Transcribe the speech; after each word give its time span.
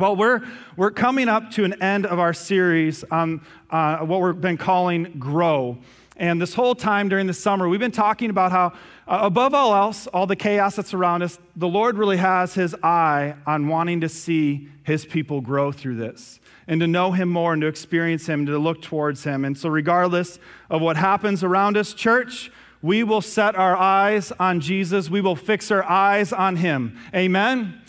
Well, 0.00 0.16
we're, 0.16 0.40
we're 0.78 0.92
coming 0.92 1.28
up 1.28 1.50
to 1.50 1.64
an 1.64 1.82
end 1.82 2.06
of 2.06 2.18
our 2.18 2.32
series 2.32 3.04
on 3.10 3.42
uh, 3.68 3.98
what 3.98 4.22
we've 4.22 4.40
been 4.40 4.56
calling 4.56 5.16
Grow. 5.18 5.76
And 6.16 6.40
this 6.40 6.54
whole 6.54 6.74
time 6.74 7.10
during 7.10 7.26
the 7.26 7.34
summer, 7.34 7.68
we've 7.68 7.80
been 7.80 7.90
talking 7.90 8.30
about 8.30 8.50
how, 8.50 8.68
uh, 9.06 9.18
above 9.20 9.52
all 9.52 9.74
else, 9.74 10.06
all 10.06 10.26
the 10.26 10.36
chaos 10.36 10.76
that's 10.76 10.94
around 10.94 11.22
us, 11.22 11.38
the 11.54 11.68
Lord 11.68 11.98
really 11.98 12.16
has 12.16 12.54
his 12.54 12.74
eye 12.82 13.34
on 13.46 13.68
wanting 13.68 14.00
to 14.00 14.08
see 14.08 14.70
his 14.84 15.04
people 15.04 15.42
grow 15.42 15.70
through 15.70 15.96
this 15.96 16.40
and 16.66 16.80
to 16.80 16.86
know 16.86 17.12
him 17.12 17.28
more 17.28 17.52
and 17.52 17.60
to 17.60 17.68
experience 17.68 18.26
him, 18.26 18.40
and 18.40 18.46
to 18.46 18.58
look 18.58 18.80
towards 18.80 19.24
him. 19.24 19.44
And 19.44 19.58
so, 19.58 19.68
regardless 19.68 20.38
of 20.70 20.80
what 20.80 20.96
happens 20.96 21.44
around 21.44 21.76
us, 21.76 21.92
church, 21.92 22.50
we 22.80 23.04
will 23.04 23.20
set 23.20 23.54
our 23.54 23.76
eyes 23.76 24.32
on 24.40 24.60
Jesus. 24.60 25.10
We 25.10 25.20
will 25.20 25.36
fix 25.36 25.70
our 25.70 25.84
eyes 25.84 26.32
on 26.32 26.56
him. 26.56 26.96
Amen? 27.14 27.82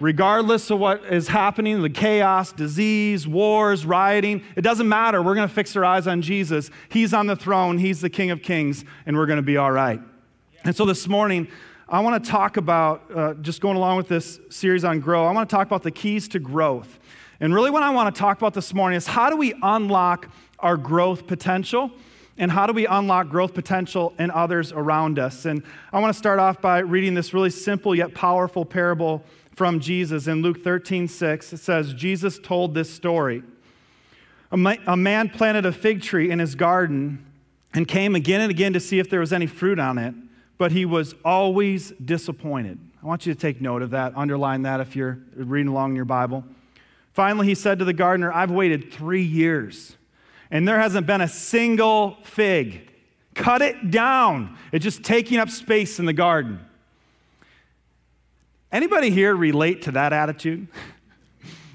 Regardless 0.00 0.70
of 0.70 0.78
what 0.78 1.04
is 1.06 1.28
happening, 1.28 1.82
the 1.82 1.90
chaos, 1.90 2.52
disease, 2.52 3.26
wars, 3.26 3.84
rioting, 3.84 4.44
it 4.54 4.62
doesn't 4.62 4.88
matter. 4.88 5.22
We're 5.22 5.34
going 5.34 5.48
to 5.48 5.54
fix 5.54 5.74
our 5.74 5.84
eyes 5.84 6.06
on 6.06 6.22
Jesus. 6.22 6.70
He's 6.88 7.12
on 7.12 7.26
the 7.26 7.34
throne, 7.34 7.78
He's 7.78 8.00
the 8.00 8.10
King 8.10 8.30
of 8.30 8.42
Kings, 8.42 8.84
and 9.06 9.16
we're 9.16 9.26
going 9.26 9.38
to 9.38 9.42
be 9.42 9.56
all 9.56 9.72
right. 9.72 10.00
And 10.64 10.76
so 10.76 10.84
this 10.84 11.08
morning, 11.08 11.48
I 11.88 12.00
want 12.00 12.22
to 12.22 12.30
talk 12.30 12.58
about, 12.58 13.10
uh, 13.14 13.34
just 13.34 13.60
going 13.60 13.76
along 13.76 13.96
with 13.96 14.08
this 14.08 14.38
series 14.50 14.84
on 14.84 15.00
grow, 15.00 15.26
I 15.26 15.32
want 15.32 15.48
to 15.48 15.56
talk 15.56 15.66
about 15.66 15.82
the 15.82 15.90
keys 15.90 16.28
to 16.28 16.38
growth. 16.38 16.98
And 17.40 17.54
really, 17.54 17.70
what 17.70 17.82
I 17.82 17.90
want 17.90 18.14
to 18.14 18.18
talk 18.18 18.36
about 18.36 18.54
this 18.54 18.74
morning 18.74 18.96
is 18.96 19.06
how 19.06 19.30
do 19.30 19.36
we 19.36 19.54
unlock 19.62 20.28
our 20.58 20.76
growth 20.76 21.26
potential? 21.26 21.90
And 22.40 22.52
how 22.52 22.66
do 22.68 22.72
we 22.72 22.86
unlock 22.86 23.28
growth 23.28 23.52
potential 23.52 24.14
in 24.18 24.30
others 24.30 24.70
around 24.70 25.18
us? 25.18 25.44
And 25.44 25.62
I 25.92 25.98
want 25.98 26.12
to 26.14 26.18
start 26.18 26.38
off 26.38 26.60
by 26.60 26.78
reading 26.78 27.14
this 27.14 27.34
really 27.34 27.50
simple 27.50 27.96
yet 27.96 28.14
powerful 28.14 28.64
parable 28.64 29.24
from 29.58 29.80
Jesus 29.80 30.28
in 30.28 30.40
Luke 30.40 30.62
13 30.62 31.08
6. 31.08 31.52
It 31.52 31.56
says, 31.56 31.92
Jesus 31.92 32.38
told 32.38 32.74
this 32.74 32.88
story. 32.88 33.42
A, 34.52 34.56
man 34.96 35.28
planted 35.30 35.66
a 35.66 35.72
fig 35.72 36.00
tree 36.00 36.30
in 36.30 36.38
his 36.38 36.54
garden 36.54 37.26
and 37.74 37.86
came 37.88 38.14
again 38.14 38.40
and 38.40 38.52
again 38.52 38.72
to 38.74 38.80
see 38.80 39.00
if 39.00 39.10
there 39.10 39.18
was 39.18 39.32
any 39.32 39.48
fruit 39.48 39.80
on 39.80 39.98
it, 39.98 40.14
but 40.58 40.70
he 40.70 40.84
was 40.84 41.16
always 41.24 41.90
disappointed. 41.90 42.78
I 43.02 43.06
want 43.06 43.26
you 43.26 43.34
to 43.34 43.38
take 43.38 43.60
note 43.60 43.82
of 43.82 43.90
that, 43.90 44.12
underline 44.16 44.62
that 44.62 44.78
if 44.78 44.94
you're 44.94 45.18
reading 45.34 45.66
along 45.66 45.90
in 45.90 45.96
your 45.96 46.04
Bible. 46.04 46.44
Finally, 47.12 47.48
he 47.48 47.56
said 47.56 47.80
to 47.80 47.84
the 47.84 47.92
gardener, 47.92 48.32
I've 48.32 48.52
waited 48.52 48.92
three 48.92 49.24
years, 49.24 49.96
and 50.52 50.68
there 50.68 50.78
hasn't 50.78 51.04
been 51.04 51.20
a 51.20 51.28
single 51.28 52.16
fig. 52.22 52.88
Cut 53.34 53.60
it 53.60 53.90
down. 53.90 54.56
It's 54.70 54.84
just 54.84 55.02
taking 55.02 55.38
up 55.38 55.50
space 55.50 55.98
in 55.98 56.04
the 56.04 56.12
garden. 56.12 56.60
Anybody 58.70 59.10
here 59.10 59.34
relate 59.34 59.82
to 59.82 59.92
that 59.92 60.12
attitude? 60.12 60.68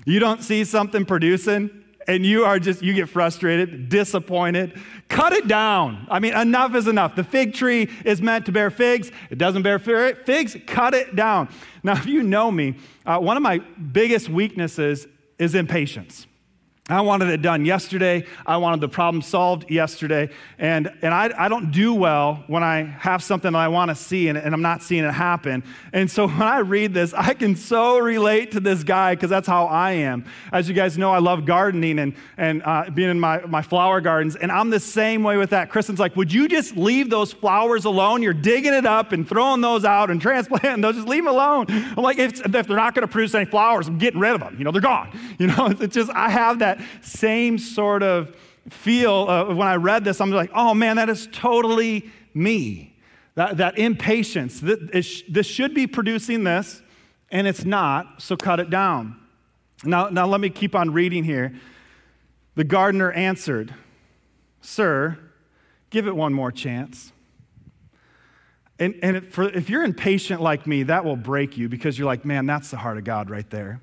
you 0.06 0.20
don't 0.20 0.44
see 0.44 0.64
something 0.64 1.06
producing 1.06 1.84
and 2.08 2.26
you 2.26 2.44
are 2.44 2.60
just 2.60 2.82
you 2.82 2.94
get 2.94 3.10
frustrated, 3.10 3.90
disappointed. 3.90 4.80
Cut 5.08 5.34
it 5.34 5.48
down. 5.48 6.06
I 6.10 6.20
mean, 6.20 6.36
enough 6.36 6.76
is 6.76 6.88
enough. 6.88 7.16
The 7.16 7.24
fig 7.24 7.54
tree 7.54 7.90
is 8.04 8.22
meant 8.22 8.46
to 8.48 8.52
bear 8.52 8.70
figs. 8.70 9.12
It 9.30 9.38
doesn't 9.38 9.62
bear 9.62 9.80
figs. 9.80 10.58
Cut 10.68 10.94
it 10.94 11.16
down. 11.16 11.50
Now, 11.82 11.94
if 11.94 12.06
you 12.06 12.24
know 12.24 12.52
me, 12.52 12.76
uh, 13.06 13.20
one 13.20 13.38
of 13.38 13.44
my 13.44 13.60
biggest 13.60 14.30
weaknesses 14.30 15.08
is 15.40 15.56
impatience. 15.56 16.28
I 16.89 17.00
wanted 17.00 17.30
it 17.30 17.42
done 17.42 17.64
yesterday. 17.64 18.26
I 18.45 18.58
wanted 18.58 18.81
the 18.81 18.89
problem 18.89 19.22
solved 19.22 19.72
yesterday. 19.72 20.30
And, 20.59 20.92
and 21.02 21.14
I, 21.14 21.31
I 21.38 21.48
don't 21.48 21.72
do 21.72 21.94
well 21.94 22.44
when 22.48 22.62
I 22.62 22.84
have 22.84 23.23
something 23.23 23.53
that 23.53 23.58
I 23.58 23.70
want 23.70 23.88
to 23.88 23.95
see 23.95 24.28
and, 24.28 24.38
and 24.38 24.53
I'm 24.53 24.62
not 24.62 24.84
seeing 24.84 25.06
it 25.06 25.14
happen. 25.14 25.64
And 25.94 26.12
so 26.12 26.28
when 26.28 26.42
I 26.42 26.58
read 26.58 26.94
this, 26.94 27.14
I 27.14 27.36
can 27.36 27.56
so 27.56 28.00
relate 28.00 28.52
to 28.52 28.59
this 28.59 28.84
guy 28.84 29.16
because 29.16 29.30
that's 29.30 29.48
how 29.48 29.67
I 29.67 29.92
am. 29.92 30.25
As 30.52 30.67
you 30.67 30.75
guys 30.75 30.98
know, 30.98 31.14
I 31.14 31.20
love 31.20 31.45
gardening 31.45 32.00
and, 32.00 32.16
and 32.36 32.62
uh, 32.66 32.90
being 32.94 33.09
in 33.09 33.20
my, 33.20 33.40
my 33.45 33.62
flower 33.62 34.02
gardens. 34.02 34.36
And 34.36 34.52
I'm 34.52 34.70
the 34.70 34.81
same 34.81 35.23
way 35.23 35.38
with 35.38 35.52
that. 35.52 35.70
Kristen's 35.70 36.02
like, 36.02 36.18
Would 36.18 36.34
you 36.34 36.50
just 36.50 36.75
leave 36.75 37.09
those 37.09 37.31
flowers 37.31 37.85
alone? 37.85 38.22
You're 38.22 38.34
digging 38.34 38.74
it 38.74 38.85
up 38.85 39.13
and 39.13 39.25
throwing 39.25 39.62
those 39.62 39.85
out 39.85 40.12
and 40.12 40.22
transplanting 40.22 40.81
those. 40.81 40.96
Just 40.96 41.08
leave 41.08 41.24
them 41.24 41.34
alone. 41.34 41.68
I'm 41.69 42.03
like, 42.03 42.18
if, 42.18 42.46
if 42.46 42.52
they're 42.52 42.75
not 42.75 42.94
going 42.94 43.08
to 43.08 43.12
produce 43.12 43.34
any 43.35 43.46
flowers, 43.46 43.88
I'm 43.88 43.97
getting 44.00 44.19
rid 44.19 44.34
of 44.34 44.41
them. 44.41 44.58
You 44.58 44.66
know, 44.66 44.72
they're 44.72 44.81
gone. 44.81 45.18
You 45.40 45.47
know, 45.47 45.74
it's 45.79 45.96
just, 45.96 46.12
I 46.12 46.29
have 46.29 46.59
that 46.59 46.72
that 46.78 47.06
same 47.06 47.57
sort 47.57 48.03
of 48.03 48.35
feel 48.69 49.28
uh, 49.29 49.53
when 49.53 49.67
I 49.67 49.75
read 49.75 50.03
this. 50.03 50.22
I'm 50.22 50.31
like, 50.31 50.51
oh 50.53 50.73
man, 50.73 50.95
that 50.97 51.09
is 51.09 51.28
totally 51.31 52.11
me. 52.34 52.95
That, 53.35 53.57
that 53.57 53.79
impatience. 53.79 54.59
This, 54.59 55.23
this 55.28 55.47
should 55.47 55.73
be 55.73 55.88
producing 55.88 56.44
this, 56.44 56.84
and 57.31 57.47
it's 57.47 57.66
not, 57.66 58.22
so 58.22 58.38
cut 58.38 58.59
it 58.59 58.69
down. 58.69 59.19
Now, 59.84 60.09
now 60.09 60.28
let 60.28 60.39
me 60.39 60.50
keep 60.50 60.75
on 60.75 60.94
reading 60.94 61.23
here. 61.23 61.53
The 62.56 62.63
gardener 62.63 63.11
answered, 63.11 63.73
Sir, 64.61 65.17
give 65.90 66.05
it 66.05 66.16
one 66.16 66.31
more 66.34 66.51
chance. 66.51 67.11
And, 68.79 68.95
and 69.01 69.28
for, 69.34 69.50
if 69.50 69.69
you're 69.69 69.84
impatient 69.84 70.41
like 70.41 70.67
me, 70.67 70.84
that 70.84 71.03
will 71.03 71.16
break 71.16 71.57
you 71.57 71.69
because 71.69 71.97
you're 71.97 72.05
like, 72.05 72.25
man, 72.25 72.45
that's 72.45 72.69
the 72.69 72.78
heart 72.78 72.97
of 72.97 73.03
God 73.03 73.29
right 73.29 73.50
there. 73.50 73.81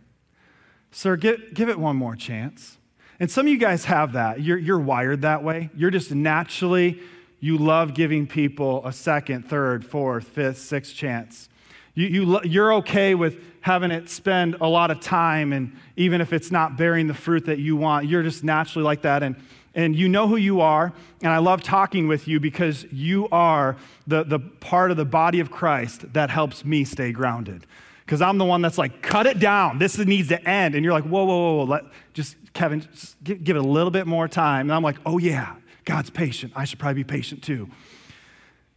Sir, 0.92 1.16
give, 1.16 1.54
give 1.54 1.68
it 1.68 1.78
one 1.78 1.96
more 1.96 2.16
chance. 2.16 2.78
And 3.20 3.31
some 3.31 3.47
of 3.47 3.53
you 3.53 3.58
guys 3.58 3.84
have 3.84 4.14
that. 4.14 4.41
You're, 4.41 4.58
you're 4.58 4.78
wired 4.81 5.22
that 5.22 5.44
way. 5.44 5.69
You're 5.76 5.91
just 5.91 6.10
naturally, 6.10 7.00
you 7.38 7.58
love 7.58 7.92
giving 7.94 8.26
people 8.26 8.84
a 8.86 8.92
second, 8.92 9.48
third, 9.48 9.84
fourth, 9.84 10.26
fifth, 10.26 10.58
sixth 10.58 10.94
chance. 10.94 11.50
You, 11.94 12.06
you, 12.06 12.41
you're 12.44 12.72
okay 12.75 13.14
with 13.14 13.44
having 13.60 13.91
it 13.91 14.08
spend 14.08 14.56
a 14.62 14.66
lot 14.66 14.91
of 14.91 15.00
time, 15.00 15.53
and 15.53 15.76
even 15.97 16.22
if 16.22 16.32
it's 16.32 16.50
not 16.50 16.78
bearing 16.78 17.08
the 17.08 17.14
fruit 17.14 17.44
that 17.44 17.58
you 17.58 17.76
want, 17.76 18.06
you're 18.06 18.22
just 18.22 18.42
naturally 18.42 18.84
like 18.84 19.03
that. 19.03 19.22
And, 19.22 19.37
and 19.75 19.94
you 19.94 20.08
know 20.08 20.26
who 20.26 20.37
you 20.37 20.62
are, 20.62 20.92
and 21.22 21.31
I 21.31 21.38
love 21.38 21.62
talking 21.62 22.08
with 22.08 22.26
you 22.26 22.41
because 22.41 22.84
you 22.91 23.28
are 23.31 23.76
the, 24.06 24.25
the 24.25 24.38
part 24.38 24.91
of 24.91 24.97
the 24.97 25.04
body 25.04 25.41
of 25.41 25.50
Christ 25.50 26.12
that 26.14 26.31
helps 26.31 26.64
me 26.64 26.84
stay 26.84 27.12
grounded. 27.12 27.66
Because 28.06 28.22
I'm 28.22 28.38
the 28.38 28.44
one 28.44 28.60
that's 28.60 28.78
like, 28.78 29.02
cut 29.02 29.26
it 29.26 29.38
down. 29.38 29.78
This 29.78 29.97
needs 29.98 30.28
to 30.28 30.48
end. 30.48 30.75
And 30.75 30.82
you're 30.82 30.92
like, 30.92 31.04
whoa, 31.04 31.25
whoa, 31.25 31.38
whoa, 31.38 31.54
whoa. 31.58 31.64
Let, 31.64 31.84
just 32.12 32.34
Kevin, 32.53 32.87
give, 33.22 33.56
it 33.56 33.56
a 33.56 33.62
little 33.62 33.91
bit 33.91 34.06
more 34.06 34.28
time. 34.28 34.66
And 34.66 34.72
I'm 34.72 34.83
like, 34.83 34.97
oh, 35.06 35.19
yeah, 35.19 35.55
God's 35.84 36.11
patient. 36.11 36.53
I 36.56 36.65
should 36.65 36.78
probably 36.78 37.03
be 37.03 37.06
patient 37.06 37.43
too. 37.43 37.69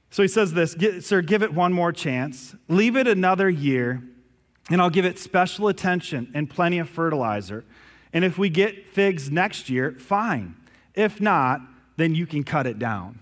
So 0.09 0.21
he 0.21 0.27
says 0.27 0.53
this 0.53 0.75
Sir, 1.05 1.21
give 1.21 1.41
it 1.41 1.53
one 1.53 1.73
more 1.73 1.91
chance, 1.91 2.55
leave 2.67 2.95
it 2.95 3.07
another 3.07 3.49
year, 3.49 4.03
and 4.69 4.79
I'll 4.81 4.91
give 4.91 5.05
it 5.05 5.17
special 5.17 5.67
attention 5.67 6.31
and 6.35 6.49
plenty 6.49 6.77
of 6.79 6.87
fertilizer. 6.87 7.65
And 8.13 8.23
if 8.23 8.37
we 8.37 8.49
get 8.49 8.87
figs 8.89 9.31
next 9.31 9.71
year, 9.71 9.93
fine. 9.97 10.55
If 10.93 11.19
not, 11.19 11.61
then 11.97 12.13
you 12.13 12.27
can 12.27 12.43
cut 12.43 12.67
it 12.67 12.77
down. 12.77 13.19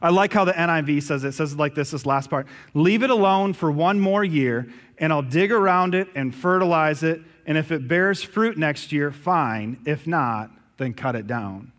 I 0.00 0.10
like 0.10 0.32
how 0.32 0.44
the 0.44 0.52
NIV 0.52 1.02
says 1.02 1.22
it. 1.22 1.28
It 1.28 1.32
says 1.32 1.54
like 1.54 1.74
this, 1.76 1.92
this 1.92 2.06
last 2.06 2.28
part. 2.28 2.46
Leave 2.74 3.02
it 3.02 3.10
alone 3.10 3.52
for 3.52 3.70
one 3.70 4.00
more 4.00 4.24
year, 4.24 4.66
and 4.98 5.12
I'll 5.12 5.22
dig 5.22 5.52
around 5.52 5.94
it 5.94 6.08
and 6.14 6.34
fertilize 6.34 7.02
it 7.02 7.20
and 7.46 7.58
if 7.58 7.72
it 7.72 7.88
bears 7.88 8.22
fruit 8.22 8.56
next 8.56 8.92
year, 8.92 9.10
fine. 9.10 9.78
If 9.84 10.06
not, 10.06 10.50
then 10.76 10.94
cut 10.94 11.16
it 11.16 11.26
down. 11.26 11.72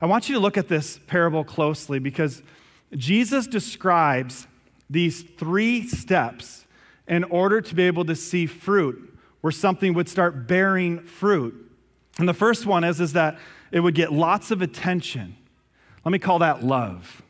I 0.00 0.06
want 0.06 0.28
you 0.28 0.34
to 0.34 0.40
look 0.40 0.56
at 0.56 0.68
this 0.68 0.98
parable 1.06 1.44
closely 1.44 1.98
because 1.98 2.42
Jesus 2.96 3.46
describes 3.46 4.46
these 4.88 5.22
three 5.22 5.86
steps 5.86 6.66
in 7.06 7.24
order 7.24 7.60
to 7.60 7.74
be 7.74 7.84
able 7.84 8.04
to 8.06 8.14
see 8.14 8.46
fruit, 8.46 9.18
where 9.40 9.50
something 9.50 9.94
would 9.94 10.08
start 10.08 10.46
bearing 10.46 11.00
fruit. 11.00 11.70
And 12.18 12.28
the 12.28 12.34
first 12.34 12.66
one 12.66 12.84
is, 12.84 13.00
is 13.00 13.14
that 13.14 13.38
it 13.72 13.80
would 13.80 13.94
get 13.94 14.12
lots 14.12 14.50
of 14.50 14.62
attention. 14.62 15.36
Let 16.04 16.12
me 16.12 16.18
call 16.18 16.40
that 16.40 16.64
love. 16.64 17.22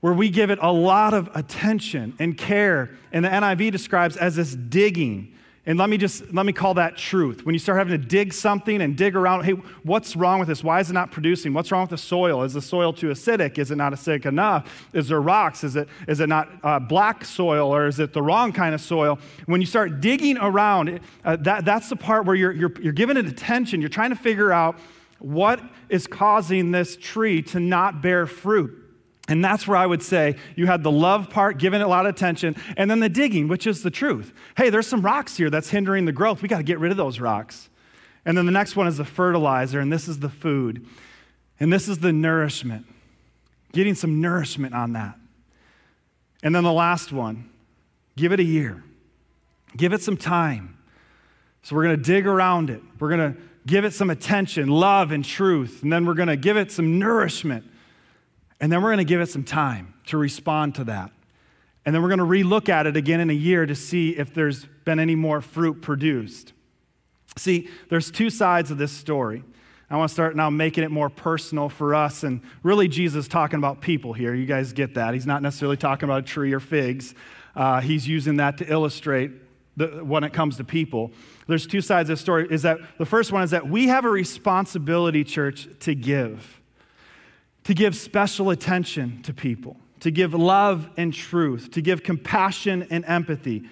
Where 0.00 0.12
we 0.12 0.30
give 0.30 0.50
it 0.50 0.58
a 0.62 0.72
lot 0.72 1.14
of 1.14 1.28
attention 1.34 2.14
and 2.18 2.38
care. 2.38 2.90
And 3.12 3.24
the 3.24 3.28
NIV 3.28 3.72
describes 3.72 4.16
as 4.16 4.36
this 4.36 4.54
digging 4.54 5.34
and 5.68 5.78
let 5.78 5.90
me 5.90 5.98
just 5.98 6.32
let 6.32 6.46
me 6.46 6.52
call 6.54 6.72
that 6.74 6.96
truth. 6.96 7.44
When 7.44 7.54
you 7.54 7.58
start 7.58 7.76
having 7.76 7.92
to 7.92 8.04
dig 8.04 8.32
something 8.32 8.80
and 8.80 8.96
dig 8.96 9.14
around, 9.14 9.44
hey, 9.44 9.52
what's 9.82 10.16
wrong 10.16 10.38
with 10.38 10.48
this? 10.48 10.64
Why 10.64 10.80
is 10.80 10.88
it 10.88 10.94
not 10.94 11.10
producing? 11.10 11.52
What's 11.52 11.70
wrong 11.70 11.82
with 11.82 11.90
the 11.90 11.98
soil? 11.98 12.42
Is 12.42 12.54
the 12.54 12.62
soil 12.62 12.90
too 12.90 13.08
acidic? 13.08 13.58
Is 13.58 13.70
it 13.70 13.76
not 13.76 13.92
acidic 13.92 14.24
enough? 14.24 14.88
Is 14.94 15.08
there 15.08 15.20
rocks? 15.20 15.64
Is 15.64 15.76
it 15.76 15.86
is 16.08 16.20
it 16.20 16.28
not 16.30 16.48
uh, 16.62 16.78
black 16.78 17.22
soil 17.22 17.70
or 17.70 17.86
is 17.86 18.00
it 18.00 18.14
the 18.14 18.22
wrong 18.22 18.50
kind 18.50 18.74
of 18.74 18.80
soil? 18.80 19.18
When 19.44 19.60
you 19.60 19.66
start 19.66 20.00
digging 20.00 20.38
around, 20.38 21.00
uh, 21.22 21.36
that, 21.36 21.66
that's 21.66 21.90
the 21.90 21.96
part 21.96 22.24
where 22.24 22.34
you're, 22.34 22.52
you're, 22.52 22.72
you're 22.80 22.94
giving 22.94 23.18
it 23.18 23.26
attention. 23.26 23.82
You're 23.82 23.90
trying 23.90 24.10
to 24.10 24.16
figure 24.16 24.50
out 24.50 24.78
what 25.18 25.60
is 25.90 26.06
causing 26.06 26.70
this 26.70 26.96
tree 26.96 27.42
to 27.42 27.60
not 27.60 28.00
bear 28.00 28.26
fruit. 28.26 28.87
And 29.28 29.44
that's 29.44 29.68
where 29.68 29.76
I 29.76 29.86
would 29.86 30.02
say 30.02 30.36
you 30.56 30.66
had 30.66 30.82
the 30.82 30.90
love 30.90 31.28
part, 31.28 31.58
giving 31.58 31.82
it 31.82 31.84
a 31.84 31.88
lot 31.88 32.06
of 32.06 32.14
attention, 32.14 32.56
and 32.78 32.90
then 32.90 33.00
the 33.00 33.10
digging, 33.10 33.46
which 33.46 33.66
is 33.66 33.82
the 33.82 33.90
truth. 33.90 34.32
Hey, 34.56 34.70
there's 34.70 34.86
some 34.86 35.02
rocks 35.02 35.36
here 35.36 35.50
that's 35.50 35.68
hindering 35.68 36.06
the 36.06 36.12
growth. 36.12 36.40
We 36.40 36.48
got 36.48 36.56
to 36.56 36.62
get 36.62 36.78
rid 36.78 36.90
of 36.90 36.96
those 36.96 37.20
rocks. 37.20 37.68
And 38.24 38.36
then 38.36 38.46
the 38.46 38.52
next 38.52 38.74
one 38.74 38.86
is 38.86 38.96
the 38.96 39.04
fertilizer, 39.04 39.80
and 39.80 39.92
this 39.92 40.08
is 40.08 40.18
the 40.18 40.30
food. 40.30 40.86
And 41.60 41.72
this 41.72 41.88
is 41.88 41.98
the 41.98 42.12
nourishment, 42.12 42.86
getting 43.72 43.94
some 43.94 44.20
nourishment 44.20 44.74
on 44.74 44.94
that. 44.94 45.16
And 46.42 46.54
then 46.54 46.64
the 46.64 46.72
last 46.72 47.12
one, 47.12 47.50
give 48.16 48.32
it 48.32 48.40
a 48.40 48.44
year, 48.44 48.82
give 49.76 49.92
it 49.92 50.00
some 50.00 50.16
time. 50.16 50.78
So 51.62 51.76
we're 51.76 51.84
going 51.84 51.96
to 51.96 52.02
dig 52.02 52.26
around 52.26 52.70
it. 52.70 52.80
We're 52.98 53.14
going 53.14 53.34
to 53.34 53.40
give 53.66 53.84
it 53.84 53.92
some 53.92 54.08
attention, 54.08 54.68
love, 54.68 55.10
and 55.12 55.24
truth. 55.24 55.82
And 55.82 55.92
then 55.92 56.06
we're 56.06 56.14
going 56.14 56.28
to 56.28 56.36
give 56.36 56.56
it 56.56 56.72
some 56.72 56.98
nourishment. 56.98 57.64
And 58.60 58.72
then 58.72 58.82
we're 58.82 58.88
going 58.88 58.98
to 58.98 59.04
give 59.04 59.20
it 59.20 59.28
some 59.28 59.44
time 59.44 59.94
to 60.06 60.16
respond 60.16 60.74
to 60.76 60.84
that. 60.84 61.12
And 61.86 61.94
then 61.94 62.02
we're 62.02 62.14
going 62.14 62.18
to 62.18 62.24
relook 62.24 62.68
at 62.68 62.86
it 62.86 62.96
again 62.96 63.20
in 63.20 63.30
a 63.30 63.34
year 63.34 63.64
to 63.64 63.74
see 63.74 64.10
if 64.10 64.34
there's 64.34 64.66
been 64.84 64.98
any 64.98 65.14
more 65.14 65.40
fruit 65.40 65.80
produced. 65.80 66.52
See, 67.36 67.68
there's 67.88 68.10
two 68.10 68.30
sides 68.30 68.70
of 68.70 68.78
this 68.78 68.92
story. 68.92 69.42
I 69.90 69.96
want 69.96 70.10
to 70.10 70.12
start 70.12 70.36
now 70.36 70.50
making 70.50 70.84
it 70.84 70.90
more 70.90 71.08
personal 71.08 71.70
for 71.70 71.94
us. 71.94 72.22
And 72.22 72.42
really, 72.62 72.88
Jesus 72.88 73.26
talking 73.26 73.58
about 73.58 73.80
people 73.80 74.12
here. 74.12 74.34
You 74.34 74.44
guys 74.44 74.72
get 74.72 74.94
that. 74.94 75.14
He's 75.14 75.26
not 75.26 75.40
necessarily 75.40 75.78
talking 75.78 76.04
about 76.04 76.24
a 76.24 76.26
tree 76.26 76.52
or 76.52 76.60
figs, 76.60 77.14
uh, 77.56 77.80
he's 77.80 78.06
using 78.06 78.36
that 78.36 78.58
to 78.58 78.70
illustrate 78.70 79.32
the, 79.76 80.04
when 80.04 80.24
it 80.24 80.32
comes 80.32 80.58
to 80.58 80.64
people. 80.64 81.10
There's 81.46 81.66
two 81.66 81.80
sides 81.80 82.10
of 82.10 82.18
the 82.18 82.22
story. 82.22 82.46
Is 82.50 82.62
that 82.62 82.78
the 82.98 83.06
first 83.06 83.32
one 83.32 83.42
is 83.42 83.50
that 83.50 83.66
we 83.66 83.88
have 83.88 84.04
a 84.04 84.10
responsibility, 84.10 85.24
church, 85.24 85.68
to 85.80 85.94
give, 85.94 86.57
to 87.68 87.74
give 87.74 87.94
special 87.94 88.48
attention 88.48 89.22
to 89.22 89.34
people, 89.34 89.76
to 90.00 90.10
give 90.10 90.32
love 90.32 90.88
and 90.96 91.12
truth, 91.12 91.70
to 91.70 91.82
give 91.82 92.02
compassion 92.02 92.86
and 92.88 93.04
empathy, 93.04 93.62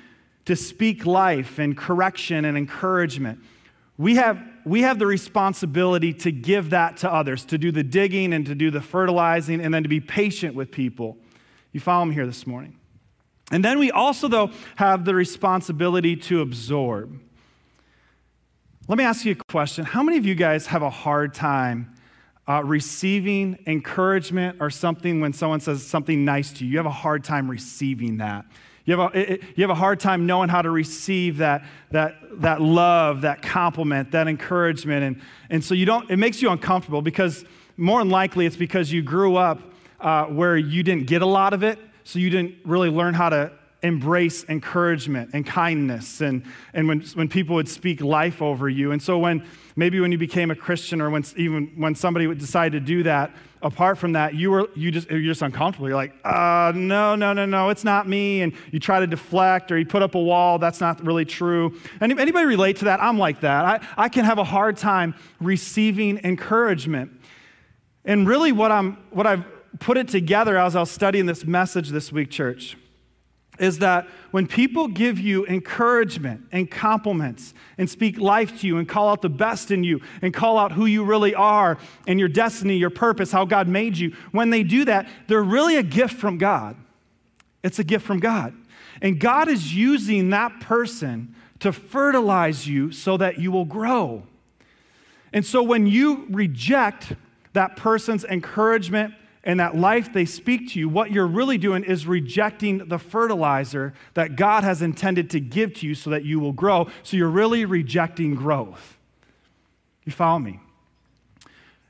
to 0.45 0.55
speak 0.55 1.07
life 1.07 1.59
and 1.59 1.75
correction 1.75 2.45
and 2.45 2.59
encouragement. 2.59 3.39
We 3.97 4.17
have, 4.17 4.39
we 4.67 4.83
have 4.83 4.99
the 4.99 5.07
responsibility 5.07 6.13
to 6.13 6.31
give 6.31 6.69
that 6.71 6.99
to 6.99 7.11
others, 7.11 7.47
to 7.47 7.57
do 7.57 7.73
the 7.73 7.83
digging 7.83 8.35
and 8.35 8.45
to 8.45 8.55
do 8.55 8.71
the 8.71 8.83
fertilizing, 8.83 9.63
and 9.63 9.73
then 9.73 9.83
to 9.83 9.89
be 9.89 10.01
patient 10.01 10.55
with 10.55 10.71
people. 10.71 11.17
You 11.73 11.81
follow 11.81 12.05
me 12.05 12.13
here 12.13 12.27
this 12.27 12.47
morning? 12.47 12.79
And 13.51 13.65
then 13.65 13.79
we 13.79 13.91
also, 13.91 14.29
though, 14.29 14.51
have 14.75 15.07
the 15.07 15.15
responsibility 15.15 16.17
to 16.17 16.43
absorb. 16.43 17.19
Let 18.89 18.99
me 18.99 19.05
ask 19.05 19.25
you 19.25 19.33
a 19.33 19.45
question. 19.51 19.87
How 19.87 20.03
many 20.03 20.19
of 20.19 20.27
you 20.27 20.35
guys 20.35 20.67
have 20.67 20.83
a 20.83 20.91
hard 20.91 21.33
time 21.33 21.96
uh, 22.49 22.63
receiving 22.65 23.59
encouragement 23.67 24.59
or 24.61 24.71
something 24.71 25.21
when 25.21 25.33
someone 25.33 25.61
says 25.61 25.85
something 25.87 26.25
nice 26.25 26.53
to 26.53 26.65
you? 26.65 26.73
You 26.73 26.77
have 26.79 26.87
a 26.87 26.91
hard 26.91 27.25
time 27.25 27.51
receiving 27.51 28.19
that. 28.19 28.45
You 28.85 28.97
have, 28.97 29.15
a, 29.15 29.39
you 29.57 29.63
have 29.63 29.71
a 29.71 29.75
hard 29.75 29.99
time 29.99 30.27
knowing 30.27 30.49
how 30.49 30.63
to 30.63 30.71
receive 30.71 31.39
that, 31.39 31.65
that, 31.91 32.15
that 32.41 32.63
love, 32.63 33.23
that 33.23 33.43
compliment, 33.43 34.13
that 34.13 34.29
encouragement. 34.29 35.03
And, 35.03 35.23
and 35.51 35.65
so 35.65 35.75
you 35.75 35.87
don't, 35.87 36.09
it 36.09 36.19
makes 36.19 36.41
you 36.41 36.51
uncomfortable 36.51 37.03
because 37.03 37.45
more 37.77 37.99
than 37.99 38.11
likely 38.11 38.47
it's 38.47 38.57
because 38.57 38.93
you 38.93 39.03
grew 39.03 39.37
up 39.37 39.61
uh, 40.01 40.27
where 40.27 40.57
you 40.57 40.85
didn't 40.85 41.09
get 41.09 41.21
a 41.21 41.27
lot 41.27 41.53
of 41.53 41.65
it. 41.65 41.81
So 42.05 42.21
you 42.21 42.31
didn't 42.31 42.55
really 42.65 42.89
learn 42.89 43.15
how 43.15 43.29
to 43.31 43.51
embrace 43.83 44.45
encouragement 44.49 45.31
and 45.33 45.47
kindness 45.47 46.21
and, 46.21 46.45
and 46.73 46.89
when, 46.89 47.01
when 47.15 47.29
people 47.29 47.55
would 47.57 47.69
speak 47.69 48.01
life 48.01 48.41
over 48.41 48.69
you. 48.69 48.93
And 48.93 49.03
so 49.03 49.19
when 49.19 49.47
maybe 49.77 50.01
when 50.01 50.11
you 50.11 50.19
became 50.19 50.51
a 50.51 50.57
Christian 50.57 51.01
or 51.01 51.11
when 51.11 51.25
even 51.37 51.73
when 51.77 51.95
somebody 51.95 52.27
would 52.27 52.39
decide 52.39 52.73
to 52.73 52.81
do 52.81 53.03
that, 53.03 53.35
apart 53.63 53.99
from 53.99 54.13
that, 54.13 54.35
you 54.35 54.51
were 54.51 54.69
you 54.75 54.91
just 54.91 55.11
you're 55.11 55.21
just 55.21 55.43
uncomfortable. 55.43 55.89
You're 55.89 55.97
like, 55.97 56.15
uh, 56.25 56.73
no, 56.75 57.15
no, 57.15 57.35
no, 57.35 57.45
no, 57.45 57.69
it's 57.69 57.85
not 57.85 58.09
me. 58.09 58.41
And 58.43 58.55
you 58.73 58.81
try 58.81 59.01
to 59.01 59.07
deflect 59.07 59.71
or 59.71 59.79
you 59.79 59.85
put 59.85 60.03
up 60.03 60.15
a 60.15 60.21
wall, 60.21 60.59
that's 60.59 60.81
not 60.81 61.05
really 61.05 61.27
true. 61.27 61.79
Any, 62.01 62.19
anybody 62.19 62.47
relate 62.47 62.79
to 62.79 62.87
that? 62.87 63.03
I'm 63.03 63.19
like 63.19 63.41
that. 63.41 63.65
I, 63.65 64.05
I 64.05 64.09
can 64.09 64.25
have 64.25 64.39
a 64.39 64.45
hard 64.45 64.79
time 64.79 65.15
receiving 65.41 66.19
encouragement. 66.25 67.13
And 68.07 68.27
really 68.27 68.53
what 68.53 68.73
I'm 68.73 68.95
what 69.11 69.27
I've 69.27 69.45
put 69.81 69.99
it 69.99 70.09
together 70.09 70.57
as 70.57 70.75
I 70.75 70.81
was 70.81 70.91
studying 70.91 71.27
this 71.27 71.45
message 71.45 71.91
this 71.91 72.11
week, 72.11 72.31
church 72.31 72.77
is 73.59 73.79
that 73.79 74.07
when 74.31 74.47
people 74.47 74.89
give 74.89 75.19
you 75.19 75.47
encouragement 75.47 76.47
and 76.53 76.71
compliments 76.71 77.55
and 77.79 77.89
speak 77.89 78.19
life 78.19 78.61
to 78.61 78.67
you 78.67 78.79
and 78.79 78.89
call 78.89 79.09
out 79.09 79.23
the 79.23 79.29
best 79.29 79.71
in 79.71 79.85
you 79.85 80.01
and 80.23 80.35
call 80.35 80.59
out 80.59 80.73
who 80.73 80.87
you 80.87 81.05
really 81.05 81.35
are 81.35 81.79
and 82.07 82.19
your 82.19 82.29
destiny, 82.29 82.77
your 82.77 82.91
purpose, 82.91 83.33
how 83.33 83.45
God 83.45 83.69
made 83.69 83.97
you, 83.97 84.15
when 84.33 84.51
they 84.51 84.63
do 84.63 84.85
that, 84.85 85.09
they're 85.27 85.43
really 85.43 85.77
a 85.77 85.83
gift 85.83 86.15
from 86.17 86.39
God. 86.39 86.77
It's 87.63 87.79
a 87.79 87.85
gift 87.85 88.05
from 88.07 88.21
God. 88.21 88.55
And 89.03 89.19
God 89.19 89.49
is 89.49 89.75
using 89.75 90.31
that 90.31 90.61
person 90.61 91.35
to 91.61 91.73
fertilize 91.73 92.67
you 92.67 92.93
so 92.93 93.17
that 93.17 93.39
you 93.39 93.51
will 93.51 93.65
grow. 93.65 94.23
And 95.33 95.45
so 95.45 95.63
when 95.63 95.87
you 95.87 96.27
reject 96.31 97.13
that 97.53 97.77
person's 97.77 98.25
encouragement, 98.25 99.15
and 99.47 99.61
that 99.61 99.77
life 99.77 100.13
they 100.13 100.25
speak 100.25 100.71
to 100.71 100.81
you, 100.81 100.89
what 100.89 101.13
you're 101.13 101.27
really 101.27 101.57
doing 101.57 101.85
is 101.85 102.05
rejecting 102.05 102.79
the 102.89 102.99
fertilizer 102.99 103.95
that 104.15 104.35
God 104.35 104.65
has 104.65 104.83
intended 104.83 105.31
to 105.31 105.41
give 105.41 105.73
to 105.75 105.87
you 105.87 105.95
so 105.95 106.11
that 106.11 106.25
you 106.25 106.41
will 106.41 106.53
grow. 106.53 106.89
So 107.05 107.17
you're 107.17 107.31
really 107.31 107.65
rejecting 107.65 108.35
growth. 108.35 108.99
You 110.05 110.11
follow 110.11 110.41
me? 110.41 110.59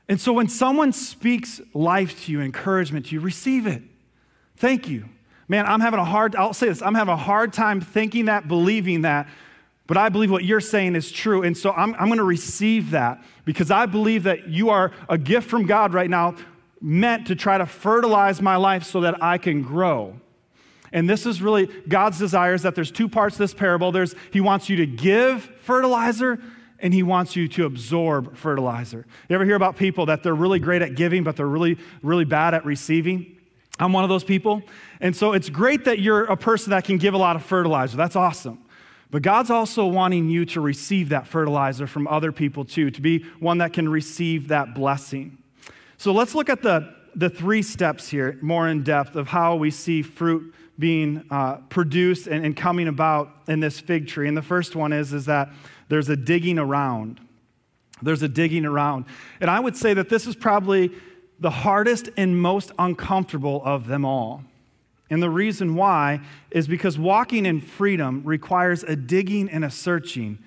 And 0.07 0.21
so 0.21 0.31
when 0.31 0.47
someone 0.47 0.93
speaks 0.93 1.59
life 1.73 2.25
to 2.25 2.31
you, 2.31 2.41
encouragement 2.41 3.07
to 3.07 3.15
you, 3.15 3.19
receive 3.19 3.65
it. 3.65 3.81
Thank 4.57 4.87
you. 4.87 5.05
Man, 5.47 5.65
I'm 5.65 5.81
having 5.81 5.99
a 5.99 6.05
hard, 6.05 6.35
I'll 6.35 6.53
say 6.53 6.67
this, 6.67 6.83
I'm 6.83 6.95
having 6.95 7.13
a 7.13 7.17
hard 7.17 7.53
time 7.53 7.81
thinking 7.81 8.25
that, 8.25 8.47
believing 8.47 9.01
that, 9.01 9.27
but 9.87 9.97
I 9.97 10.09
believe 10.09 10.29
what 10.29 10.43
you're 10.43 10.61
saying 10.61 10.95
is 10.95 11.11
true. 11.11 11.41
And 11.41 11.57
so 11.57 11.71
I'm, 11.71 11.95
I'm 11.95 12.07
going 12.07 12.17
to 12.17 12.23
receive 12.23 12.91
that 12.91 13.23
because 13.45 13.71
I 13.71 13.87
believe 13.87 14.23
that 14.23 14.47
you 14.47 14.69
are 14.69 14.91
a 15.09 15.17
gift 15.17 15.49
from 15.49 15.65
God 15.65 15.93
right 15.93 16.09
now 16.09 16.35
meant 16.81 17.27
to 17.27 17.35
try 17.35 17.57
to 17.57 17.65
fertilize 17.65 18.41
my 18.41 18.55
life 18.55 18.83
so 18.83 19.01
that 19.01 19.21
I 19.23 19.37
can 19.37 19.61
grow. 19.61 20.19
And 20.91 21.09
this 21.09 21.25
is 21.25 21.41
really 21.41 21.67
God's 21.87 22.17
desire 22.17 22.53
is 22.53 22.61
that 22.61 22.75
there's 22.75 22.91
two 22.91 23.09
parts 23.09 23.35
to 23.35 23.43
this 23.43 23.53
parable. 23.53 23.91
There's 23.91 24.15
he 24.31 24.41
wants 24.41 24.69
you 24.69 24.77
to 24.77 24.85
give 24.85 25.43
fertilizer 25.61 26.39
and 26.79 26.93
he 26.93 27.03
wants 27.03 27.35
you 27.35 27.47
to 27.49 27.65
absorb 27.65 28.37
fertilizer. 28.37 29.05
You 29.27 29.35
ever 29.35 29.45
hear 29.45 29.55
about 29.55 29.75
people 29.75 30.05
that 30.05 30.23
they're 30.23 30.35
really 30.35 30.59
great 30.59 30.81
at 30.81 30.95
giving 30.95 31.23
but 31.23 31.35
they're 31.35 31.47
really 31.47 31.77
really 32.01 32.25
bad 32.25 32.53
at 32.53 32.65
receiving? 32.65 33.37
I'm 33.79 33.93
one 33.93 34.03
of 34.03 34.09
those 34.09 34.23
people. 34.23 34.63
And 35.01 35.15
so 35.15 35.33
it's 35.33 35.49
great 35.49 35.85
that 35.85 35.99
you're 35.99 36.23
a 36.25 36.37
person 36.37 36.71
that 36.71 36.83
can 36.83 36.97
give 36.97 37.13
a 37.13 37.17
lot 37.17 37.35
of 37.35 37.43
fertilizer. 37.43 37.95
That's 37.97 38.15
awesome. 38.15 38.63
But 39.11 39.21
God's 39.21 39.49
also 39.49 39.85
wanting 39.85 40.29
you 40.29 40.45
to 40.47 40.61
receive 40.61 41.09
that 41.09 41.27
fertilizer 41.27 41.87
from 41.87 42.07
other 42.07 42.31
people 42.31 42.65
too, 42.65 42.91
to 42.91 43.01
be 43.01 43.19
one 43.39 43.59
that 43.59 43.71
can 43.71 43.87
receive 43.87 44.49
that 44.49 44.73
blessing. 44.73 45.37
So 45.97 46.11
let's 46.11 46.35
look 46.35 46.49
at 46.49 46.61
the, 46.61 46.93
the 47.15 47.29
three 47.29 47.63
steps 47.63 48.07
here 48.07 48.37
more 48.41 48.67
in 48.67 48.83
depth 48.83 49.15
of 49.15 49.27
how 49.27 49.55
we 49.55 49.71
see 49.71 50.03
fruit 50.03 50.53
being 50.79 51.25
uh, 51.31 51.55
produced 51.69 52.27
and, 52.27 52.45
and 52.45 52.55
coming 52.55 52.87
about 52.87 53.29
in 53.47 53.59
this 53.59 53.79
fig 53.79 54.07
tree. 54.07 54.27
And 54.27 54.37
the 54.37 54.43
first 54.43 54.75
one 54.75 54.93
is, 54.93 55.11
is 55.11 55.25
that 55.25 55.49
there's 55.89 56.09
a 56.09 56.15
digging 56.15 56.59
around. 56.59 57.19
There's 58.01 58.21
a 58.21 58.27
digging 58.27 58.65
around. 58.65 59.05
And 59.41 59.49
I 59.49 59.59
would 59.59 59.75
say 59.75 59.95
that 59.95 60.07
this 60.07 60.27
is 60.27 60.35
probably 60.35 60.91
the 61.39 61.49
hardest 61.49 62.09
and 62.15 62.39
most 62.39 62.71
uncomfortable 62.77 63.61
of 63.65 63.87
them 63.87 64.05
all. 64.05 64.43
And 65.09 65.23
the 65.23 65.29
reason 65.29 65.75
why 65.75 66.21
is 66.51 66.67
because 66.67 66.99
walking 66.99 67.45
in 67.45 67.61
freedom 67.61 68.21
requires 68.23 68.83
a 68.83 68.95
digging 68.95 69.49
and 69.49 69.63
a 69.65 69.71
searching. 69.71 70.39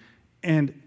And 0.42 0.80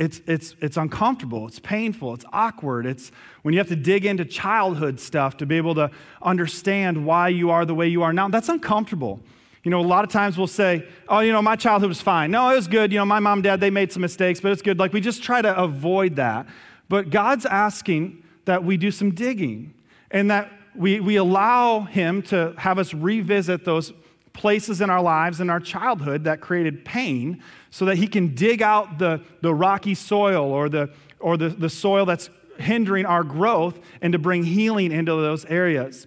it's, 0.00 0.22
it's, 0.26 0.56
it's 0.62 0.78
uncomfortable, 0.78 1.46
it's 1.46 1.58
painful, 1.58 2.14
it's 2.14 2.24
awkward. 2.32 2.86
It's 2.86 3.12
when 3.42 3.52
you 3.52 3.60
have 3.60 3.68
to 3.68 3.76
dig 3.76 4.06
into 4.06 4.24
childhood 4.24 4.98
stuff 4.98 5.36
to 5.36 5.46
be 5.46 5.58
able 5.58 5.74
to 5.74 5.90
understand 6.22 7.04
why 7.04 7.28
you 7.28 7.50
are 7.50 7.66
the 7.66 7.74
way 7.74 7.86
you 7.86 8.02
are 8.02 8.10
now. 8.10 8.26
That's 8.28 8.48
uncomfortable. 8.48 9.20
You 9.62 9.70
know, 9.70 9.78
a 9.78 9.82
lot 9.82 10.04
of 10.04 10.10
times 10.10 10.38
we'll 10.38 10.46
say, 10.46 10.86
oh, 11.06 11.20
you 11.20 11.32
know, 11.32 11.42
my 11.42 11.54
childhood 11.54 11.90
was 11.90 12.00
fine. 12.00 12.30
No, 12.30 12.48
it 12.48 12.56
was 12.56 12.66
good. 12.66 12.90
You 12.92 12.98
know, 12.98 13.04
my 13.04 13.20
mom 13.20 13.38
and 13.38 13.44
dad, 13.44 13.60
they 13.60 13.68
made 13.68 13.92
some 13.92 14.00
mistakes, 14.00 14.40
but 14.40 14.52
it's 14.52 14.62
good. 14.62 14.78
Like 14.78 14.94
we 14.94 15.02
just 15.02 15.22
try 15.22 15.42
to 15.42 15.54
avoid 15.54 16.16
that. 16.16 16.46
But 16.88 17.10
God's 17.10 17.44
asking 17.44 18.22
that 18.46 18.64
we 18.64 18.78
do 18.78 18.90
some 18.90 19.10
digging 19.10 19.74
and 20.10 20.30
that 20.30 20.50
we, 20.74 21.00
we 21.00 21.16
allow 21.16 21.80
Him 21.80 22.22
to 22.22 22.54
have 22.56 22.78
us 22.78 22.94
revisit 22.94 23.66
those 23.66 23.92
places 24.32 24.80
in 24.80 24.88
our 24.88 25.02
lives 25.02 25.40
in 25.40 25.50
our 25.50 25.60
childhood 25.60 26.24
that 26.24 26.40
created 26.40 26.86
pain 26.86 27.42
so 27.70 27.84
that 27.84 27.96
he 27.96 28.06
can 28.06 28.34
dig 28.34 28.62
out 28.62 28.98
the, 28.98 29.22
the 29.42 29.54
rocky 29.54 29.94
soil 29.94 30.50
or, 30.52 30.68
the, 30.68 30.90
or 31.18 31.36
the, 31.36 31.48
the 31.48 31.70
soil 31.70 32.04
that's 32.04 32.28
hindering 32.58 33.06
our 33.06 33.24
growth 33.24 33.78
and 34.02 34.12
to 34.12 34.18
bring 34.18 34.44
healing 34.44 34.92
into 34.92 35.12
those 35.12 35.44
areas. 35.46 36.06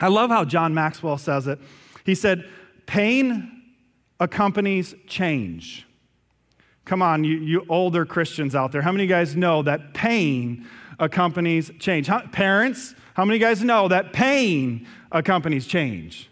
I 0.00 0.08
love 0.08 0.30
how 0.30 0.44
John 0.44 0.74
Maxwell 0.74 1.18
says 1.18 1.46
it. 1.46 1.58
He 2.04 2.14
said, 2.14 2.48
Pain 2.86 3.62
accompanies 4.18 4.94
change. 5.06 5.86
Come 6.84 7.02
on, 7.02 7.22
you, 7.24 7.36
you 7.38 7.66
older 7.68 8.04
Christians 8.04 8.54
out 8.54 8.72
there, 8.72 8.82
how 8.82 8.90
many 8.90 9.04
of 9.04 9.10
you 9.10 9.14
guys 9.14 9.36
know 9.36 9.62
that 9.62 9.94
pain 9.94 10.66
accompanies 10.98 11.70
change? 11.78 12.06
How, 12.08 12.26
parents, 12.26 12.94
how 13.14 13.24
many 13.24 13.36
of 13.36 13.40
you 13.40 13.46
guys 13.46 13.62
know 13.62 13.88
that 13.88 14.12
pain 14.12 14.86
accompanies 15.12 15.66
change? 15.66 16.28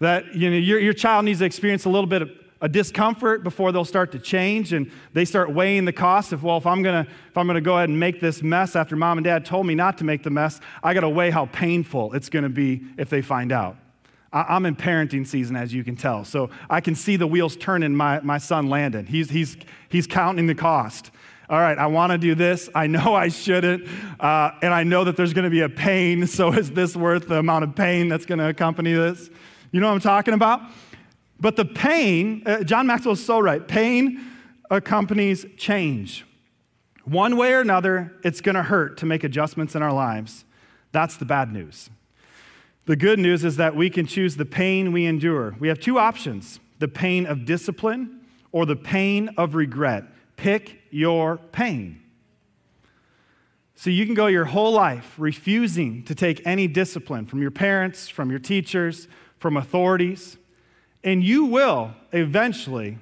That 0.00 0.34
you 0.34 0.50
know, 0.50 0.56
your, 0.56 0.78
your 0.78 0.92
child 0.92 1.24
needs 1.24 1.38
to 1.38 1.46
experience 1.46 1.86
a 1.86 1.88
little 1.88 2.06
bit 2.06 2.22
of 2.22 2.30
a 2.60 2.68
discomfort 2.68 3.44
before 3.44 3.72
they'll 3.72 3.84
start 3.84 4.12
to 4.12 4.18
change 4.18 4.72
and 4.72 4.90
they 5.12 5.24
start 5.24 5.52
weighing 5.52 5.84
the 5.84 5.92
cost 5.92 6.32
of 6.32 6.42
well 6.42 6.56
if 6.56 6.66
i'm 6.66 6.82
going 6.82 7.04
to 7.04 7.10
if 7.10 7.36
i'm 7.36 7.46
going 7.46 7.54
to 7.54 7.60
go 7.60 7.76
ahead 7.76 7.88
and 7.88 8.00
make 8.00 8.20
this 8.20 8.42
mess 8.42 8.74
after 8.74 8.96
mom 8.96 9.18
and 9.18 9.24
dad 9.24 9.44
told 9.44 9.66
me 9.66 9.74
not 9.74 9.98
to 9.98 10.04
make 10.04 10.22
the 10.22 10.30
mess 10.30 10.60
i 10.82 10.94
got 10.94 11.00
to 11.00 11.08
weigh 11.08 11.30
how 11.30 11.46
painful 11.46 12.12
it's 12.14 12.28
going 12.28 12.42
to 12.42 12.48
be 12.48 12.82
if 12.96 13.10
they 13.10 13.20
find 13.20 13.52
out 13.52 13.76
I'm 14.32 14.66
in 14.66 14.76
parenting 14.76 15.26
season, 15.26 15.56
as 15.56 15.72
you 15.72 15.82
can 15.82 15.96
tell. 15.96 16.24
So 16.24 16.50
I 16.68 16.82
can 16.82 16.94
see 16.94 17.16
the 17.16 17.26
wheels 17.26 17.56
turning 17.56 17.94
my, 17.94 18.20
my 18.20 18.36
son 18.36 18.68
Landon. 18.68 19.06
He's, 19.06 19.30
he's, 19.30 19.56
he's 19.88 20.06
counting 20.06 20.46
the 20.46 20.54
cost. 20.54 21.10
All 21.48 21.60
right, 21.60 21.78
I 21.78 21.86
want 21.86 22.10
to 22.10 22.18
do 22.18 22.34
this. 22.34 22.68
I 22.74 22.86
know 22.88 23.14
I 23.14 23.28
shouldn't. 23.28 23.88
Uh, 24.18 24.50
and 24.62 24.74
I 24.74 24.82
know 24.82 25.04
that 25.04 25.16
there's 25.16 25.32
going 25.32 25.44
to 25.44 25.50
be 25.50 25.60
a 25.60 25.68
pain. 25.68 26.26
So 26.26 26.52
is 26.52 26.70
this 26.70 26.96
worth 26.96 27.28
the 27.28 27.38
amount 27.38 27.64
of 27.64 27.74
pain 27.74 28.08
that's 28.08 28.26
going 28.26 28.40
to 28.40 28.48
accompany 28.48 28.92
this? 28.92 29.30
You 29.70 29.80
know 29.80 29.86
what 29.86 29.94
I'm 29.94 30.00
talking 30.00 30.34
about? 30.34 30.60
But 31.38 31.56
the 31.56 31.64
pain, 31.64 32.42
uh, 32.46 32.62
John 32.62 32.86
Maxwell 32.86 33.12
is 33.12 33.24
so 33.24 33.38
right. 33.38 33.66
Pain 33.66 34.24
accompanies 34.70 35.46
change. 35.56 36.24
One 37.04 37.36
way 37.36 37.52
or 37.52 37.60
another, 37.60 38.12
it's 38.24 38.40
going 38.40 38.56
to 38.56 38.62
hurt 38.62 38.98
to 38.98 39.06
make 39.06 39.22
adjustments 39.22 39.74
in 39.74 39.82
our 39.82 39.92
lives. 39.92 40.44
That's 40.92 41.16
the 41.16 41.24
bad 41.24 41.52
news. 41.52 41.90
The 42.86 42.96
good 42.96 43.18
news 43.18 43.44
is 43.44 43.56
that 43.56 43.76
we 43.76 43.90
can 43.90 44.06
choose 44.06 44.36
the 44.36 44.44
pain 44.44 44.92
we 44.92 45.06
endure. 45.06 45.54
We 45.58 45.68
have 45.68 45.80
two 45.80 45.98
options 45.98 46.60
the 46.78 46.88
pain 46.88 47.24
of 47.26 47.46
discipline 47.46 48.20
or 48.52 48.66
the 48.66 48.76
pain 48.76 49.30
of 49.36 49.54
regret. 49.54 50.04
Pick 50.36 50.82
your 50.90 51.38
pain. 51.52 52.02
So 53.74 53.90
you 53.90 54.04
can 54.04 54.14
go 54.14 54.26
your 54.26 54.46
whole 54.46 54.72
life 54.72 55.14
refusing 55.18 56.02
to 56.04 56.14
take 56.14 56.46
any 56.46 56.66
discipline 56.66 57.26
from 57.26 57.40
your 57.40 57.50
parents, 57.50 58.08
from 58.08 58.30
your 58.30 58.38
teachers, 58.38 59.08
from 59.38 59.56
authorities, 59.56 60.38
and 61.06 61.22
you 61.22 61.44
will 61.44 61.92
eventually 62.12 62.98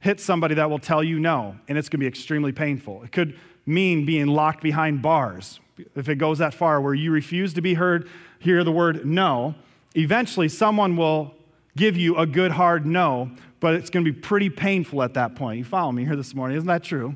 hit 0.00 0.20
somebody 0.20 0.56
that 0.56 0.68
will 0.68 0.80
tell 0.80 1.02
you 1.02 1.18
no, 1.18 1.56
and 1.68 1.78
it's 1.78 1.88
going 1.88 2.00
to 2.00 2.04
be 2.04 2.08
extremely 2.08 2.52
painful. 2.52 3.02
It 3.04 3.12
could 3.12 3.38
mean 3.64 4.04
being 4.04 4.26
locked 4.26 4.62
behind 4.62 5.00
bars. 5.00 5.60
If 5.94 6.08
it 6.08 6.16
goes 6.16 6.38
that 6.38 6.52
far 6.52 6.80
where 6.80 6.94
you 6.94 7.12
refuse 7.12 7.54
to 7.54 7.62
be 7.62 7.74
heard, 7.74 8.08
hear 8.40 8.64
the 8.64 8.72
word 8.72 9.06
no, 9.06 9.54
eventually 9.96 10.48
someone 10.48 10.96
will 10.96 11.32
give 11.76 11.96
you 11.96 12.16
a 12.16 12.26
good 12.26 12.50
hard 12.50 12.84
no, 12.84 13.30
but 13.60 13.74
it's 13.74 13.88
going 13.88 14.04
to 14.04 14.12
be 14.12 14.18
pretty 14.18 14.50
painful 14.50 15.02
at 15.02 15.14
that 15.14 15.36
point. 15.36 15.58
You 15.58 15.64
follow 15.64 15.92
me 15.92 16.04
here 16.04 16.16
this 16.16 16.34
morning, 16.34 16.56
isn't 16.56 16.66
that 16.66 16.82
true? 16.82 17.14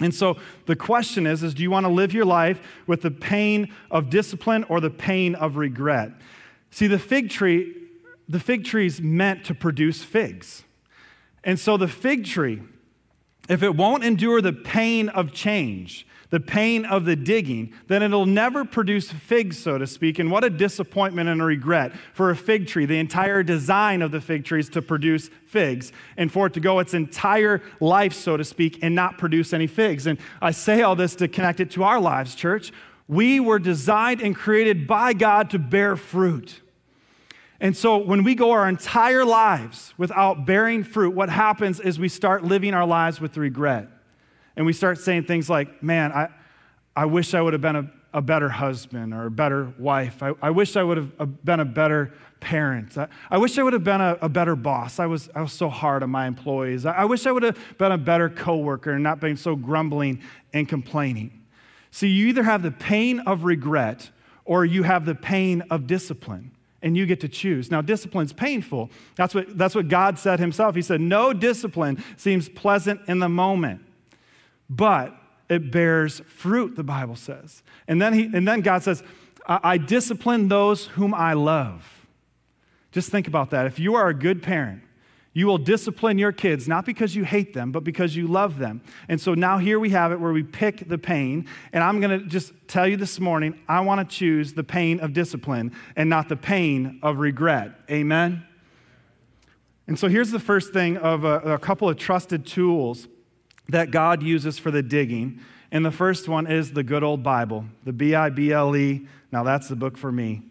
And 0.00 0.14
so 0.14 0.38
the 0.64 0.76
question 0.76 1.26
is, 1.26 1.42
is 1.42 1.52
do 1.52 1.62
you 1.62 1.70
want 1.70 1.84
to 1.84 1.92
live 1.92 2.14
your 2.14 2.24
life 2.24 2.60
with 2.86 3.02
the 3.02 3.10
pain 3.10 3.72
of 3.90 4.08
discipline 4.08 4.64
or 4.64 4.80
the 4.80 4.90
pain 4.90 5.34
of 5.34 5.56
regret? 5.56 6.12
See, 6.70 6.86
the 6.86 6.98
fig 6.98 7.30
tree, 7.30 7.87
the 8.28 8.40
fig 8.40 8.64
tree 8.64 8.86
is 8.86 9.00
meant 9.00 9.44
to 9.44 9.54
produce 9.54 10.02
figs. 10.02 10.64
And 11.44 11.58
so 11.58 11.76
the 11.76 11.88
fig 11.88 12.26
tree, 12.26 12.62
if 13.48 13.62
it 13.62 13.74
won't 13.74 14.04
endure 14.04 14.42
the 14.42 14.52
pain 14.52 15.08
of 15.08 15.32
change, 15.32 16.06
the 16.30 16.40
pain 16.40 16.84
of 16.84 17.06
the 17.06 17.16
digging, 17.16 17.72
then 17.86 18.02
it'll 18.02 18.26
never 18.26 18.64
produce 18.64 19.10
figs, 19.10 19.58
so 19.58 19.78
to 19.78 19.86
speak. 19.86 20.18
And 20.18 20.30
what 20.30 20.44
a 20.44 20.50
disappointment 20.50 21.28
and 21.28 21.40
a 21.40 21.44
regret 21.44 21.92
for 22.12 22.28
a 22.28 22.36
fig 22.36 22.66
tree. 22.66 22.84
The 22.84 22.98
entire 22.98 23.42
design 23.42 24.02
of 24.02 24.10
the 24.10 24.20
fig 24.20 24.44
tree 24.44 24.60
is 24.60 24.68
to 24.70 24.82
produce 24.82 25.30
figs, 25.46 25.90
and 26.18 26.30
for 26.30 26.48
it 26.48 26.52
to 26.54 26.60
go 26.60 26.80
its 26.80 26.92
entire 26.92 27.62
life, 27.80 28.12
so 28.12 28.36
to 28.36 28.44
speak, 28.44 28.80
and 28.82 28.94
not 28.94 29.16
produce 29.16 29.54
any 29.54 29.66
figs. 29.66 30.06
And 30.06 30.18
I 30.42 30.50
say 30.50 30.82
all 30.82 30.96
this 30.96 31.14
to 31.16 31.28
connect 31.28 31.60
it 31.60 31.70
to 31.72 31.84
our 31.84 31.98
lives, 31.98 32.34
church. 32.34 32.72
We 33.06 33.40
were 33.40 33.58
designed 33.58 34.20
and 34.20 34.36
created 34.36 34.86
by 34.86 35.14
God 35.14 35.48
to 35.50 35.58
bear 35.58 35.96
fruit. 35.96 36.60
And 37.60 37.76
so 37.76 37.98
when 37.98 38.22
we 38.22 38.34
go 38.34 38.52
our 38.52 38.68
entire 38.68 39.24
lives 39.24 39.92
without 39.98 40.46
bearing 40.46 40.84
fruit, 40.84 41.14
what 41.14 41.28
happens 41.28 41.80
is 41.80 41.98
we 41.98 42.08
start 42.08 42.44
living 42.44 42.72
our 42.72 42.86
lives 42.86 43.20
with 43.20 43.36
regret. 43.36 43.88
And 44.56 44.64
we 44.64 44.72
start 44.72 44.98
saying 44.98 45.24
things 45.24 45.50
like, 45.50 45.82
man, 45.82 46.12
I, 46.12 46.28
I 46.94 47.06
wish 47.06 47.34
I 47.34 47.40
would 47.40 47.52
have 47.52 47.62
been 47.62 47.76
a, 47.76 47.90
a 48.14 48.22
better 48.22 48.48
husband 48.48 49.12
or 49.12 49.26
a 49.26 49.30
better 49.30 49.72
wife. 49.78 50.22
I, 50.22 50.34
I 50.40 50.50
wish 50.50 50.76
I 50.76 50.82
would 50.82 50.96
have 50.96 51.12
uh, 51.18 51.26
been 51.26 51.60
a 51.60 51.64
better 51.64 52.12
parent. 52.40 52.96
I, 52.96 53.08
I 53.30 53.38
wish 53.38 53.58
I 53.58 53.64
would 53.64 53.72
have 53.72 53.84
been 53.84 54.00
a, 54.00 54.18
a, 54.22 54.28
better 54.28 54.54
boss. 54.54 55.00
I 55.00 55.06
was, 55.06 55.28
I 55.34 55.42
was 55.42 55.52
so 55.52 55.68
hard 55.68 56.04
on 56.04 56.10
my 56.10 56.26
employees. 56.26 56.86
I, 56.86 56.92
I 56.92 57.04
wish 57.04 57.26
I 57.26 57.32
would 57.32 57.42
have 57.42 57.58
been 57.76 57.92
a 57.92 57.98
better 57.98 58.28
coworker 58.28 58.92
and 58.92 59.02
not 59.02 59.18
been 59.18 59.36
so 59.36 59.56
grumbling 59.56 60.22
and 60.52 60.68
complaining. 60.68 61.44
So 61.90 62.06
you 62.06 62.26
either 62.28 62.44
have 62.44 62.62
the 62.62 62.70
pain 62.70 63.20
of 63.20 63.44
regret 63.44 64.10
or 64.44 64.64
you 64.64 64.84
have 64.84 65.04
the 65.04 65.14
pain 65.14 65.62
of 65.70 65.86
discipline 65.86 66.52
and 66.82 66.96
you 66.96 67.06
get 67.06 67.20
to 67.20 67.28
choose. 67.28 67.70
Now, 67.70 67.80
discipline's 67.80 68.32
painful. 68.32 68.90
That's 69.16 69.34
what, 69.34 69.58
that's 69.58 69.74
what 69.74 69.88
God 69.88 70.18
said 70.18 70.38
himself. 70.38 70.74
He 70.74 70.82
said, 70.82 71.00
No 71.00 71.32
discipline 71.32 72.02
seems 72.16 72.48
pleasant 72.48 73.00
in 73.08 73.18
the 73.18 73.28
moment, 73.28 73.82
but 74.70 75.14
it 75.48 75.70
bears 75.70 76.20
fruit, 76.20 76.76
the 76.76 76.84
Bible 76.84 77.16
says. 77.16 77.62
And 77.86 78.00
then, 78.00 78.12
he, 78.12 78.24
and 78.32 78.46
then 78.46 78.60
God 78.60 78.82
says, 78.82 79.02
I, 79.46 79.60
I 79.62 79.78
discipline 79.78 80.48
those 80.48 80.86
whom 80.86 81.14
I 81.14 81.32
love. 81.32 82.06
Just 82.92 83.10
think 83.10 83.26
about 83.28 83.50
that. 83.50 83.66
If 83.66 83.78
you 83.78 83.94
are 83.94 84.08
a 84.08 84.14
good 84.14 84.42
parent, 84.42 84.82
you 85.38 85.46
will 85.46 85.56
discipline 85.56 86.18
your 86.18 86.32
kids, 86.32 86.66
not 86.66 86.84
because 86.84 87.14
you 87.14 87.22
hate 87.22 87.54
them, 87.54 87.70
but 87.70 87.84
because 87.84 88.16
you 88.16 88.26
love 88.26 88.58
them. 88.58 88.80
And 89.08 89.20
so 89.20 89.34
now 89.34 89.58
here 89.58 89.78
we 89.78 89.90
have 89.90 90.10
it 90.10 90.18
where 90.18 90.32
we 90.32 90.42
pick 90.42 90.88
the 90.88 90.98
pain. 90.98 91.46
And 91.72 91.84
I'm 91.84 92.00
going 92.00 92.18
to 92.18 92.26
just 92.26 92.52
tell 92.66 92.88
you 92.88 92.96
this 92.96 93.20
morning 93.20 93.56
I 93.68 93.78
want 93.82 94.00
to 94.00 94.16
choose 94.16 94.54
the 94.54 94.64
pain 94.64 94.98
of 94.98 95.12
discipline 95.12 95.70
and 95.94 96.10
not 96.10 96.28
the 96.28 96.34
pain 96.34 96.98
of 97.04 97.18
regret. 97.18 97.70
Amen? 97.88 98.44
And 99.86 99.96
so 99.96 100.08
here's 100.08 100.32
the 100.32 100.40
first 100.40 100.72
thing 100.72 100.96
of 100.96 101.22
a, 101.22 101.38
a 101.38 101.58
couple 101.60 101.88
of 101.88 101.96
trusted 101.96 102.44
tools 102.44 103.06
that 103.68 103.92
God 103.92 104.24
uses 104.24 104.58
for 104.58 104.72
the 104.72 104.82
digging. 104.82 105.38
And 105.70 105.86
the 105.86 105.92
first 105.92 106.28
one 106.28 106.48
is 106.48 106.72
the 106.72 106.82
good 106.82 107.04
old 107.04 107.22
Bible, 107.22 107.64
the 107.84 107.92
B 107.92 108.12
I 108.12 108.30
B 108.30 108.50
L 108.50 108.74
E. 108.74 109.06
Now 109.30 109.44
that's 109.44 109.68
the 109.68 109.76
book 109.76 109.96
for 109.96 110.10
me. 110.10 110.42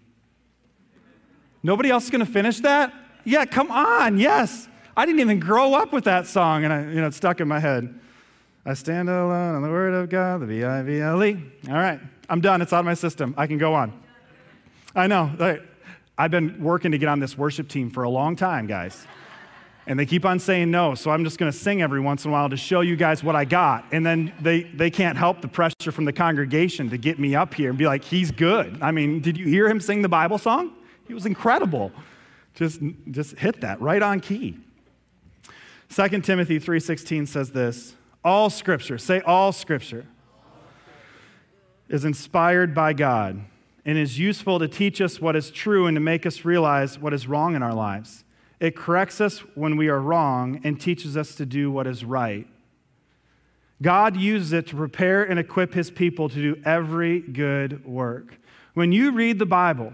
Nobody 1.61 1.89
else 1.89 2.05
is 2.05 2.09
going 2.09 2.25
to 2.25 2.31
finish 2.31 2.61
that? 2.61 2.93
Yeah, 3.25 3.43
come 3.43 3.69
on, 3.69 4.17
yes. 4.17 4.69
I 4.97 5.05
didn't 5.05 5.21
even 5.21 5.39
grow 5.39 5.75
up 5.75 5.93
with 5.93 6.05
that 6.05 6.25
song, 6.25 6.63
and 6.63 6.73
I, 6.73 6.81
you 6.81 6.99
know, 6.99 7.05
it 7.05 7.13
stuck 7.13 7.39
in 7.39 7.47
my 7.47 7.59
head. 7.59 7.99
I 8.65 8.73
stand 8.73 9.09
alone 9.09 9.53
on 9.53 9.61
the 9.61 9.69
word 9.69 9.93
of 9.93 10.09
God, 10.09 10.41
the 10.41 10.47
V-I-V-L-E. 10.47 11.39
All 11.69 11.75
right, 11.75 11.99
I'm 12.27 12.41
done. 12.41 12.63
It's 12.63 12.73
out 12.73 12.79
of 12.79 12.85
my 12.85 12.95
system. 12.95 13.35
I 13.37 13.45
can 13.45 13.59
go 13.59 13.75
on. 13.75 13.93
I 14.95 15.05
know. 15.05 15.59
I've 16.17 16.31
been 16.31 16.63
working 16.63 16.91
to 16.93 16.97
get 16.97 17.09
on 17.09 17.19
this 17.19 17.37
worship 17.37 17.69
team 17.69 17.91
for 17.91 18.03
a 18.03 18.09
long 18.09 18.35
time, 18.35 18.65
guys. 18.65 19.05
And 19.85 19.99
they 19.99 20.05
keep 20.07 20.25
on 20.25 20.39
saying 20.39 20.71
no, 20.71 20.95
so 20.95 21.11
I'm 21.11 21.23
just 21.23 21.37
going 21.37 21.51
to 21.51 21.57
sing 21.57 21.83
every 21.83 22.01
once 22.01 22.25
in 22.25 22.31
a 22.31 22.33
while 22.33 22.49
to 22.49 22.57
show 22.57 22.81
you 22.81 22.95
guys 22.95 23.23
what 23.23 23.35
I 23.35 23.45
got. 23.45 23.85
And 23.91 24.03
then 24.03 24.33
they, 24.41 24.63
they 24.63 24.89
can't 24.89 25.17
help 25.17 25.41
the 25.41 25.47
pressure 25.47 25.91
from 25.91 26.05
the 26.05 26.11
congregation 26.11 26.89
to 26.89 26.97
get 26.97 27.19
me 27.19 27.35
up 27.35 27.53
here 27.53 27.69
and 27.69 27.77
be 27.77 27.85
like, 27.85 28.03
he's 28.03 28.31
good. 28.31 28.79
I 28.81 28.91
mean, 28.91 29.21
did 29.21 29.37
you 29.37 29.45
hear 29.45 29.69
him 29.69 29.79
sing 29.79 30.01
the 30.01 30.09
Bible 30.09 30.39
song? 30.39 30.73
He 31.07 31.13
was 31.13 31.27
incredible. 31.27 31.91
Just, 32.55 32.81
just 33.11 33.37
hit 33.37 33.61
that 33.61 33.79
right 33.79 34.01
on 34.01 34.19
key. 34.19 34.57
2 35.89 36.21
Timothy 36.21 36.59
3:16 36.59 37.27
says 37.27 37.51
this, 37.51 37.95
all 38.23 38.49
scripture, 38.49 38.97
say 38.97 39.21
all 39.21 39.51
scripture, 39.51 40.05
is 41.87 42.03
inspired 42.03 42.75
by 42.75 42.93
God 42.93 43.39
and 43.85 43.97
is 43.97 44.19
useful 44.19 44.59
to 44.59 44.67
teach 44.67 44.99
us 44.99 45.21
what 45.21 45.35
is 45.35 45.49
true 45.49 45.87
and 45.87 45.95
to 45.95 46.01
make 46.01 46.25
us 46.25 46.43
realize 46.43 46.99
what 46.99 47.13
is 47.13 47.27
wrong 47.27 47.55
in 47.55 47.63
our 47.63 47.73
lives. 47.73 48.25
It 48.59 48.75
corrects 48.75 49.21
us 49.21 49.39
when 49.55 49.77
we 49.77 49.87
are 49.87 49.99
wrong 49.99 50.59
and 50.63 50.79
teaches 50.79 51.15
us 51.15 51.35
to 51.35 51.45
do 51.45 51.71
what 51.71 51.87
is 51.87 52.03
right. 52.03 52.47
God 53.81 54.17
uses 54.17 54.51
it 54.51 54.67
to 54.67 54.75
prepare 54.75 55.23
and 55.23 55.39
equip 55.39 55.73
his 55.73 55.89
people 55.89 56.27
to 56.27 56.35
do 56.35 56.61
every 56.65 57.21
good 57.21 57.85
work. 57.85 58.39
When 58.73 58.91
you 58.91 59.11
read 59.11 59.39
the 59.39 59.45
Bible, 59.45 59.93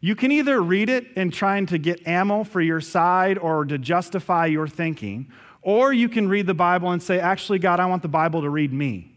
you 0.00 0.14
can 0.14 0.30
either 0.30 0.60
read 0.60 0.88
it 0.88 1.06
and 1.16 1.32
trying 1.32 1.66
to 1.66 1.78
get 1.78 2.06
ammo 2.06 2.44
for 2.44 2.60
your 2.60 2.80
side 2.80 3.38
or 3.38 3.64
to 3.64 3.78
justify 3.78 4.46
your 4.46 4.68
thinking, 4.68 5.32
or 5.62 5.92
you 5.92 6.08
can 6.08 6.28
read 6.28 6.46
the 6.46 6.54
Bible 6.54 6.90
and 6.90 7.02
say, 7.02 7.18
actually, 7.18 7.58
God, 7.58 7.80
I 7.80 7.86
want 7.86 8.02
the 8.02 8.08
Bible 8.08 8.42
to 8.42 8.50
read 8.50 8.72
me. 8.72 9.12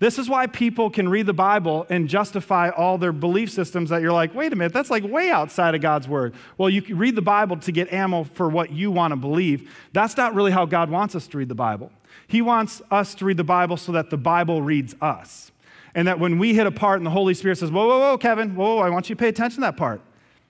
This 0.00 0.18
is 0.18 0.28
why 0.28 0.48
people 0.48 0.90
can 0.90 1.08
read 1.08 1.26
the 1.26 1.32
Bible 1.32 1.86
and 1.88 2.08
justify 2.08 2.70
all 2.70 2.98
their 2.98 3.12
belief 3.12 3.52
systems 3.52 3.90
that 3.90 4.02
you're 4.02 4.12
like, 4.12 4.34
wait 4.34 4.52
a 4.52 4.56
minute, 4.56 4.72
that's 4.72 4.90
like 4.90 5.04
way 5.04 5.30
outside 5.30 5.76
of 5.76 5.80
God's 5.80 6.08
word. 6.08 6.34
Well, 6.58 6.68
you 6.68 6.82
can 6.82 6.98
read 6.98 7.14
the 7.14 7.22
Bible 7.22 7.56
to 7.58 7.70
get 7.70 7.92
ammo 7.92 8.24
for 8.24 8.48
what 8.48 8.72
you 8.72 8.90
want 8.90 9.12
to 9.12 9.16
believe. 9.16 9.72
That's 9.92 10.16
not 10.16 10.34
really 10.34 10.50
how 10.50 10.66
God 10.66 10.90
wants 10.90 11.14
us 11.14 11.28
to 11.28 11.38
read 11.38 11.48
the 11.48 11.54
Bible. 11.54 11.92
He 12.26 12.42
wants 12.42 12.82
us 12.90 13.14
to 13.14 13.24
read 13.24 13.36
the 13.36 13.44
Bible 13.44 13.76
so 13.76 13.92
that 13.92 14.10
the 14.10 14.16
Bible 14.16 14.60
reads 14.60 14.96
us. 15.00 15.51
And 15.94 16.08
that 16.08 16.18
when 16.18 16.38
we 16.38 16.54
hit 16.54 16.66
a 16.66 16.70
part 16.70 16.98
and 16.98 17.06
the 17.06 17.10
Holy 17.10 17.34
Spirit 17.34 17.58
says, 17.58 17.70
Whoa, 17.70 17.86
whoa, 17.86 17.98
whoa, 17.98 18.18
Kevin, 18.18 18.54
whoa, 18.54 18.78
I 18.78 18.90
want 18.90 19.08
you 19.08 19.14
to 19.14 19.18
pay 19.20 19.28
attention 19.28 19.56
to 19.56 19.60
that 19.62 19.76
part. 19.76 20.00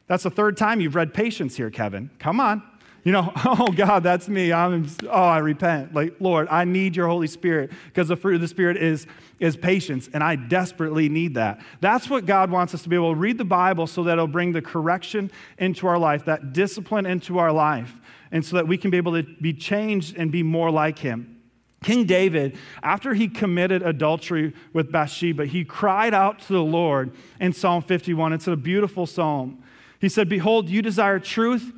That's 0.06 0.22
the 0.22 0.30
third 0.30 0.56
time 0.56 0.80
you've 0.80 0.94
read 0.94 1.14
patience 1.14 1.56
here, 1.56 1.70
Kevin. 1.70 2.11
Come 2.18 2.40
on. 2.40 2.62
You 3.04 3.11
know, 3.11 3.32
oh 3.44 3.72
God, 3.72 4.02
that's 4.02 4.28
me. 4.28 4.52
I'm, 4.52 4.88
oh, 5.04 5.11
I 5.11 5.38
repent. 5.38 5.94
Like, 5.94 6.14
Lord, 6.20 6.49
I 6.50 6.64
need 6.64 6.94
your 6.94 7.08
Holy 7.08 7.26
Spirit 7.26 7.70
because 7.87 8.08
the 8.08 8.16
fruit 8.16 8.37
of 8.37 8.40
the 8.40 8.49
Spirit 8.49 8.76
is, 8.76 9.06
is 9.40 9.56
patience, 9.56 10.08
and 10.12 10.22
I 10.22 10.37
desperately 10.37 11.08
need 11.08 11.34
that. 11.34 11.61
That's 11.80 12.08
what 12.08 12.26
God 12.26 12.50
wants 12.50 12.75
us 12.75 12.82
to 12.82 12.88
be 12.88 12.96
able 12.96 13.12
to 13.12 13.18
read 13.18 13.38
the 13.38 13.44
Bible 13.44 13.87
so 13.87 14.04
that 14.04 14.12
it'll 14.12 14.28
bring 14.28 14.52
the 14.52 14.62
correction 14.62 15.30
into 15.58 15.87
our 15.87 15.99
life, 15.99 16.25
that 16.26 16.52
discipline 16.52 17.06
into 17.06 17.38
our 17.38 17.52
life, 17.52 17.92
and 18.30 18.44
so 18.44 18.56
that 18.56 18.68
we 18.68 18.78
can 18.78 18.90
be 18.90 18.96
able 18.96 19.20
to 19.20 19.22
be 19.22 19.52
changed 19.52 20.16
and 20.16 20.30
be 20.30 20.42
more 20.42 20.70
like 20.70 20.99
Him. 20.99 21.41
King 21.82 22.04
David, 22.04 22.56
after 22.82 23.14
he 23.14 23.28
committed 23.28 23.82
adultery 23.82 24.54
with 24.72 24.92
Bathsheba, 24.92 25.46
he 25.46 25.64
cried 25.64 26.14
out 26.14 26.40
to 26.40 26.52
the 26.52 26.62
Lord 26.62 27.12
in 27.40 27.52
Psalm 27.52 27.82
51. 27.82 28.32
It's 28.32 28.46
a 28.46 28.56
beautiful 28.56 29.06
psalm. 29.06 29.62
He 30.00 30.08
said, 30.08 30.28
Behold, 30.28 30.68
you 30.68 30.82
desire 30.82 31.18
truth 31.18 31.72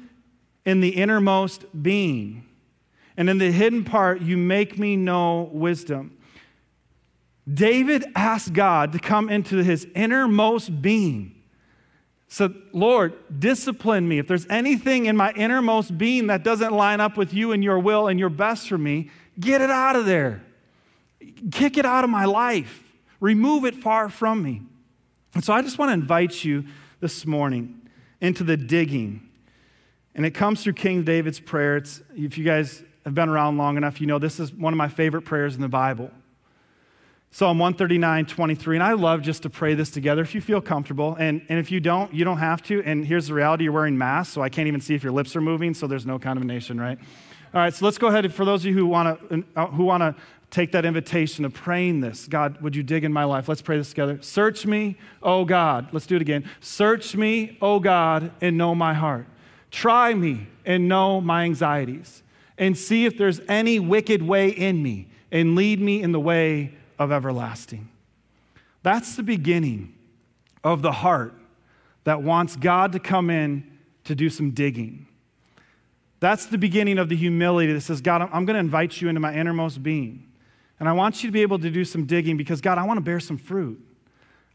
in 0.64 0.80
the 0.80 0.90
innermost 0.90 1.64
being, 1.82 2.46
and 3.16 3.28
in 3.28 3.38
the 3.38 3.52
hidden 3.52 3.84
part, 3.84 4.23
you 4.23 4.37
make 4.37 4.78
me 4.78 4.96
know 4.96 5.50
wisdom. 5.52 6.16
David 7.52 8.04
asked 8.16 8.54
God 8.54 8.92
to 8.92 8.99
come 8.99 9.28
into 9.28 9.58
his 9.58 9.87
innermost 9.94 10.80
being. 10.80 11.34
So, 12.28 12.52
Lord, 12.73 13.12
discipline 13.38 14.08
me. 14.08 14.18
If 14.18 14.26
there's 14.26 14.46
anything 14.49 15.06
in 15.06 15.16
my 15.16 15.32
innermost 15.32 15.96
being 15.96 16.26
that 16.28 16.42
doesn't 16.42 16.73
line 16.73 17.00
up 17.00 17.16
with 17.16 17.32
you 17.32 17.52
and 17.52 17.62
your 17.62 17.78
will 17.78 18.08
and 18.08 18.18
your 18.18 18.30
best 18.30 18.68
for 18.68 18.78
me, 18.78 19.11
get 19.38 19.61
it 19.61 19.71
out 19.71 19.97
of 19.97 20.07
there. 20.07 20.43
Kick 21.50 21.76
it 21.76 21.87
out 21.87 22.05
of 22.05 22.11
my 22.11 22.25
life. 22.25 22.83
Remove 23.21 23.64
it 23.64 23.75
far 23.75 24.09
from 24.09 24.43
me. 24.43 24.62
And 25.35 25.43
so 25.43 25.53
I 25.53 25.62
just 25.62 25.79
want 25.79 25.88
to 25.91 25.95
invite 25.95 26.45
you 26.45 26.64
this 27.00 27.26
morning 27.26 27.88
into 28.21 28.45
the 28.45 28.57
digging. 28.57 29.29
And 30.14 30.25
it 30.25 30.31
comes 30.31 30.62
through 30.62 30.75
King 30.75 31.03
David's 31.03 31.41
prayer. 31.41 31.76
It's, 31.76 32.03
if 32.14 32.38
you 32.38 32.45
guys 32.45 32.83
have 33.05 33.14
been 33.14 33.29
around 33.29 33.59
long 33.59 33.76
enough, 33.76 34.00
you 34.00 34.07
know 34.07 34.19
this 34.19 34.38
is 34.38 34.53
one 34.53 34.73
of 34.73 34.76
my 34.76 34.88
favorite 34.88 35.23
prayers 35.23 35.55
in 35.55 35.61
the 35.61 35.69
Bible. 35.69 36.11
Psalm 37.35 37.59
139, 37.59 38.26
23. 38.26 38.76
And 38.76 38.83
I 38.85 38.93
love 38.93 39.21
just 39.21 39.43
to 39.43 39.50
pray 39.50 39.75
this 39.75 39.91
together 39.91 40.23
if 40.23 40.37
you 40.37 40.41
feel 40.41 40.61
comfortable. 40.61 41.17
And, 41.19 41.45
and 41.49 41.59
if 41.59 41.73
you 41.73 41.81
don't, 41.81 42.14
you 42.14 42.25
don't 42.25 42.38
have 42.38 42.62
to. 42.64 42.81
And 42.85 43.05
here's 43.05 43.26
the 43.26 43.35
reality 43.35 43.64
you're 43.64 43.73
wearing 43.73 43.99
masks, 43.99 44.33
so 44.33 44.41
I 44.41 44.49
can't 44.49 44.69
even 44.69 44.81
see 44.81 44.95
if 44.95 45.03
your 45.03 45.12
lips 45.12 45.35
are 45.35 45.41
moving, 45.41 45.75
so 45.75 45.88
there's 45.88 46.07
no 46.07 46.17
condemnation, 46.17 46.81
right? 46.81 46.97
All 47.54 47.61
right, 47.61 47.73
so 47.73 47.84
let's 47.84 47.99
go 47.99 48.08
ahead. 48.08 48.34
For 48.34 48.44
those 48.44 48.62
of 48.62 48.66
you 48.66 48.75
who 48.75 48.84
want 48.84 49.30
to 49.30 49.44
uh, 49.54 49.66
who 49.68 49.84
want 49.84 50.00
to 50.00 50.20
take 50.50 50.73
that 50.73 50.84
invitation 50.84 51.44
of 51.44 51.54
praying 51.54 52.00
this, 52.00 52.26
God, 52.26 52.61
would 52.61 52.75
you 52.75 52.82
dig 52.82 53.04
in 53.04 53.12
my 53.12 53.23
life? 53.23 53.49
Let's 53.49 53.62
pray 53.62 53.76
this 53.76 53.90
together. 53.90 54.18
Search 54.23 54.66
me, 54.66 54.96
oh 55.23 55.44
God. 55.44 55.88
Let's 55.92 56.06
do 56.06 56.16
it 56.16 56.23
again. 56.23 56.50
Search 56.58 57.14
me, 57.14 57.56
oh 57.62 57.78
God, 57.78 58.32
and 58.40 58.58
know 58.58 58.75
my 58.75 58.92
heart. 58.92 59.28
Try 59.70 60.14
me 60.14 60.49
and 60.66 60.88
know 60.88 61.20
my 61.20 61.44
anxieties, 61.44 62.25
and 62.58 62.76
see 62.76 63.06
if 63.06 63.16
there's 63.16 63.40
any 63.49 63.78
wicked 63.78 64.20
way 64.20 64.49
in 64.49 64.82
me, 64.82 65.06
and 65.30 65.54
lead 65.54 65.80
me 65.80 66.02
in 66.02 66.11
the 66.11 66.18
way 66.18 66.75
of 66.99 67.12
everlasting. 67.12 67.88
That's 68.82 69.14
the 69.14 69.23
beginning 69.23 69.94
of 70.64 70.82
the 70.82 70.90
heart 70.90 71.34
that 72.02 72.20
wants 72.20 72.56
God 72.56 72.90
to 72.92 72.99
come 72.99 73.30
in 73.30 73.78
to 74.04 74.16
do 74.16 74.28
some 74.28 74.50
digging. 74.50 75.06
That's 76.21 76.47
the 76.47 76.59
beginning 76.59 76.99
of 76.99 77.09
the 77.09 77.16
humility 77.16 77.73
that 77.73 77.80
says, 77.83 78.00
God, 78.00 78.23
I'm 78.23 78.44
going 78.44 78.54
to 78.54 78.61
invite 78.61 79.00
you 79.00 79.09
into 79.09 79.21
my 79.21 79.35
innermost 79.35 79.83
being. 79.83 80.26
And 80.80 80.88
I 80.88 80.92
want 80.92 81.23
you 81.23 81.28
to 81.28 81.33
be 81.33 81.42
able 81.42 81.59
to 81.59 81.71
do 81.71 81.85
some 81.85 82.06
digging 82.06 82.37
because, 82.37 82.61
God, 82.61 82.78
I 82.78 82.85
want 82.85 82.99
to 82.99 83.02
bear 83.02 83.21
some 83.21 83.37
fruit. 83.37 83.80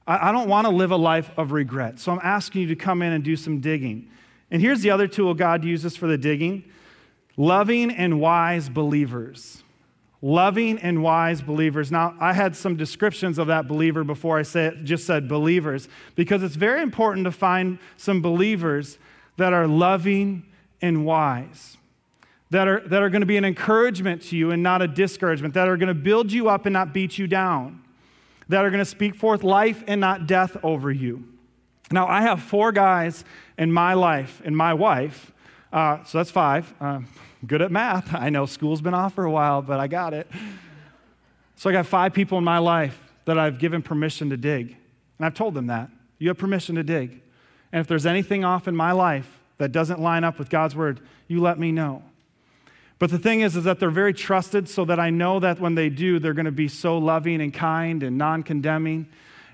I, 0.08 0.32
don't 0.32 0.50
want 0.50 0.66
to 0.66 0.72
live 0.72 0.90
a 0.90 0.98
life 0.98 1.30
of 1.38 1.52
regret. 1.52 2.00
So 2.00 2.12
I'm 2.12 2.20
asking 2.24 2.62
you 2.62 2.68
to 2.70 2.76
come 2.76 3.04
in 3.04 3.14
and 3.14 3.24
do 3.24 3.36
some 3.36 3.60
digging. 3.60 4.10
And 4.50 4.60
here's 4.60 4.82
the 4.82 4.90
other 4.90 5.08
tool 5.08 5.36
God 5.36 5.64
uses 5.64 5.96
for 5.96 6.08
the 6.08 6.18
digging 6.18 6.64
loving 7.38 7.92
and 7.92 8.20
wise 8.20 8.68
believers 8.68 9.64
loving 10.22 10.78
and 10.80 11.02
wise 11.02 11.42
believers. 11.42 11.92
Now, 11.92 12.16
I 12.20 12.34
had 12.34 12.56
some 12.56 12.76
descriptions 12.76 13.38
of 13.38 13.48
that 13.48 13.68
believer 13.68 14.04
before 14.04 14.38
I 14.38 14.42
say 14.42 14.66
it, 14.66 14.84
just 14.84 15.06
said 15.06 15.28
believers, 15.28 15.88
because 16.16 16.44
it's 16.44 16.56
very 16.56 16.82
important 16.82 17.26
to 17.26 17.32
find 17.32 17.80
some 17.98 18.22
believers 18.22 18.98
that 19.38 19.54
are 19.54 19.68
loving 19.68 20.46
and 20.82 21.06
wise, 21.06 21.78
that 22.52 22.68
are, 22.68 22.82
that 22.88 23.02
are 23.02 23.10
going 23.10 23.22
to 23.22 23.28
be 23.28 23.38
an 23.38 23.46
encouragement 23.46 24.22
to 24.24 24.38
you 24.38 24.52
and 24.52 24.64
not 24.64 24.82
a 24.82 24.88
discouragement, 24.88 25.54
that 25.54 25.68
are 25.68 25.78
going 25.78 25.88
to 25.88 25.94
build 25.94 26.32
you 26.32 26.50
up 26.50 26.66
and 26.66 26.74
not 26.74 26.94
beat 26.94 27.18
you 27.18 27.28
down, 27.28 27.82
that 28.48 28.66
are 28.66 28.70
going 28.70 28.80
to 28.80 28.86
speak 28.86 29.16
forth 29.16 29.44
life 29.44 29.84
and 29.88 30.02
not 30.02 30.28
death 30.28 30.58
over 30.64 30.92
you. 30.92 31.24
Now, 31.92 32.08
I 32.08 32.22
have 32.22 32.42
four 32.42 32.72
guys 32.72 33.24
in 33.58 33.72
my 33.72 33.94
life 33.94 34.42
and 34.46 34.56
my 34.56 34.74
wife, 34.74 35.32
uh, 35.72 36.04
so 36.04 36.18
that's 36.20 36.32
five. 36.32 36.74
Uh, 36.80 37.02
good 37.46 37.62
at 37.62 37.72
math. 37.72 38.14
I 38.14 38.30
know 38.30 38.46
school's 38.46 38.82
been 38.82 38.94
off 38.94 39.14
for 39.14 39.26
a 39.26 39.32
while, 39.32 39.62
but 39.62 39.80
I 39.80 39.88
got 39.88 40.14
it. 40.14 40.28
So 41.56 41.70
I 41.70 41.74
got 41.74 41.86
five 41.86 42.14
people 42.14 42.38
in 42.38 42.44
my 42.44 42.58
life 42.58 43.00
that 43.26 43.38
I've 43.38 43.60
given 43.60 43.82
permission 43.82 44.30
to 44.30 44.38
dig. 44.38 44.76
And 45.18 45.26
I've 45.26 45.34
told 45.34 45.54
them 45.54 45.68
that. 45.68 45.90
You 46.18 46.30
have 46.30 46.38
permission 46.38 46.76
to 46.76 46.84
dig. 46.84 47.22
And 47.72 47.82
if 47.82 47.88
there's 47.88 48.06
anything 48.06 48.44
off 48.44 48.68
in 48.68 48.76
my 48.76 48.92
life 48.92 49.39
that 49.60 49.72
doesn't 49.72 50.02
line 50.02 50.24
up 50.24 50.40
with 50.40 50.50
God's 50.50 50.76
word, 50.76 51.00
you 51.28 51.40
let 51.40 51.60
me 51.60 51.72
know. 51.72 52.02
But 52.98 53.12
the 53.12 53.20
thing 53.20 53.42
is, 53.42 53.56
is 53.56 53.64
that 53.66 53.80
they're 53.80 53.92
very 53.92 54.14
trusted 54.14 54.68
so 54.68 54.84
that 54.86 55.00
I 55.00 55.10
know 55.10 55.40
that 55.40 55.60
when 55.60 55.76
they 55.76 55.90
do, 55.90 56.20
they're 56.20 56.34
going 56.34 56.46
to 56.46 56.52
be 56.52 56.68
so 56.68 56.98
loving 56.98 57.40
and 57.42 57.54
kind 57.54 58.04
and 58.04 58.18
non 58.18 58.44
condemning. 58.44 59.08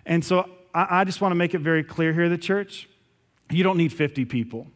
And 0.06 0.24
so 0.24 0.50
I, 0.74 1.02
I 1.02 1.04
just 1.04 1.22
want 1.22 1.32
to 1.32 1.36
make 1.36 1.54
it 1.54 1.60
very 1.60 1.84
clear 1.84 2.14
here, 2.14 2.30
the 2.30 2.38
church, 2.38 2.90
you 3.52 3.64
don't 3.64 3.78
need 3.78 3.94
50 3.94 4.26
people. 4.26 4.68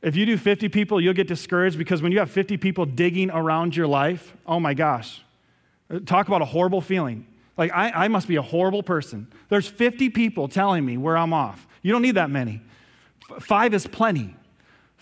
If 0.00 0.16
you 0.16 0.26
do 0.26 0.36
50 0.36 0.68
people, 0.70 1.00
you'll 1.00 1.14
get 1.14 1.28
discouraged 1.28 1.78
because 1.78 2.02
when 2.02 2.12
you 2.12 2.18
have 2.18 2.30
50 2.30 2.56
people 2.56 2.86
digging 2.86 3.30
around 3.30 3.76
your 3.76 3.86
life, 3.86 4.34
oh 4.46 4.58
my 4.58 4.74
gosh, 4.74 5.22
uh, 5.90 6.00
talk 6.04 6.28
about 6.28 6.42
a 6.42 6.46
horrible 6.46 6.80
feeling. 6.80 7.26
Like, 7.56 7.70
I, 7.72 7.90
I 7.90 8.08
must 8.08 8.26
be 8.26 8.36
a 8.36 8.42
horrible 8.42 8.82
person. 8.82 9.28
There's 9.50 9.68
50 9.68 10.08
people 10.10 10.48
telling 10.48 10.84
me 10.84 10.96
where 10.96 11.16
I'm 11.16 11.32
off. 11.34 11.66
You 11.82 11.92
don't 11.92 12.02
need 12.02 12.16
that 12.16 12.30
many. 12.30 12.62
F- 13.30 13.44
five 13.44 13.74
is 13.74 13.86
plenty. 13.86 14.34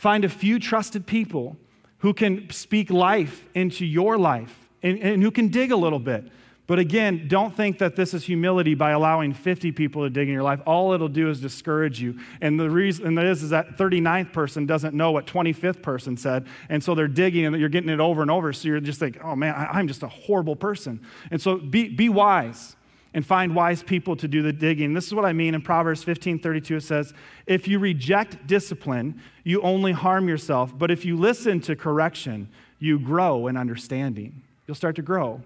Find 0.01 0.25
a 0.25 0.31
few 0.31 0.59
trusted 0.59 1.05
people 1.05 1.59
who 1.99 2.15
can 2.15 2.49
speak 2.49 2.89
life 2.89 3.47
into 3.55 3.85
your 3.85 4.17
life 4.17 4.71
and, 4.83 4.99
and 4.99 5.23
who 5.23 5.31
can 5.31 5.49
dig 5.49 5.73
a 5.73 5.77
little 5.77 5.99
bit. 5.99 6.25
But 6.67 6.79
again, 6.79 7.29
don't 7.29 7.55
think 7.55 7.77
that 7.81 7.97
this 7.97 8.15
is 8.15 8.25
humility 8.25 8.75
by 8.75 8.93
allowing 8.93 9.35
50 9.35 9.73
people 9.73 10.05
to 10.05 10.09
dig 10.09 10.27
in 10.27 10.33
your 10.33 10.43
life. 10.43 10.61
All 10.65 10.95
it'll 10.95 11.09
do 11.09 11.29
is 11.29 11.39
discourage 11.39 12.01
you. 12.01 12.19
And 12.41 12.59
the 12.59 12.71
reason 12.71 13.19
is, 13.19 13.43
is 13.43 13.51
that 13.51 13.77
39th 13.77 14.33
person 14.33 14.65
doesn't 14.65 14.95
know 14.95 15.13
what 15.13 15.27
25th 15.27 15.83
person 15.83 16.17
said. 16.17 16.47
And 16.71 16.83
so 16.83 16.95
they're 16.95 17.07
digging 17.07 17.45
and 17.45 17.61
you're 17.61 17.69
getting 17.69 17.91
it 17.91 18.01
over 18.01 18.23
and 18.23 18.31
over. 18.31 18.55
So 18.55 18.69
you're 18.69 18.81
just 18.81 19.03
like, 19.03 19.23
oh 19.23 19.37
man, 19.37 19.55
I, 19.55 19.81
am 19.81 19.87
just 19.87 20.03
a 20.03 20.09
horrible 20.09 20.57
person. 20.57 21.03
And 21.31 21.43
so 21.43 21.59
be, 21.59 21.91
be 21.91 22.09
wise 22.09 22.75
and 23.13 23.27
find 23.27 23.55
wise 23.55 23.83
people 23.83 24.17
to 24.17 24.29
do 24.29 24.43
the 24.43 24.53
digging. 24.53 24.95
This 24.95 25.07
is 25.07 25.15
what 25.15 25.25
I 25.25 25.33
mean 25.33 25.55
in 25.55 25.63
Proverbs 25.63 26.03
15 26.03 26.39
32. 26.39 26.77
It 26.77 26.81
says, 26.83 27.13
If 27.47 27.67
you 27.67 27.79
reject 27.79 28.47
discipline, 28.47 29.21
you 29.45 29.61
only 29.63 29.93
harm 29.93 30.29
yourself. 30.29 30.77
But 30.77 30.91
if 30.91 31.05
you 31.05 31.17
listen 31.17 31.61
to 31.63 31.77
correction, 31.77 32.49
you 32.79 32.99
grow 32.99 33.47
in 33.47 33.57
understanding. 33.57 34.43
You'll 34.67 34.75
start 34.77 34.97
to 34.97 35.03
grow. 35.03 35.43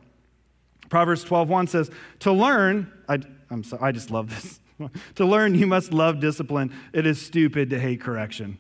Proverbs 0.89 1.25
12:1 1.25 1.69
says, 1.69 1.91
"To 2.21 2.33
learn, 2.33 2.93
I, 3.09 3.19
I'm 3.51 3.65
sorry, 3.65 3.83
I 3.83 3.93
just 3.93 4.11
love 4.11 4.31
this. 4.31 4.61
to 5.15 5.25
learn, 5.25 5.55
you 5.55 5.67
must 5.67 5.93
love 5.93 6.21
discipline. 6.21 6.73
It 6.93 7.07
is 7.07 7.21
stupid 7.21 7.71
to 7.71 7.81
hate 7.81 8.01
correction." 8.01 8.59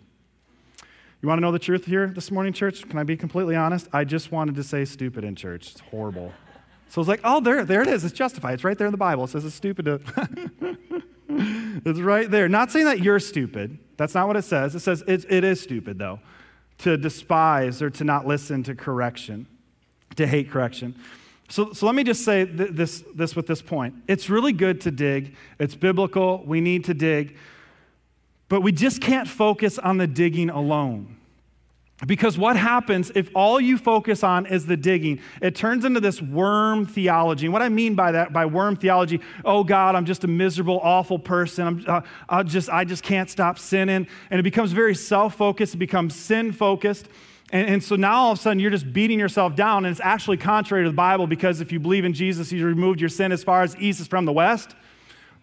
You 1.20 1.28
want 1.28 1.38
to 1.38 1.42
know 1.42 1.52
the 1.52 1.58
truth 1.58 1.86
here 1.86 2.08
this 2.08 2.30
morning, 2.30 2.52
church? 2.52 2.86
Can 2.86 2.98
I 2.98 3.02
be 3.02 3.16
completely 3.16 3.56
honest? 3.56 3.88
I 3.94 4.04
just 4.04 4.30
wanted 4.30 4.56
to 4.56 4.62
say 4.62 4.84
stupid 4.84 5.24
in 5.24 5.34
church. 5.34 5.70
It's 5.70 5.80
horrible. 5.80 6.32
So 6.88 7.00
it's 7.00 7.08
like, 7.08 7.20
oh, 7.24 7.40
there, 7.40 7.64
there 7.64 7.82
it 7.82 7.88
is. 7.88 8.04
It's 8.04 8.14
justified. 8.14 8.54
It's 8.54 8.64
right 8.64 8.78
there 8.78 8.86
in 8.86 8.92
the 8.92 8.98
Bible. 8.98 9.24
It 9.24 9.28
says 9.28 9.44
it's 9.44 9.54
stupid 9.54 9.84
to. 9.86 10.00
it's 11.28 12.00
right 12.00 12.30
there. 12.30 12.48
Not 12.48 12.70
saying 12.70 12.84
that 12.86 13.00
you're 13.00 13.18
stupid. 13.18 13.78
That's 13.96 14.14
not 14.14 14.26
what 14.26 14.36
it 14.36 14.44
says. 14.44 14.74
It 14.74 14.80
says 14.80 15.02
it, 15.06 15.24
it 15.28 15.44
is 15.44 15.60
stupid, 15.60 15.98
though, 15.98 16.20
to 16.78 16.96
despise 16.96 17.82
or 17.82 17.90
to 17.90 18.04
not 18.04 18.26
listen 18.26 18.62
to 18.64 18.74
correction, 18.74 19.46
to 20.16 20.26
hate 20.26 20.50
correction. 20.50 20.94
So, 21.48 21.72
so 21.72 21.86
let 21.86 21.94
me 21.94 22.04
just 22.04 22.24
say 22.24 22.46
th- 22.46 22.70
this, 22.72 23.04
this 23.14 23.36
with 23.36 23.46
this 23.46 23.62
point. 23.62 23.94
It's 24.08 24.30
really 24.30 24.52
good 24.52 24.80
to 24.82 24.90
dig, 24.90 25.36
it's 25.58 25.74
biblical, 25.74 26.42
we 26.44 26.60
need 26.60 26.84
to 26.84 26.94
dig, 26.94 27.36
but 28.48 28.62
we 28.62 28.72
just 28.72 29.00
can't 29.00 29.28
focus 29.28 29.78
on 29.78 29.98
the 29.98 30.06
digging 30.06 30.50
alone. 30.50 31.16
Because 32.06 32.36
what 32.36 32.56
happens 32.56 33.12
if 33.14 33.30
all 33.34 33.60
you 33.60 33.78
focus 33.78 34.24
on 34.24 34.46
is 34.46 34.66
the 34.66 34.76
digging? 34.76 35.20
It 35.40 35.54
turns 35.54 35.84
into 35.84 36.00
this 36.00 36.20
worm 36.20 36.86
theology. 36.86 37.46
And 37.46 37.52
what 37.52 37.62
I 37.62 37.68
mean 37.68 37.94
by 37.94 38.10
that, 38.12 38.32
by 38.32 38.46
worm 38.46 38.74
theology, 38.74 39.20
oh 39.44 39.62
God, 39.62 39.94
I'm 39.94 40.04
just 40.04 40.24
a 40.24 40.26
miserable, 40.26 40.80
awful 40.82 41.20
person. 41.20 41.66
I'm, 41.66 41.84
uh, 41.86 42.00
I 42.28 42.42
just, 42.42 42.68
I 42.68 42.84
just 42.84 43.04
can't 43.04 43.30
stop 43.30 43.60
sinning. 43.60 44.08
And 44.30 44.40
it 44.40 44.42
becomes 44.42 44.72
very 44.72 44.94
self 44.94 45.36
focused, 45.36 45.74
it 45.74 45.78
becomes 45.78 46.16
sin 46.16 46.50
focused. 46.50 47.06
And, 47.52 47.68
and, 47.68 47.84
so 47.84 47.94
now 47.94 48.14
all 48.14 48.32
of 48.32 48.38
a 48.38 48.42
sudden 48.42 48.58
you're 48.58 48.72
just 48.72 48.92
beating 48.92 49.20
yourself 49.20 49.54
down, 49.54 49.84
and 49.84 49.92
it's 49.92 50.00
actually 50.00 50.38
contrary 50.38 50.82
to 50.82 50.90
the 50.90 50.96
Bible 50.96 51.28
because 51.28 51.60
if 51.60 51.70
you 51.70 51.78
believe 51.78 52.04
in 52.04 52.12
Jesus, 52.12 52.50
He's 52.50 52.62
removed 52.62 53.00
your 53.00 53.10
sin 53.10 53.30
as 53.30 53.44
far 53.44 53.62
as 53.62 53.76
east 53.76 54.00
is 54.00 54.08
from 54.08 54.24
the 54.24 54.32
west, 54.32 54.74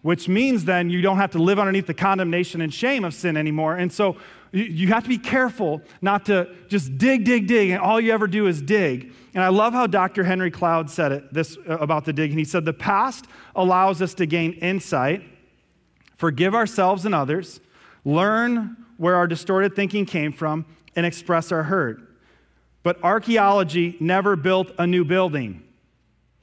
which 0.02 0.28
means 0.28 0.66
then 0.66 0.90
you 0.90 1.00
don't 1.00 1.16
have 1.16 1.30
to 1.30 1.38
live 1.38 1.58
underneath 1.58 1.86
the 1.86 1.94
condemnation 1.94 2.60
and 2.60 2.74
shame 2.74 3.04
of 3.04 3.14
sin 3.14 3.38
anymore. 3.38 3.76
And 3.76 3.90
so 3.90 4.18
you, 4.52 4.88
have 4.88 5.02
to 5.02 5.08
be 5.08 5.18
careful 5.18 5.80
not 6.02 6.26
to 6.26 6.54
just 6.68 6.98
dig, 6.98 7.24
dig, 7.24 7.46
dig, 7.46 7.70
and 7.70 7.80
all 7.80 7.98
you 7.98 8.12
ever 8.12 8.26
do 8.26 8.46
is 8.46 8.60
dig. 8.60 9.12
And 9.34 9.42
I 9.42 9.48
love 9.48 9.72
how 9.72 9.86
Dr. 9.86 10.24
Henry 10.24 10.50
Cloud 10.50 10.90
said 10.90 11.10
it 11.10 11.32
this 11.32 11.56
uh, 11.66 11.78
about 11.78 12.04
the 12.04 12.12
digging. 12.12 12.36
He 12.36 12.44
said, 12.44 12.66
The 12.66 12.74
past 12.74 13.26
allows 13.56 14.02
us 14.02 14.12
to 14.14 14.26
gain 14.26 14.52
insight, 14.54 15.22
forgive 16.16 16.54
ourselves 16.54 17.06
and 17.06 17.14
others, 17.14 17.60
learn 18.04 18.76
where 18.98 19.16
our 19.16 19.26
distorted 19.26 19.74
thinking 19.74 20.04
came 20.04 20.32
from, 20.32 20.66
and 20.94 21.06
express 21.06 21.50
our 21.50 21.62
hurt. 21.62 22.00
But 22.82 23.02
archaeology 23.02 23.96
never 24.00 24.36
built 24.36 24.70
a 24.78 24.86
new 24.86 25.04
building. 25.04 25.62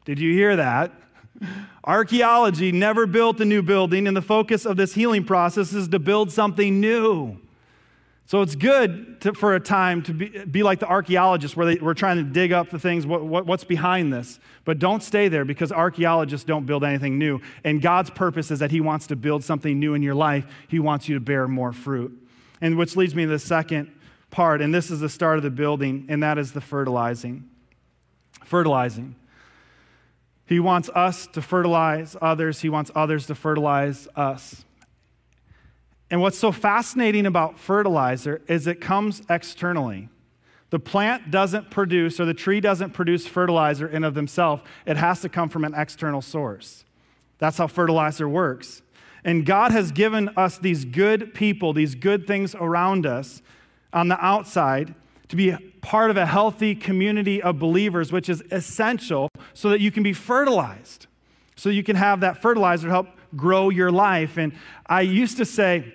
Did 0.06 0.18
you 0.20 0.34
hear 0.34 0.56
that? 0.56 0.92
Archaeology 1.84 2.72
never 2.72 3.06
built 3.06 3.40
a 3.40 3.46
new 3.46 3.62
building, 3.62 4.08
and 4.08 4.18
the 4.18 4.22
focus 4.22 4.66
of 4.66 4.78
this 4.78 4.96
healing 4.96 5.24
process 5.24 5.74
is 5.74 5.88
to 5.90 6.00
build 6.00 6.32
something 6.32 6.80
new. 6.80 7.38
So 8.30 8.44
it's 8.44 8.54
good 8.54 9.22
to, 9.22 9.34
for 9.34 9.56
a 9.56 9.60
time 9.60 10.04
to 10.04 10.14
be, 10.14 10.30
be 10.46 10.62
like 10.62 10.80
the 10.80 10.86
archaeologists 10.86 11.58
where 11.58 11.66
they, 11.66 11.76
we're 11.82 11.96
trying 11.96 12.18
to 12.18 12.24
dig 12.24 12.52
up 12.52 12.70
the 12.70 12.78
things, 12.78 13.08
what, 13.08 13.26
what, 13.26 13.48
what's 13.48 13.64
behind 13.64 14.14
this. 14.14 14.40
But 14.66 14.78
don't 14.78 15.02
stay 15.02 15.30
there 15.30 15.46
because 15.46 15.72
archaeologists 15.72 16.46
don't 16.46 16.68
build 16.68 16.84
anything 16.84 17.18
new. 17.18 17.42
And 17.64 17.82
God's 17.82 18.12
purpose 18.12 18.52
is 18.52 18.60
that 18.60 18.70
He 18.70 18.82
wants 18.82 19.08
to 19.08 19.16
build 19.16 19.44
something 19.44 19.80
new 19.80 19.96
in 19.96 20.04
your 20.04 20.14
life. 20.14 20.46
He 20.68 20.78
wants 20.78 21.10
you 21.10 21.16
to 21.16 21.20
bear 21.20 21.48
more 21.48 21.74
fruit. 21.74 22.16
And 22.62 22.78
which 22.78 22.96
leads 22.96 23.16
me 23.16 23.24
to 23.24 23.30
the 23.30 23.40
second 23.40 23.92
part, 24.30 24.62
and 24.62 24.72
this 24.72 24.92
is 24.92 25.00
the 25.00 25.10
start 25.10 25.38
of 25.38 25.44
the 25.44 25.50
building, 25.50 26.06
and 26.08 26.22
that 26.22 26.38
is 26.38 26.52
the 26.52 26.62
fertilizing. 26.62 27.50
Fertilizing. 28.46 29.16
He 30.46 30.60
wants 30.60 30.88
us 30.90 31.26
to 31.34 31.42
fertilize 31.42 32.16
others, 32.22 32.62
He 32.62 32.70
wants 32.70 32.92
others 32.94 33.26
to 33.26 33.34
fertilize 33.34 34.08
us. 34.16 34.66
And 36.12 36.22
what's 36.22 36.38
so 36.38 36.52
fascinating 36.52 37.26
about 37.26 37.60
fertilizer 37.60 38.42
is 38.48 38.66
it 38.66 38.82
comes 38.82 39.22
externally. 39.30 40.10
The 40.72 40.80
plant 40.80 41.32
doesn't 41.32 41.72
produce, 41.72 42.20
or 42.20 42.26
the 42.26 42.34
tree 42.34 42.60
doesn't 42.60 42.92
produce 42.92 43.26
fertilizer 43.28 43.88
in 43.88 44.04
of 44.04 44.14
themselves. 44.14 44.64
It 44.86 44.98
has 44.98 45.22
to 45.22 45.30
come 45.30 45.50
from 45.50 45.64
an 45.64 45.74
external 45.76 46.22
source. 46.22 46.84
That's 47.40 47.58
how 47.58 47.68
fertilizer 47.68 48.30
works. 48.30 48.82
And 49.24 49.46
God 49.46 49.72
has 49.72 49.92
given 49.92 50.30
us 50.38 50.58
these 50.58 50.86
good 50.86 51.34
people, 51.34 51.74
these 51.74 51.96
good 51.96 52.28
things 52.28 52.56
around 52.56 53.06
us 53.06 53.42
on 53.92 54.08
the 54.08 54.24
outside 54.24 54.94
to 55.30 55.36
be 55.36 55.56
part 55.82 56.10
of 56.12 56.18
a 56.18 56.26
healthy 56.26 56.76
community 56.76 57.42
of 57.42 57.60
believers, 57.60 58.12
which 58.12 58.30
is 58.30 58.44
essential 58.52 59.30
so 59.54 59.70
that 59.70 59.80
you 59.80 59.92
can 59.92 60.04
be 60.04 60.14
fertilized, 60.14 61.08
so 61.56 61.70
you 61.70 61.84
can 61.84 61.96
have 61.96 62.20
that 62.22 62.42
fertilizer 62.42 62.90
help 62.90 63.08
grow 63.36 63.70
your 63.70 63.92
life. 63.92 64.38
And 64.38 64.54
I 64.86 65.02
used 65.02 65.38
to 65.38 65.46
say, 65.46 65.94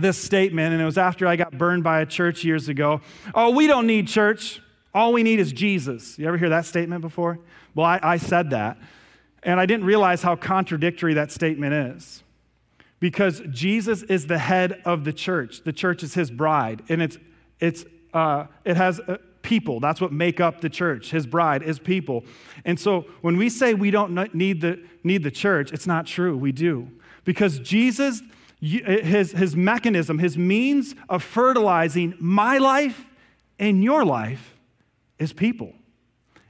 this 0.00 0.18
statement, 0.18 0.72
and 0.72 0.82
it 0.82 0.84
was 0.84 0.98
after 0.98 1.26
I 1.26 1.36
got 1.36 1.56
burned 1.56 1.84
by 1.84 2.00
a 2.00 2.06
church 2.06 2.44
years 2.44 2.68
ago. 2.68 3.00
Oh, 3.34 3.50
we 3.50 3.66
don't 3.66 3.86
need 3.86 4.08
church. 4.08 4.60
All 4.92 5.12
we 5.12 5.22
need 5.22 5.38
is 5.38 5.52
Jesus. 5.52 6.18
You 6.18 6.26
ever 6.26 6.36
hear 6.36 6.48
that 6.48 6.66
statement 6.66 7.00
before? 7.02 7.38
Well, 7.74 7.86
I, 7.86 8.00
I 8.02 8.16
said 8.16 8.50
that. 8.50 8.78
And 9.42 9.58
I 9.60 9.66
didn't 9.66 9.86
realize 9.86 10.22
how 10.22 10.36
contradictory 10.36 11.14
that 11.14 11.30
statement 11.32 11.72
is. 11.72 12.22
Because 12.98 13.40
Jesus 13.50 14.02
is 14.02 14.26
the 14.26 14.38
head 14.38 14.82
of 14.84 15.04
the 15.04 15.12
church. 15.12 15.62
The 15.64 15.72
church 15.72 16.02
is 16.02 16.14
his 16.14 16.30
bride. 16.30 16.82
And 16.88 17.00
it's, 17.00 17.16
it's, 17.58 17.84
uh, 18.12 18.46
it 18.64 18.76
has 18.76 19.00
uh, 19.00 19.16
people. 19.42 19.80
That's 19.80 20.00
what 20.00 20.12
make 20.12 20.40
up 20.40 20.60
the 20.60 20.68
church. 20.68 21.10
His 21.10 21.26
bride 21.26 21.62
is 21.62 21.78
people. 21.78 22.24
And 22.64 22.78
so 22.78 23.06
when 23.22 23.38
we 23.38 23.48
say 23.48 23.72
we 23.72 23.90
don't 23.90 24.34
need 24.34 24.60
the, 24.60 24.82
need 25.02 25.22
the 25.22 25.30
church, 25.30 25.72
it's 25.72 25.86
not 25.86 26.06
true. 26.06 26.36
We 26.36 26.52
do. 26.52 26.88
Because 27.24 27.58
Jesus 27.60 28.20
Uh, 28.62 29.02
his, 29.02 29.32
his 29.32 29.56
mechanism, 29.56 30.18
his 30.18 30.36
means 30.36 30.94
of 31.08 31.22
fertilizing 31.22 32.14
my 32.18 32.58
life 32.58 33.06
and 33.58 33.82
your 33.82 34.04
life 34.04 34.56
is 35.18 35.32
people. 35.32 35.72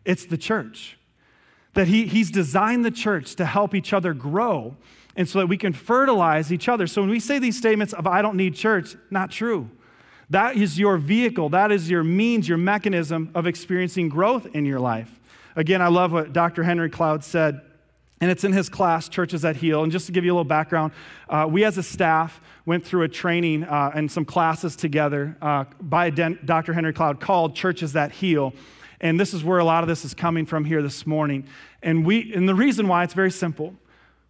It's 0.05 0.27
the 0.27 0.39
church. 0.39 0.99
That 1.75 1.87
he, 1.87 2.07
he's 2.07 2.31
designed 2.31 2.85
the 2.85 2.91
church 2.91 3.37
to 3.37 3.45
help 3.45 3.75
each 3.75 3.93
other 3.93 4.13
grow 4.13 4.77
and 5.15 5.29
so 5.29 5.39
that 5.39 5.47
we 5.47 5.57
can 5.57 5.73
fertilize 5.73 6.53
each 6.53 6.69
other. 6.69 6.87
So 6.87 7.03
when 7.03 7.11
we 7.11 7.21
say 7.21 7.39
these 7.39 7.57
statements 7.57 7.93
of, 7.93 8.07
I 8.07 8.23
don't 8.23 8.37
need 8.37 8.55
church, 8.55 8.97
not 9.11 9.31
true. 9.31 9.71
That 10.31 10.57
is 10.57 10.79
your 10.79 10.97
vehicle, 10.97 11.49
that 11.51 11.73
is 11.73 11.91
your 11.91 12.05
means, 12.05 12.49
your 12.49 12.59
mechanism 12.59 13.31
of 13.35 13.47
experiencing 13.47 14.09
growth 14.09 14.47
in 14.55 14.65
your 14.65 14.81
life. 14.81 15.21
Again, 15.57 15.83
I 15.83 15.89
love 15.89 16.13
what 16.13 16.33
Dr. 16.33 16.63
Henry 16.63 16.91
Cloud 16.91 17.25
said 17.25 17.61
and 18.21 18.31
it's 18.31 18.45
in 18.45 18.53
his 18.53 18.69
class, 18.69 19.09
Churches 19.09 19.43
That 19.43 19.57
Heal. 19.57 19.83
And 19.83 19.91
just 19.91 20.07
to 20.07 20.13
give 20.13 20.25
you 20.25 20.33
a 20.33 20.35
little 20.35 20.45
background, 20.45 20.93
uh, 21.29 21.47
we 21.49 21.65
as 21.65 21.79
a 21.79 21.83
staff 21.83 22.41
went 22.67 22.85
through 22.85 23.03
a 23.03 23.09
training 23.09 23.65
uh, 23.65 23.93
and 23.95 24.13
some 24.13 24.27
classes 24.27 24.77
together 24.77 25.37
uh, 25.41 25.65
by 25.81 26.11
Dr. 26.11 26.75
Henry 26.75 26.93
Cloud 26.93 27.21
called 27.21 27.57
Churches 27.57 27.95
That 27.95 28.13
Heal. 28.13 28.53
And 29.01 29.19
this 29.19 29.33
is 29.33 29.43
where 29.43 29.59
a 29.59 29.65
lot 29.65 29.83
of 29.83 29.89
this 29.89 30.05
is 30.05 30.13
coming 30.13 30.45
from 30.45 30.67
here 30.67 30.83
this 30.83 31.07
morning. 31.07 31.47
And, 31.83 32.05
we, 32.05 32.35
and 32.35 32.47
the 32.47 32.55
reason 32.55 32.89
why 32.89 33.05
it's 33.05 33.15
very 33.15 33.31
simple 33.31 33.75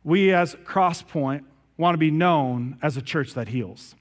we 0.02 0.32
as 0.32 0.54
Crosspoint 0.64 1.44
want 1.76 1.94
to 1.94 1.98
be 1.98 2.10
known 2.10 2.78
as 2.80 2.96
a 2.96 3.02
church 3.02 3.34
that 3.34 3.48
heals. 3.48 3.94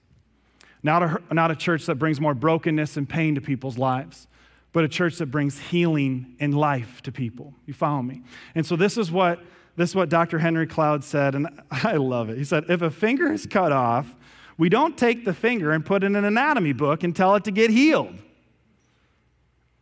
Not 0.81 1.03
a, 1.03 1.21
not 1.33 1.51
a 1.51 1.55
church 1.55 1.87
that 1.87 1.95
brings 1.95 2.21
more 2.21 2.33
brokenness 2.33 2.95
and 2.95 3.09
pain 3.09 3.35
to 3.35 3.41
people's 3.41 3.77
lives, 3.77 4.27
but 4.71 4.85
a 4.85 4.87
church 4.87 5.17
that 5.17 5.25
brings 5.25 5.59
healing 5.59 6.35
and 6.39 6.57
life 6.57 7.01
to 7.01 7.11
people. 7.11 7.53
You 7.65 7.73
follow 7.73 8.01
me? 8.01 8.21
And 8.55 8.65
so 8.65 8.77
this 8.77 8.97
is 8.97 9.11
what 9.11 9.41
this 9.79 9.91
is 9.91 9.95
what 9.95 10.09
Dr. 10.09 10.39
Henry 10.39 10.67
Cloud 10.67 11.05
said, 11.05 11.35
and 11.35 11.47
I 11.71 11.93
love 11.93 12.29
it. 12.29 12.37
He 12.37 12.43
said, 12.43 12.65
If 12.67 12.81
a 12.81 12.91
finger 12.91 13.31
is 13.31 13.45
cut 13.45 13.71
off, 13.71 14.13
we 14.57 14.67
don't 14.67 14.97
take 14.97 15.23
the 15.23 15.33
finger 15.33 15.71
and 15.71 15.85
put 15.85 16.03
in 16.03 16.17
an 16.17 16.25
anatomy 16.25 16.73
book 16.73 17.03
and 17.03 17.15
tell 17.15 17.35
it 17.35 17.45
to 17.45 17.51
get 17.51 17.71
healed. 17.71 18.13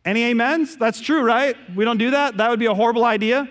Any 0.04 0.30
amens? 0.30 0.76
That's 0.76 1.00
true, 1.00 1.22
right? 1.22 1.56
We 1.74 1.84
don't 1.84 1.98
do 1.98 2.12
that? 2.12 2.36
That 2.36 2.48
would 2.48 2.60
be 2.60 2.66
a 2.66 2.74
horrible 2.74 3.04
idea. 3.04 3.48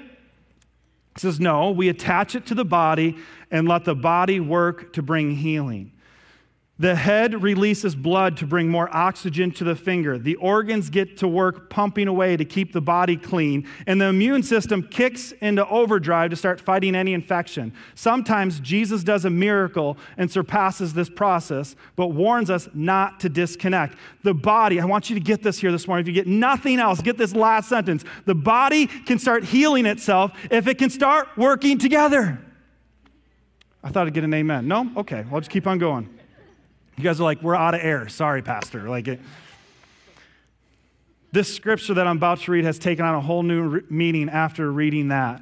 He 1.15 1.19
says, 1.19 1.38
No, 1.38 1.71
we 1.71 1.89
attach 1.89 2.33
it 2.33 2.45
to 2.45 2.55
the 2.55 2.63
body 2.63 3.17
and 3.51 3.67
let 3.67 3.83
the 3.83 3.93
body 3.93 4.39
work 4.39 4.93
to 4.93 5.01
bring 5.01 5.31
healing. 5.31 5.91
The 6.79 6.95
head 6.95 7.41
releases 7.41 7.95
blood 7.95 8.37
to 8.37 8.45
bring 8.45 8.69
more 8.69 8.95
oxygen 8.95 9.49
to 9.53 9.63
the 9.63 9.75
finger. 9.75 10.19
The 10.19 10.35
organs 10.35 10.91
get 10.91 11.17
to 11.17 11.27
work 11.27 11.71
pumping 11.71 12.07
away 12.07 12.37
to 12.37 12.45
keep 12.45 12.71
the 12.71 12.81
body 12.81 13.17
clean. 13.17 13.67
And 13.87 13.99
the 13.99 14.05
immune 14.05 14.43
system 14.43 14.83
kicks 14.83 15.31
into 15.41 15.67
overdrive 15.67 16.29
to 16.29 16.35
start 16.35 16.61
fighting 16.61 16.93
any 16.93 17.13
infection. 17.13 17.73
Sometimes 17.95 18.59
Jesus 18.59 19.03
does 19.03 19.25
a 19.25 19.29
miracle 19.31 19.97
and 20.17 20.31
surpasses 20.31 20.93
this 20.93 21.09
process, 21.09 21.75
but 21.95 22.09
warns 22.09 22.51
us 22.51 22.69
not 22.75 23.19
to 23.21 23.29
disconnect. 23.29 23.97
The 24.23 24.35
body, 24.35 24.79
I 24.79 24.85
want 24.85 25.09
you 25.09 25.15
to 25.15 25.23
get 25.23 25.41
this 25.41 25.57
here 25.57 25.71
this 25.71 25.87
morning. 25.87 26.03
If 26.03 26.07
you 26.07 26.13
get 26.13 26.27
nothing 26.27 26.77
else, 26.79 27.01
get 27.01 27.17
this 27.17 27.33
last 27.33 27.69
sentence. 27.69 28.05
The 28.25 28.35
body 28.35 28.85
can 28.85 29.17
start 29.17 29.43
healing 29.43 29.87
itself 29.87 30.31
if 30.51 30.67
it 30.67 30.77
can 30.77 30.91
start 30.91 31.29
working 31.37 31.79
together. 31.79 32.39
I 33.83 33.89
thought 33.89 34.05
I'd 34.05 34.13
get 34.13 34.23
an 34.23 34.33
amen. 34.35 34.67
No? 34.67 34.91
Okay, 34.97 35.25
I'll 35.31 35.39
just 35.39 35.49
keep 35.49 35.65
on 35.65 35.79
going. 35.79 36.16
You 36.97 37.03
guys 37.03 37.19
are 37.19 37.23
like, 37.23 37.43
we're 37.43 37.55
out 37.55 37.75
of 37.75 37.81
air. 37.83 38.10
Sorry, 38.10 38.41
Pastor. 38.41 38.89
Like 38.89 39.07
it. 39.07 39.19
This 41.31 41.53
scripture 41.53 41.93
that 41.93 42.07
I'm 42.07 42.17
about 42.17 42.39
to 42.39 42.51
read 42.51 42.65
has 42.65 42.79
taken 42.79 43.05
on 43.05 43.13
a 43.13 43.21
whole 43.21 43.43
new 43.43 43.62
re- 43.62 43.81
meaning 43.88 44.29
after 44.29 44.71
reading 44.71 45.10
that 45.10 45.39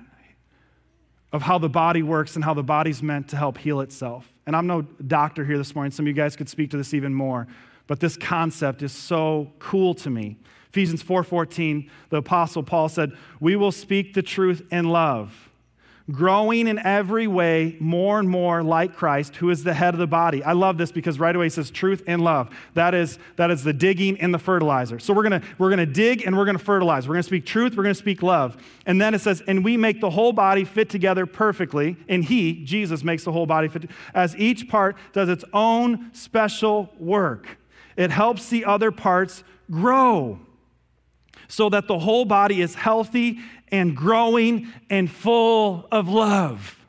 of 1.32 1.42
how 1.42 1.58
the 1.58 1.70
body 1.70 2.04
works 2.04 2.36
and 2.36 2.44
how 2.44 2.54
the 2.54 2.64
body's 2.64 3.02
meant 3.02 3.30
to 3.30 3.38
help 3.38 3.58
heal 3.58 3.80
itself. 3.80 4.28
And 4.46 4.54
I'm 4.54 4.68
no 4.68 4.82
doctor 4.82 5.46
here 5.46 5.58
this 5.58 5.74
morning. 5.74 5.92
Some 5.92 6.04
of 6.04 6.08
you 6.08 6.14
guys 6.14 6.36
could 6.36 6.50
speak 6.50 6.72
to 6.72 6.78
this 6.78 6.94
even 6.94 7.14
more, 7.14 7.48
but 7.88 8.02
this 8.02 8.18
concept 8.18 8.82
is 8.82 8.92
so 8.92 9.54
cool 9.60 9.94
to 9.96 10.10
me. 10.10 10.38
Ephesians 10.72 11.02
4:14, 11.04 11.90
the 12.10 12.18
apostle 12.18 12.64
Paul 12.64 12.90
said, 12.90 13.14
"We 13.40 13.56
will 13.56 13.72
speak 13.72 14.14
the 14.14 14.22
truth 14.22 14.62
in 14.72 14.90
love." 14.90 15.50
Growing 16.12 16.68
in 16.68 16.78
every 16.78 17.26
way 17.26 17.76
more 17.80 18.20
and 18.20 18.30
more 18.30 18.62
like 18.62 18.96
Christ, 18.96 19.38
who 19.38 19.50
is 19.50 19.64
the 19.64 19.74
head 19.74 19.96
of 19.96 20.00
the 20.00 20.06
body. 20.06 20.44
I 20.44 20.54
love 20.54 20.78
this 20.78 20.92
because 20.92 21.20
right 21.20 21.36
away 21.36 21.48
it 21.48 21.54
says 21.54 21.72
truth 21.72 22.04
and 22.06 22.24
love. 22.24 22.50
That 22.76 22.94
is, 22.94 23.18
that 23.38 23.50
is 23.50 23.64
the 23.64 23.74
digging 23.74 24.20
and 24.22 24.32
the 24.32 24.38
fertilizer. 24.38 25.00
So 25.00 25.14
we're 25.14 25.24
gonna, 25.24 25.42
we're 25.58 25.72
gonna 25.72 25.88
dig 25.88 26.26
and 26.26 26.38
we're 26.38 26.46
gonna 26.46 26.60
fertilize. 26.60 27.08
We're 27.08 27.16
gonna 27.16 27.24
speak 27.24 27.46
truth, 27.46 27.76
we're 27.76 27.84
gonna 27.84 27.96
speak 27.96 28.22
love. 28.22 28.56
And 28.86 29.02
then 29.02 29.16
it 29.16 29.22
says, 29.22 29.42
and 29.48 29.66
we 29.66 29.78
make 29.78 30.00
the 30.00 30.12
whole 30.12 30.32
body 30.32 30.64
fit 30.64 30.90
together 30.90 31.26
perfectly. 31.26 31.98
And 32.08 32.24
He, 32.24 32.64
Jesus, 32.64 33.04
makes 33.04 33.24
the 33.24 33.32
whole 33.32 33.48
body 33.48 33.68
fit, 33.68 33.90
as 34.14 34.36
each 34.38 34.70
part 34.70 34.98
does 35.12 35.28
its 35.28 35.44
own 35.54 36.12
special 36.14 36.94
work. 37.00 37.58
It 37.98 38.12
helps 38.12 38.50
the 38.50 38.66
other 38.66 38.92
parts 38.92 39.44
grow 39.72 40.40
so 41.48 41.70
that 41.70 41.88
the 41.88 42.00
whole 42.00 42.26
body 42.26 42.62
is 42.62 42.76
healthy 42.76 43.40
and 43.70 43.96
growing 43.96 44.72
and 44.90 45.10
full 45.10 45.88
of 45.92 46.08
love. 46.08 46.80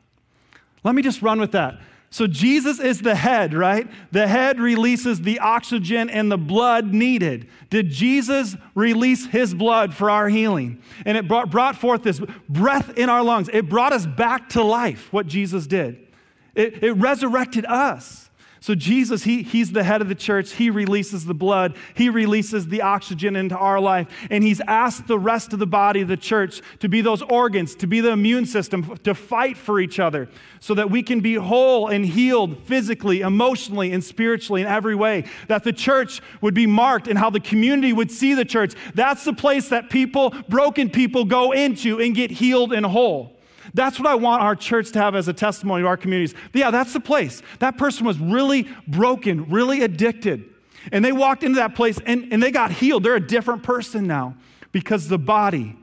Let 0.83 0.95
me 0.95 1.01
just 1.01 1.21
run 1.21 1.39
with 1.39 1.51
that. 1.51 1.79
So, 2.09 2.25
Jesus 2.25 2.79
is 2.79 3.01
the 3.01 3.15
head, 3.15 3.53
right? 3.53 3.87
The 4.11 4.27
head 4.27 4.61
releases 4.61 5.21
the 5.21 5.39
oxygen 5.39 6.09
and 6.09 6.31
the 6.31 6.37
blood 6.37 6.93
needed. 6.93 7.49
Did 7.69 7.89
Jesus 7.89 8.55
release 8.75 9.25
his 9.25 9.53
blood 9.53 9.93
for 9.93 10.09
our 10.09 10.29
healing? 10.29 10.81
And 11.05 11.17
it 11.17 11.27
brought, 11.27 11.51
brought 11.51 11.75
forth 11.75 12.03
this 12.03 12.21
breath 12.47 12.97
in 12.97 13.09
our 13.09 13.23
lungs. 13.23 13.49
It 13.51 13.67
brought 13.67 13.91
us 13.91 14.05
back 14.05 14.49
to 14.49 14.63
life, 14.63 15.11
what 15.11 15.27
Jesus 15.27 15.67
did. 15.67 16.07
It, 16.55 16.81
it 16.81 16.93
resurrected 16.93 17.65
us. 17.65 18.26
So, 18.59 18.75
Jesus, 18.75 19.23
he, 19.23 19.43
He's 19.43 19.71
the 19.71 19.83
head 19.83 20.01
of 20.01 20.09
the 20.09 20.15
church. 20.15 20.53
He 20.53 20.69
releases 20.69 21.25
the 21.25 21.33
blood, 21.33 21.75
He 21.95 22.09
releases 22.09 22.67
the 22.67 22.81
oxygen 22.81 23.35
into 23.35 23.57
our 23.57 23.79
life. 23.79 24.07
And 24.29 24.43
He's 24.43 24.61
asked 24.61 25.07
the 25.07 25.19
rest 25.19 25.53
of 25.53 25.59
the 25.59 25.67
body 25.67 26.01
of 26.01 26.07
the 26.07 26.17
church 26.17 26.61
to 26.79 26.89
be 26.89 27.01
those 27.01 27.21
organs, 27.21 27.75
to 27.75 27.87
be 27.87 28.01
the 28.01 28.11
immune 28.11 28.45
system, 28.45 28.97
to 29.03 29.13
fight 29.13 29.57
for 29.57 29.79
each 29.79 29.99
other 29.99 30.27
so 30.59 30.73
that 30.73 30.89
we 30.89 31.03
can 31.03 31.19
be 31.19 31.35
whole 31.35 31.87
and 31.87 32.05
healed 32.05 32.57
physically, 32.65 33.21
emotionally, 33.21 33.91
and 33.91 34.03
spiritually 34.03 34.61
in 34.61 34.67
every 34.67 34.95
way. 34.95 35.25
That 35.47 35.63
the 35.63 35.73
church 35.73 36.21
would 36.41 36.53
be 36.53 36.67
marked 36.67 37.07
and 37.07 37.17
how 37.17 37.29
the 37.29 37.39
community 37.39 37.93
would 37.93 38.11
see 38.11 38.33
the 38.33 38.45
church. 38.45 38.73
That's 38.93 39.23
the 39.23 39.33
place 39.33 39.69
that 39.69 39.89
people, 39.89 40.33
broken 40.49 40.89
people, 40.89 41.25
go 41.25 41.51
into 41.51 42.01
and 42.01 42.15
get 42.15 42.31
healed 42.31 42.73
and 42.73 42.85
whole. 42.85 43.36
That's 43.73 43.99
what 43.99 44.07
I 44.07 44.15
want 44.15 44.41
our 44.41 44.55
church 44.55 44.91
to 44.91 44.99
have 44.99 45.15
as 45.15 45.27
a 45.27 45.33
testimony 45.33 45.83
to 45.83 45.87
our 45.87 45.97
communities. 45.97 46.35
But 46.51 46.59
yeah, 46.59 46.71
that's 46.71 46.93
the 46.93 46.99
place. 46.99 47.41
That 47.59 47.77
person 47.77 48.05
was 48.05 48.17
really 48.19 48.67
broken, 48.87 49.49
really 49.49 49.81
addicted. 49.81 50.45
And 50.91 51.03
they 51.03 51.11
walked 51.11 51.43
into 51.43 51.57
that 51.57 51.75
place 51.75 51.99
and, 52.05 52.31
and 52.31 52.41
they 52.41 52.51
got 52.51 52.71
healed. 52.71 53.03
They're 53.03 53.15
a 53.15 53.19
different 53.19 53.63
person 53.63 54.07
now 54.07 54.35
because 54.71 55.07
the 55.07 55.17
body 55.17 55.75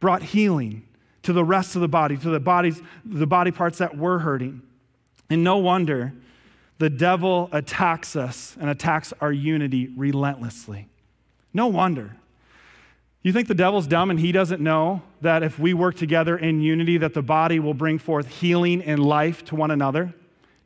brought 0.00 0.22
healing 0.22 0.84
to 1.22 1.32
the 1.32 1.44
rest 1.44 1.74
of 1.74 1.80
the 1.80 1.88
body, 1.88 2.16
to 2.16 2.30
the 2.30 2.40
bodies, 2.40 2.80
the 3.04 3.26
body 3.26 3.50
parts 3.50 3.78
that 3.78 3.96
were 3.96 4.18
hurting. 4.18 4.62
And 5.30 5.44
no 5.44 5.58
wonder 5.58 6.14
the 6.78 6.90
devil 6.90 7.48
attacks 7.52 8.16
us 8.16 8.56
and 8.60 8.70
attacks 8.70 9.12
our 9.20 9.32
unity 9.32 9.92
relentlessly. 9.96 10.88
No 11.52 11.66
wonder. 11.66 12.16
You 13.22 13.32
think 13.32 13.48
the 13.48 13.54
devil's 13.54 13.86
dumb 13.86 14.10
and 14.10 14.20
he 14.20 14.30
doesn't 14.30 14.60
know 14.60 15.02
that 15.22 15.42
if 15.42 15.58
we 15.58 15.74
work 15.74 15.96
together 15.96 16.36
in 16.38 16.60
unity 16.60 16.98
that 16.98 17.14
the 17.14 17.22
body 17.22 17.58
will 17.58 17.74
bring 17.74 17.98
forth 17.98 18.28
healing 18.28 18.80
and 18.82 19.00
life 19.00 19.44
to 19.46 19.56
one 19.56 19.72
another? 19.72 20.14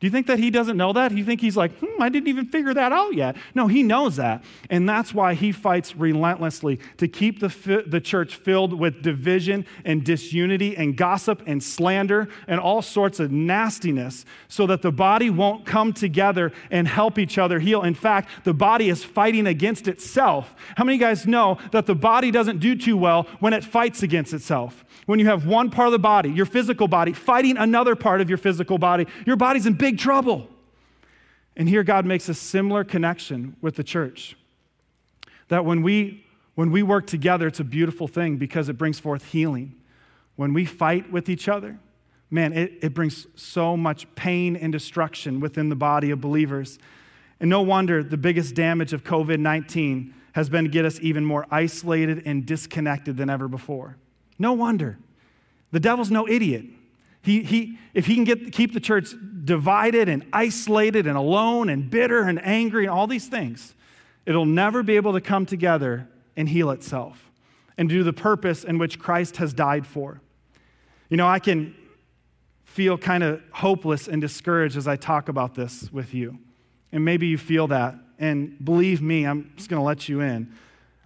Do 0.02 0.06
you 0.08 0.10
think 0.10 0.26
that 0.26 0.40
he 0.40 0.50
doesn't 0.50 0.76
know 0.76 0.92
that? 0.94 1.10
Do 1.10 1.16
You 1.16 1.24
think 1.24 1.40
he's 1.40 1.56
like, 1.56 1.78
hmm, 1.78 2.02
I 2.02 2.08
didn't 2.08 2.26
even 2.26 2.46
figure 2.46 2.74
that 2.74 2.90
out 2.90 3.14
yet? 3.14 3.36
No, 3.54 3.68
he 3.68 3.84
knows 3.84 4.16
that. 4.16 4.42
And 4.68 4.88
that's 4.88 5.14
why 5.14 5.34
he 5.34 5.52
fights 5.52 5.94
relentlessly 5.94 6.80
to 6.96 7.06
keep 7.06 7.38
the, 7.38 7.48
fi- 7.48 7.84
the 7.86 8.00
church 8.00 8.34
filled 8.34 8.76
with 8.76 9.00
division 9.00 9.64
and 9.84 10.02
disunity 10.02 10.76
and 10.76 10.96
gossip 10.96 11.44
and 11.46 11.62
slander 11.62 12.28
and 12.48 12.58
all 12.58 12.82
sorts 12.82 13.20
of 13.20 13.30
nastiness 13.30 14.24
so 14.48 14.66
that 14.66 14.82
the 14.82 14.90
body 14.90 15.30
won't 15.30 15.66
come 15.66 15.92
together 15.92 16.50
and 16.72 16.88
help 16.88 17.16
each 17.16 17.38
other 17.38 17.60
heal. 17.60 17.82
In 17.82 17.94
fact, 17.94 18.28
the 18.42 18.52
body 18.52 18.88
is 18.88 19.04
fighting 19.04 19.46
against 19.46 19.86
itself. 19.86 20.52
How 20.74 20.82
many 20.82 20.96
of 20.96 21.00
you 21.00 21.06
guys 21.06 21.28
know 21.28 21.58
that 21.70 21.86
the 21.86 21.94
body 21.94 22.32
doesn't 22.32 22.58
do 22.58 22.74
too 22.74 22.96
well 22.96 23.28
when 23.38 23.52
it 23.52 23.62
fights 23.62 24.02
against 24.02 24.34
itself? 24.34 24.84
When 25.06 25.18
you 25.18 25.26
have 25.26 25.46
one 25.46 25.70
part 25.70 25.86
of 25.88 25.92
the 25.92 25.98
body, 25.98 26.30
your 26.30 26.46
physical 26.46 26.88
body, 26.88 27.12
fighting 27.12 27.56
another 27.56 27.96
part 27.96 28.20
of 28.20 28.28
your 28.28 28.38
physical 28.38 28.78
body, 28.78 29.06
your 29.26 29.36
body's 29.36 29.66
in 29.66 29.74
big 29.74 29.91
trouble. 29.96 30.48
And 31.56 31.68
here 31.68 31.82
God 31.82 32.06
makes 32.06 32.28
a 32.28 32.34
similar 32.34 32.84
connection 32.84 33.56
with 33.60 33.76
the 33.76 33.84
church. 33.84 34.36
That 35.48 35.64
when 35.64 35.82
we 35.82 36.24
when 36.54 36.70
we 36.70 36.82
work 36.82 37.06
together, 37.06 37.46
it's 37.46 37.60
a 37.60 37.64
beautiful 37.64 38.06
thing 38.06 38.36
because 38.36 38.68
it 38.68 38.74
brings 38.74 38.98
forth 38.98 39.24
healing. 39.24 39.74
When 40.36 40.52
we 40.52 40.66
fight 40.66 41.10
with 41.10 41.30
each 41.30 41.48
other, 41.48 41.78
man, 42.30 42.52
it, 42.52 42.74
it 42.82 42.94
brings 42.94 43.26
so 43.36 43.76
much 43.76 44.12
pain 44.14 44.56
and 44.56 44.70
destruction 44.70 45.40
within 45.40 45.70
the 45.70 45.76
body 45.76 46.10
of 46.10 46.20
believers. 46.20 46.78
And 47.40 47.48
no 47.48 47.62
wonder 47.62 48.02
the 48.02 48.16
biggest 48.18 48.54
damage 48.54 48.92
of 48.92 49.02
COVID 49.02 49.38
19 49.38 50.14
has 50.32 50.48
been 50.48 50.64
to 50.64 50.70
get 50.70 50.84
us 50.84 50.98
even 51.00 51.24
more 51.24 51.46
isolated 51.50 52.22
and 52.26 52.46
disconnected 52.46 53.16
than 53.16 53.28
ever 53.28 53.48
before. 53.48 53.96
No 54.38 54.52
wonder. 54.54 54.98
The 55.70 55.80
devil's 55.80 56.10
no 56.10 56.28
idiot. 56.28 56.64
He, 57.22 57.42
he, 57.42 57.78
if 57.94 58.06
he 58.06 58.16
can 58.16 58.24
get, 58.24 58.52
keep 58.52 58.74
the 58.74 58.80
church 58.80 59.14
divided 59.44 60.08
and 60.08 60.24
isolated 60.32 61.06
and 61.06 61.16
alone 61.16 61.68
and 61.68 61.88
bitter 61.88 62.22
and 62.22 62.44
angry 62.44 62.84
and 62.84 62.90
all 62.90 63.06
these 63.06 63.28
things, 63.28 63.74
it'll 64.26 64.46
never 64.46 64.82
be 64.82 64.96
able 64.96 65.12
to 65.12 65.20
come 65.20 65.46
together 65.46 66.08
and 66.36 66.48
heal 66.48 66.70
itself 66.70 67.30
and 67.78 67.88
do 67.88 68.02
the 68.02 68.12
purpose 68.12 68.64
in 68.64 68.78
which 68.78 68.98
Christ 68.98 69.36
has 69.36 69.52
died 69.52 69.86
for. 69.86 70.20
You 71.08 71.16
know, 71.16 71.28
I 71.28 71.38
can 71.38 71.74
feel 72.64 72.98
kind 72.98 73.22
of 73.22 73.42
hopeless 73.52 74.08
and 74.08 74.20
discouraged 74.20 74.76
as 74.76 74.88
I 74.88 74.96
talk 74.96 75.28
about 75.28 75.54
this 75.54 75.92
with 75.92 76.14
you. 76.14 76.38
And 76.90 77.04
maybe 77.04 77.26
you 77.26 77.38
feel 77.38 77.68
that. 77.68 77.94
And 78.18 78.62
believe 78.64 79.02
me, 79.02 79.26
I'm 79.26 79.52
just 79.56 79.68
going 79.68 79.80
to 79.80 79.84
let 79.84 80.08
you 80.08 80.20
in. 80.20 80.52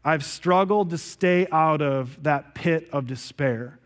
I've 0.05 0.25
struggled 0.25 0.91
to 0.91 0.99
stay 0.99 1.47
out 1.51 1.83
of 1.83 2.23
that 2.23 2.55
pit 2.55 2.89
of 2.93 3.07
despair 3.07 3.79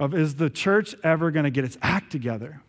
of 0.00 0.14
is 0.14 0.34
the 0.36 0.50
church 0.50 0.94
ever 1.04 1.30
going 1.30 1.44
to 1.44 1.50
get 1.50 1.64
its 1.64 1.78
act 1.82 2.10
together? 2.10 2.60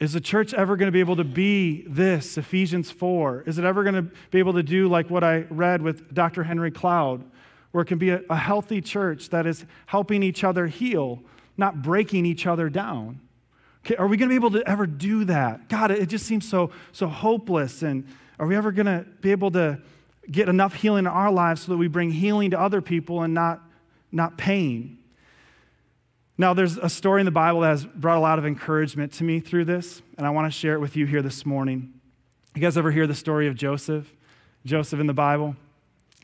Is 0.00 0.12
the 0.12 0.20
church 0.20 0.52
ever 0.52 0.76
going 0.76 0.88
to 0.88 0.92
be 0.92 1.00
able 1.00 1.16
to 1.16 1.24
be 1.24 1.84
this, 1.86 2.36
Ephesians 2.36 2.90
4? 2.90 3.44
Is 3.46 3.58
it 3.58 3.64
ever 3.64 3.82
going 3.82 3.94
to 3.94 4.02
be 4.30 4.38
able 4.38 4.52
to 4.52 4.62
do 4.62 4.88
like 4.88 5.08
what 5.08 5.24
I 5.24 5.46
read 5.48 5.80
with 5.80 6.12
Dr. 6.12 6.42
Henry 6.42 6.70
Cloud, 6.70 7.24
where 7.70 7.82
it 7.82 7.86
can 7.86 7.98
be 7.98 8.10
a, 8.10 8.20
a 8.28 8.36
healthy 8.36 8.82
church 8.82 9.30
that 9.30 9.46
is 9.46 9.64
helping 9.86 10.22
each 10.22 10.44
other 10.44 10.66
heal, 10.66 11.22
not 11.56 11.80
breaking 11.80 12.26
each 12.26 12.46
other 12.46 12.68
down? 12.68 13.20
Okay, 13.86 13.96
are 13.96 14.08
we 14.08 14.16
going 14.16 14.28
to 14.28 14.32
be 14.32 14.36
able 14.36 14.50
to 14.50 14.68
ever 14.68 14.86
do 14.86 15.24
that? 15.24 15.68
God, 15.68 15.90
it 15.90 16.06
just 16.06 16.26
seems 16.26 16.46
so, 16.46 16.70
so 16.92 17.06
hopeless. 17.06 17.82
And 17.82 18.06
are 18.38 18.46
we 18.46 18.56
ever 18.56 18.72
going 18.72 18.86
to 18.86 19.06
be 19.20 19.30
able 19.30 19.52
to 19.52 19.80
get 20.30 20.48
enough 20.48 20.74
healing 20.74 21.00
in 21.00 21.06
our 21.06 21.30
lives 21.30 21.62
so 21.62 21.72
that 21.72 21.78
we 21.78 21.88
bring 21.88 22.10
healing 22.10 22.50
to 22.50 22.60
other 22.60 22.80
people 22.80 23.22
and 23.22 23.34
not, 23.34 23.62
not 24.10 24.38
pain. 24.38 24.98
Now, 26.36 26.52
there's 26.52 26.78
a 26.78 26.88
story 26.88 27.20
in 27.20 27.26
the 27.26 27.30
Bible 27.30 27.60
that 27.60 27.68
has 27.68 27.84
brought 27.84 28.18
a 28.18 28.20
lot 28.20 28.40
of 28.40 28.46
encouragement 28.46 29.12
to 29.14 29.24
me 29.24 29.38
through 29.38 29.66
this, 29.66 30.02
and 30.18 30.26
I 30.26 30.30
want 30.30 30.52
to 30.52 30.58
share 30.58 30.74
it 30.74 30.80
with 30.80 30.96
you 30.96 31.06
here 31.06 31.22
this 31.22 31.46
morning. 31.46 31.92
You 32.56 32.60
guys 32.60 32.76
ever 32.76 32.90
hear 32.90 33.06
the 33.06 33.14
story 33.14 33.46
of 33.46 33.54
Joseph? 33.54 34.12
Joseph 34.66 34.98
in 34.98 35.06
the 35.06 35.14
Bible? 35.14 35.54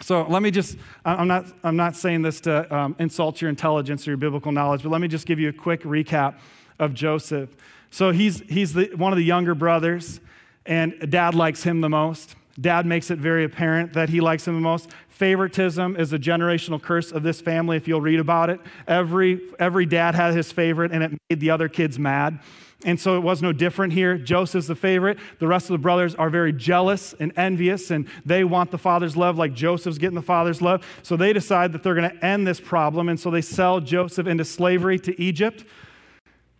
So 0.03 0.23
let 0.29 0.42
me 0.42 0.51
just, 0.51 0.79
I'm 1.05 1.29
not, 1.29 1.46
I'm 1.62 1.77
not 1.77 1.94
saying 1.94 2.23
this 2.23 2.40
to 2.42 2.75
um, 2.75 2.96
insult 2.99 3.40
your 3.40 3.51
intelligence 3.51 4.07
or 4.09 4.11
your 4.11 4.18
biblical 4.18 4.51
knowledge, 4.51 4.83
but 4.83 4.88
let 4.88 5.01
me 5.01 5.07
just 5.07 5.27
give 5.27 5.38
you 5.38 5.49
a 5.49 5.53
quick 5.53 5.83
recap 5.83 6.38
of 6.81 6.92
Joseph. 6.92 7.55
So 7.90 8.11
he's, 8.11 8.40
he's 8.49 8.73
the, 8.73 8.90
one 8.96 9.12
of 9.12 9.16
the 9.16 9.25
younger 9.25 9.55
brothers, 9.55 10.20
and 10.66 11.09
dad 11.09 11.37
likes 11.37 11.62
him 11.62 11.83
the 11.83 11.88
most. 11.88 12.35
Dad 12.58 12.86
makes 12.86 13.10
it 13.10 13.18
very 13.18 13.44
apparent 13.44 13.92
that 13.92 14.08
he 14.08 14.20
likes 14.20 14.46
him 14.46 14.54
the 14.54 14.60
most. 14.60 14.90
Favoritism 15.08 15.96
is 15.96 16.12
a 16.12 16.18
generational 16.18 16.80
curse 16.80 17.12
of 17.12 17.22
this 17.22 17.40
family, 17.40 17.76
if 17.76 17.86
you'll 17.86 18.00
read 18.00 18.20
about 18.20 18.48
it. 18.48 18.60
Every, 18.88 19.40
every 19.58 19.86
dad 19.86 20.14
had 20.14 20.34
his 20.34 20.50
favorite, 20.50 20.92
and 20.92 21.02
it 21.02 21.12
made 21.28 21.40
the 21.40 21.50
other 21.50 21.68
kids 21.68 21.98
mad. 21.98 22.40
And 22.84 22.98
so 22.98 23.16
it 23.16 23.20
was 23.20 23.42
no 23.42 23.52
different 23.52 23.92
here. 23.92 24.16
Joseph's 24.16 24.66
the 24.66 24.74
favorite. 24.74 25.18
The 25.38 25.46
rest 25.46 25.68
of 25.68 25.74
the 25.74 25.78
brothers 25.82 26.14
are 26.14 26.30
very 26.30 26.52
jealous 26.52 27.14
and 27.20 27.32
envious, 27.36 27.90
and 27.90 28.08
they 28.24 28.42
want 28.42 28.70
the 28.70 28.78
father's 28.78 29.16
love 29.16 29.36
like 29.36 29.52
Joseph's 29.52 29.98
getting 29.98 30.14
the 30.14 30.22
father's 30.22 30.62
love. 30.62 30.86
So 31.02 31.16
they 31.16 31.34
decide 31.34 31.72
that 31.72 31.82
they're 31.82 31.94
going 31.94 32.10
to 32.10 32.24
end 32.24 32.46
this 32.46 32.60
problem, 32.60 33.10
and 33.10 33.20
so 33.20 33.30
they 33.30 33.42
sell 33.42 33.80
Joseph 33.80 34.26
into 34.26 34.46
slavery 34.46 34.98
to 35.00 35.20
Egypt. 35.20 35.64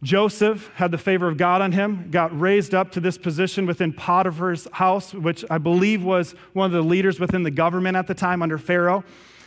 Joseph 0.03 0.71
had 0.75 0.91
the 0.91 0.99
favor 0.99 1.29
of 1.29 1.37
God 1.37 1.61
on 1.61 1.73
him, 1.73 2.09
got 2.11 2.39
raised 2.39 2.75
up 2.75 2.91
to 2.93 3.01
this 3.01 3.19
position 3.19 3.67
within 3.67 3.93
Potiphar's 3.93 4.67
house, 4.73 5.13
which 5.13 5.45
I 5.51 5.59
believe 5.59 6.03
was 6.03 6.35
one 6.55 6.67
of 6.67 6.73
the 6.73 6.83
leaders 6.83 7.21
within 7.21 7.43
the 7.43 7.51
government 7.51 7.97
at 7.97 8.07
the 8.07 8.15
time 8.15 8.43
under 8.43 8.57
Pharaoh. 8.57 9.05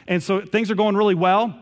And 0.08 0.22
so 0.22 0.42
things 0.42 0.70
are 0.70 0.76
going 0.76 0.96
really 0.96 1.16
well 1.16 1.56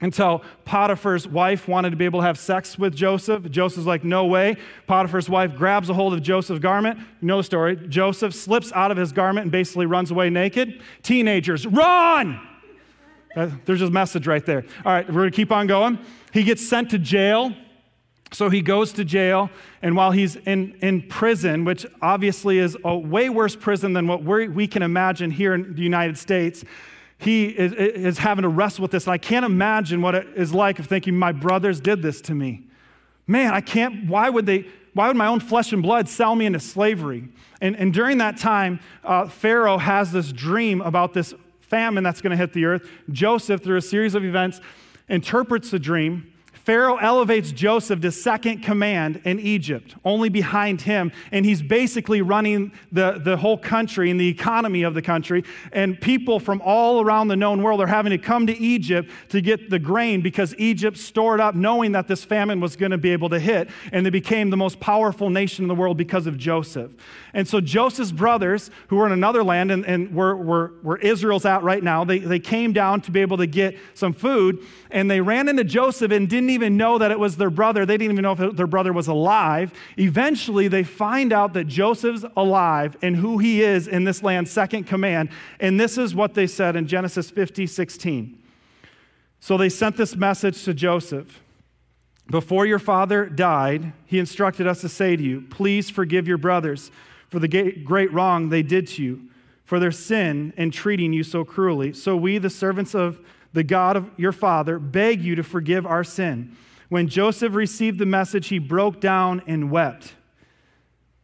until 0.00 0.44
Potiphar's 0.64 1.26
wife 1.26 1.66
wanted 1.66 1.90
to 1.90 1.96
be 1.96 2.04
able 2.04 2.20
to 2.20 2.26
have 2.26 2.38
sex 2.38 2.78
with 2.78 2.94
Joseph. 2.94 3.50
Joseph's 3.50 3.86
like, 3.86 4.04
no 4.04 4.26
way. 4.26 4.56
Potiphar's 4.86 5.28
wife 5.28 5.56
grabs 5.56 5.90
a 5.90 5.94
hold 5.94 6.14
of 6.14 6.22
Joseph's 6.22 6.60
garment. 6.60 6.98
You 7.20 7.26
know 7.26 7.38
the 7.38 7.42
story. 7.42 7.74
Joseph 7.88 8.32
slips 8.32 8.70
out 8.72 8.92
of 8.92 8.96
his 8.96 9.10
garment 9.10 9.46
and 9.46 9.50
basically 9.50 9.86
runs 9.86 10.12
away 10.12 10.30
naked. 10.30 10.80
Teenagers, 11.02 11.66
run! 11.66 12.40
There's 13.64 13.82
a 13.82 13.90
message 13.90 14.28
right 14.28 14.46
there. 14.46 14.64
All 14.84 14.92
right, 14.92 15.06
we're 15.08 15.22
going 15.22 15.32
to 15.32 15.36
keep 15.36 15.50
on 15.50 15.66
going. 15.66 15.98
He 16.32 16.44
gets 16.44 16.66
sent 16.66 16.90
to 16.90 16.98
jail. 16.98 17.52
So 18.30 18.50
he 18.50 18.60
goes 18.60 18.92
to 18.92 19.04
jail, 19.04 19.50
and 19.80 19.96
while 19.96 20.10
he's 20.10 20.36
in, 20.36 20.76
in 20.82 21.02
prison, 21.08 21.64
which 21.64 21.86
obviously 22.02 22.58
is 22.58 22.76
a 22.84 22.96
way 22.96 23.30
worse 23.30 23.56
prison 23.56 23.94
than 23.94 24.06
what 24.06 24.22
we 24.22 24.66
can 24.66 24.82
imagine 24.82 25.30
here 25.30 25.54
in 25.54 25.74
the 25.74 25.82
United 25.82 26.18
States, 26.18 26.64
he 27.16 27.46
is, 27.46 27.72
is 27.72 28.18
having 28.18 28.42
to 28.42 28.48
wrestle 28.48 28.82
with 28.82 28.90
this. 28.90 29.06
And 29.06 29.14
I 29.14 29.18
can't 29.18 29.46
imagine 29.46 30.02
what 30.02 30.14
it 30.14 30.26
is 30.36 30.52
like 30.52 30.78
of 30.78 30.86
thinking, 30.86 31.16
my 31.16 31.32
brothers 31.32 31.80
did 31.80 32.02
this 32.02 32.20
to 32.22 32.34
me. 32.34 32.64
Man, 33.26 33.52
I 33.54 33.60
can't, 33.60 34.06
why 34.08 34.30
would 34.30 34.46
they, 34.46 34.66
why 34.94 35.08
would 35.08 35.16
my 35.16 35.26
own 35.26 35.40
flesh 35.40 35.72
and 35.72 35.82
blood 35.82 36.08
sell 36.08 36.36
me 36.36 36.46
into 36.46 36.60
slavery? 36.60 37.28
And, 37.60 37.76
and 37.76 37.92
during 37.92 38.18
that 38.18 38.36
time, 38.36 38.80
uh, 39.04 39.26
Pharaoh 39.26 39.78
has 39.78 40.12
this 40.12 40.32
dream 40.32 40.80
about 40.80 41.12
this 41.12 41.34
famine 41.60 42.04
that's 42.04 42.20
going 42.20 42.30
to 42.30 42.36
hit 42.36 42.52
the 42.52 42.66
earth. 42.66 42.88
Joseph, 43.10 43.62
through 43.62 43.76
a 43.76 43.82
series 43.82 44.14
of 44.14 44.24
events, 44.24 44.60
interprets 45.08 45.70
the 45.70 45.78
dream 45.78 46.32
Pharaoh 46.68 46.96
elevates 46.96 47.50
Joseph 47.50 48.02
to 48.02 48.12
second 48.12 48.62
command 48.62 49.22
in 49.24 49.40
Egypt, 49.40 49.94
only 50.04 50.28
behind 50.28 50.82
him. 50.82 51.12
And 51.32 51.46
he's 51.46 51.62
basically 51.62 52.20
running 52.20 52.72
the, 52.92 53.12
the 53.24 53.38
whole 53.38 53.56
country 53.56 54.10
and 54.10 54.20
the 54.20 54.28
economy 54.28 54.82
of 54.82 54.92
the 54.92 55.00
country. 55.00 55.44
And 55.72 55.98
people 55.98 56.38
from 56.38 56.60
all 56.62 57.00
around 57.00 57.28
the 57.28 57.36
known 57.36 57.62
world 57.62 57.80
are 57.80 57.86
having 57.86 58.10
to 58.10 58.18
come 58.18 58.46
to 58.48 58.58
Egypt 58.58 59.10
to 59.30 59.40
get 59.40 59.70
the 59.70 59.78
grain 59.78 60.20
because 60.20 60.54
Egypt 60.58 60.98
stored 60.98 61.40
up 61.40 61.54
knowing 61.54 61.92
that 61.92 62.06
this 62.06 62.22
famine 62.22 62.60
was 62.60 62.76
going 62.76 62.90
to 62.90 62.98
be 62.98 63.12
able 63.12 63.30
to 63.30 63.40
hit. 63.40 63.70
And 63.90 64.04
they 64.04 64.10
became 64.10 64.50
the 64.50 64.58
most 64.58 64.78
powerful 64.78 65.30
nation 65.30 65.64
in 65.64 65.68
the 65.68 65.74
world 65.74 65.96
because 65.96 66.26
of 66.26 66.36
Joseph. 66.36 66.90
And 67.32 67.48
so 67.48 67.62
Joseph's 67.62 68.12
brothers, 68.12 68.70
who 68.88 68.96
were 68.96 69.06
in 69.06 69.12
another 69.12 69.42
land 69.42 69.70
and, 69.70 69.86
and 69.86 70.14
where, 70.14 70.36
where, 70.36 70.66
where 70.82 70.98
Israel's 70.98 71.46
at 71.46 71.62
right 71.62 71.82
now, 71.82 72.04
they, 72.04 72.18
they 72.18 72.40
came 72.40 72.74
down 72.74 73.00
to 73.02 73.10
be 73.10 73.20
able 73.20 73.38
to 73.38 73.46
get 73.46 73.74
some 73.94 74.12
food. 74.12 74.62
And 74.90 75.10
they 75.10 75.22
ran 75.22 75.48
into 75.48 75.64
Joseph 75.64 76.12
and 76.12 76.28
didn't 76.28 76.50
even 76.50 76.57
know 76.58 76.98
that 76.98 77.10
it 77.10 77.18
was 77.18 77.36
their 77.36 77.50
brother. 77.50 77.86
They 77.86 77.96
didn't 77.96 78.12
even 78.12 78.22
know 78.22 78.32
if 78.32 78.56
their 78.56 78.66
brother 78.66 78.92
was 78.92 79.08
alive. 79.08 79.72
Eventually, 79.98 80.68
they 80.68 80.82
find 80.82 81.32
out 81.32 81.52
that 81.54 81.64
Joseph's 81.64 82.24
alive 82.36 82.96
and 83.02 83.16
who 83.16 83.38
he 83.38 83.62
is 83.62 83.86
in 83.88 84.04
this 84.04 84.22
land, 84.22 84.48
second 84.48 84.84
command. 84.84 85.30
And 85.60 85.78
this 85.78 85.96
is 85.96 86.14
what 86.14 86.34
they 86.34 86.46
said 86.46 86.76
in 86.76 86.86
Genesis 86.86 87.30
50, 87.30 87.66
16. 87.66 88.42
So 89.40 89.56
they 89.56 89.68
sent 89.68 89.96
this 89.96 90.16
message 90.16 90.64
to 90.64 90.74
Joseph. 90.74 91.40
Before 92.30 92.66
your 92.66 92.78
father 92.78 93.26
died, 93.26 93.92
he 94.04 94.18
instructed 94.18 94.66
us 94.66 94.80
to 94.82 94.88
say 94.88 95.16
to 95.16 95.22
you, 95.22 95.42
Please 95.48 95.88
forgive 95.88 96.28
your 96.28 96.38
brothers 96.38 96.90
for 97.28 97.38
the 97.38 97.48
great 97.48 98.12
wrong 98.12 98.48
they 98.48 98.62
did 98.62 98.86
to 98.88 99.02
you, 99.02 99.22
for 99.64 99.78
their 99.78 99.92
sin 99.92 100.52
in 100.56 100.70
treating 100.70 101.12
you 101.12 101.22
so 101.22 101.44
cruelly. 101.44 101.92
So 101.92 102.16
we, 102.16 102.38
the 102.38 102.50
servants 102.50 102.94
of 102.94 103.20
the 103.52 103.64
God 103.64 103.96
of 103.96 104.10
your 104.16 104.32
father, 104.32 104.78
beg 104.78 105.22
you 105.22 105.34
to 105.34 105.42
forgive 105.42 105.86
our 105.86 106.04
sin. 106.04 106.56
When 106.88 107.08
Joseph 107.08 107.54
received 107.54 107.98
the 107.98 108.06
message, 108.06 108.48
he 108.48 108.58
broke 108.58 109.00
down 109.00 109.42
and 109.46 109.70
wept. 109.70 110.14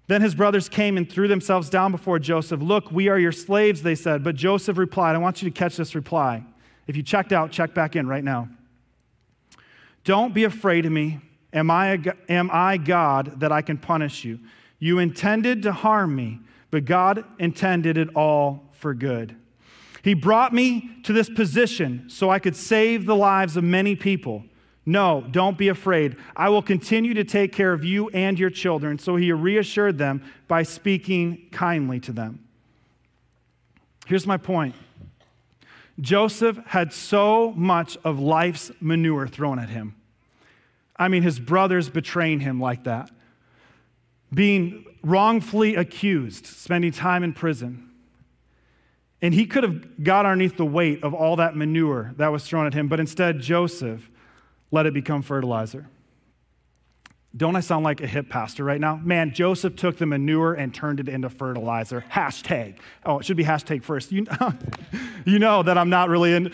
Then 0.06 0.20
his 0.20 0.34
brothers 0.34 0.68
came 0.68 0.96
and 0.98 1.10
threw 1.10 1.28
themselves 1.28 1.70
down 1.70 1.90
before 1.90 2.18
Joseph. 2.18 2.60
Look, 2.60 2.90
we 2.90 3.08
are 3.08 3.18
your 3.18 3.32
slaves, 3.32 3.82
they 3.82 3.94
said. 3.94 4.22
But 4.22 4.34
Joseph 4.34 4.76
replied, 4.76 5.14
I 5.14 5.18
want 5.18 5.42
you 5.42 5.50
to 5.50 5.54
catch 5.56 5.76
this 5.76 5.94
reply. 5.94 6.44
If 6.86 6.96
you 6.96 7.02
checked 7.02 7.32
out, 7.32 7.50
check 7.50 7.72
back 7.72 7.96
in 7.96 8.06
right 8.06 8.22
now. 8.22 8.48
Don't 10.04 10.34
be 10.34 10.44
afraid 10.44 10.84
of 10.84 10.92
me. 10.92 11.20
Am 11.54 11.70
I, 11.70 12.02
am 12.28 12.50
I 12.52 12.76
God 12.76 13.40
that 13.40 13.52
I 13.52 13.62
can 13.62 13.78
punish 13.78 14.24
you? 14.24 14.40
You 14.78 14.98
intended 14.98 15.62
to 15.62 15.72
harm 15.72 16.14
me, 16.14 16.40
but 16.70 16.84
God 16.84 17.24
intended 17.38 17.96
it 17.96 18.14
all 18.14 18.68
for 18.72 18.92
good. 18.92 19.34
He 20.04 20.12
brought 20.12 20.52
me 20.52 20.90
to 21.04 21.14
this 21.14 21.30
position 21.30 22.10
so 22.10 22.28
I 22.28 22.38
could 22.38 22.54
save 22.54 23.06
the 23.06 23.16
lives 23.16 23.56
of 23.56 23.64
many 23.64 23.96
people. 23.96 24.44
No, 24.84 25.24
don't 25.30 25.56
be 25.56 25.68
afraid. 25.68 26.16
I 26.36 26.50
will 26.50 26.60
continue 26.60 27.14
to 27.14 27.24
take 27.24 27.52
care 27.52 27.72
of 27.72 27.84
you 27.84 28.10
and 28.10 28.38
your 28.38 28.50
children. 28.50 28.98
So 28.98 29.16
he 29.16 29.32
reassured 29.32 29.96
them 29.96 30.22
by 30.46 30.62
speaking 30.62 31.48
kindly 31.52 32.00
to 32.00 32.12
them. 32.12 32.46
Here's 34.06 34.26
my 34.26 34.36
point 34.36 34.74
Joseph 35.98 36.58
had 36.66 36.92
so 36.92 37.52
much 37.52 37.96
of 38.04 38.20
life's 38.20 38.70
manure 38.82 39.26
thrown 39.26 39.58
at 39.58 39.70
him. 39.70 39.94
I 40.98 41.08
mean, 41.08 41.22
his 41.22 41.40
brothers 41.40 41.88
betraying 41.88 42.40
him 42.40 42.60
like 42.60 42.84
that, 42.84 43.10
being 44.34 44.84
wrongfully 45.02 45.76
accused, 45.76 46.44
spending 46.44 46.92
time 46.92 47.24
in 47.24 47.32
prison. 47.32 47.88
And 49.24 49.32
he 49.32 49.46
could 49.46 49.62
have 49.62 50.04
got 50.04 50.26
underneath 50.26 50.58
the 50.58 50.66
weight 50.66 51.02
of 51.02 51.14
all 51.14 51.36
that 51.36 51.56
manure 51.56 52.12
that 52.18 52.28
was 52.28 52.46
thrown 52.46 52.66
at 52.66 52.74
him, 52.74 52.88
but 52.88 53.00
instead, 53.00 53.40
Joseph 53.40 54.10
let 54.70 54.84
it 54.84 54.92
become 54.92 55.22
fertilizer. 55.22 55.88
Don't 57.34 57.56
I 57.56 57.60
sound 57.60 57.84
like 57.84 58.02
a 58.02 58.06
hip 58.06 58.28
pastor 58.28 58.64
right 58.64 58.78
now? 58.78 58.96
Man, 58.96 59.32
Joseph 59.32 59.76
took 59.76 59.96
the 59.96 60.04
manure 60.04 60.52
and 60.52 60.74
turned 60.74 61.00
it 61.00 61.08
into 61.08 61.30
fertilizer. 61.30 62.04
Hashtag. 62.10 62.76
Oh, 63.06 63.20
it 63.20 63.24
should 63.24 63.38
be 63.38 63.44
hashtag 63.44 63.82
first. 63.82 64.12
You, 64.12 64.26
you 65.24 65.38
know 65.38 65.62
that 65.62 65.78
I'm 65.78 65.88
not 65.88 66.10
really 66.10 66.34
in. 66.34 66.52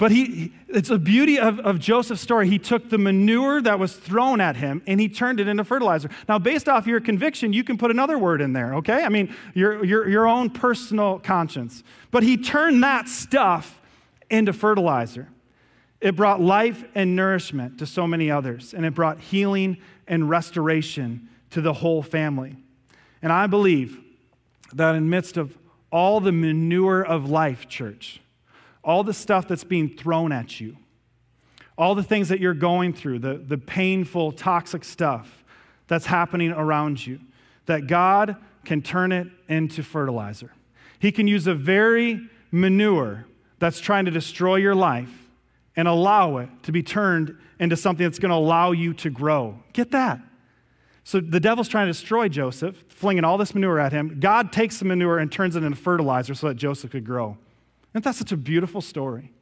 But 0.00 0.12
he, 0.12 0.54
it's 0.68 0.88
a 0.88 0.98
beauty 0.98 1.38
of, 1.38 1.60
of 1.60 1.78
Joseph's 1.78 2.22
story. 2.22 2.48
He 2.48 2.58
took 2.58 2.88
the 2.88 2.96
manure 2.96 3.60
that 3.60 3.78
was 3.78 3.94
thrown 3.94 4.40
at 4.40 4.56
him 4.56 4.80
and 4.86 4.98
he 4.98 5.10
turned 5.10 5.40
it 5.40 5.46
into 5.46 5.62
fertilizer. 5.62 6.08
Now, 6.26 6.38
based 6.38 6.70
off 6.70 6.86
your 6.86 7.00
conviction, 7.00 7.52
you 7.52 7.62
can 7.62 7.76
put 7.76 7.90
another 7.90 8.18
word 8.18 8.40
in 8.40 8.54
there, 8.54 8.76
okay? 8.76 9.04
I 9.04 9.10
mean, 9.10 9.36
your, 9.52 9.84
your, 9.84 10.08
your 10.08 10.26
own 10.26 10.48
personal 10.48 11.18
conscience. 11.18 11.84
But 12.10 12.22
he 12.22 12.38
turned 12.38 12.82
that 12.82 13.08
stuff 13.08 13.78
into 14.30 14.54
fertilizer. 14.54 15.28
It 16.00 16.16
brought 16.16 16.40
life 16.40 16.82
and 16.94 17.14
nourishment 17.14 17.76
to 17.80 17.84
so 17.84 18.06
many 18.06 18.30
others, 18.30 18.72
and 18.72 18.86
it 18.86 18.94
brought 18.94 19.20
healing 19.20 19.76
and 20.08 20.30
restoration 20.30 21.28
to 21.50 21.60
the 21.60 21.74
whole 21.74 22.02
family. 22.02 22.56
And 23.20 23.30
I 23.30 23.46
believe 23.48 23.98
that 24.72 24.94
in 24.94 25.10
midst 25.10 25.36
of 25.36 25.58
all 25.92 26.20
the 26.20 26.32
manure 26.32 27.04
of 27.04 27.28
life, 27.28 27.68
church, 27.68 28.22
all 28.82 29.04
the 29.04 29.14
stuff 29.14 29.46
that's 29.46 29.64
being 29.64 29.88
thrown 29.88 30.32
at 30.32 30.60
you, 30.60 30.76
all 31.76 31.94
the 31.94 32.02
things 32.02 32.28
that 32.28 32.40
you're 32.40 32.54
going 32.54 32.92
through, 32.92 33.18
the, 33.18 33.34
the 33.34 33.58
painful, 33.58 34.32
toxic 34.32 34.84
stuff 34.84 35.44
that's 35.86 36.06
happening 36.06 36.50
around 36.50 37.04
you, 37.04 37.20
that 37.66 37.86
God 37.86 38.36
can 38.64 38.82
turn 38.82 39.12
it 39.12 39.28
into 39.48 39.82
fertilizer. 39.82 40.52
He 40.98 41.12
can 41.12 41.26
use 41.26 41.46
a 41.46 41.54
very 41.54 42.20
manure 42.50 43.26
that's 43.58 43.80
trying 43.80 44.04
to 44.06 44.10
destroy 44.10 44.56
your 44.56 44.74
life 44.74 45.10
and 45.76 45.88
allow 45.88 46.38
it 46.38 46.48
to 46.64 46.72
be 46.72 46.82
turned 46.82 47.36
into 47.58 47.76
something 47.76 48.04
that's 48.04 48.18
going 48.18 48.30
to 48.30 48.36
allow 48.36 48.72
you 48.72 48.92
to 48.94 49.10
grow. 49.10 49.62
Get 49.72 49.90
that? 49.92 50.20
So 51.04 51.20
the 51.20 51.40
devil's 51.40 51.68
trying 51.68 51.86
to 51.86 51.92
destroy 51.92 52.28
Joseph, 52.28 52.84
flinging 52.88 53.24
all 53.24 53.38
this 53.38 53.54
manure 53.54 53.78
at 53.78 53.92
him. 53.92 54.18
God 54.20 54.52
takes 54.52 54.78
the 54.78 54.84
manure 54.84 55.18
and 55.18 55.30
turns 55.30 55.56
it 55.56 55.62
into 55.62 55.76
fertilizer 55.76 56.34
so 56.34 56.48
that 56.48 56.54
Joseph 56.54 56.90
could 56.90 57.04
grow. 57.04 57.36
Isn't 57.92 58.04
that 58.04 58.14
such 58.14 58.32
a 58.32 58.36
beautiful 58.36 58.80
story? 58.80 59.32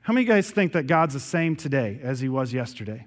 How 0.00 0.12
many 0.12 0.24
of 0.24 0.28
you 0.28 0.34
guys 0.34 0.50
think 0.50 0.72
that 0.72 0.86
God's 0.86 1.14
the 1.14 1.20
same 1.20 1.56
today 1.56 2.00
as 2.02 2.20
he 2.20 2.28
was 2.28 2.52
yesterday? 2.52 3.06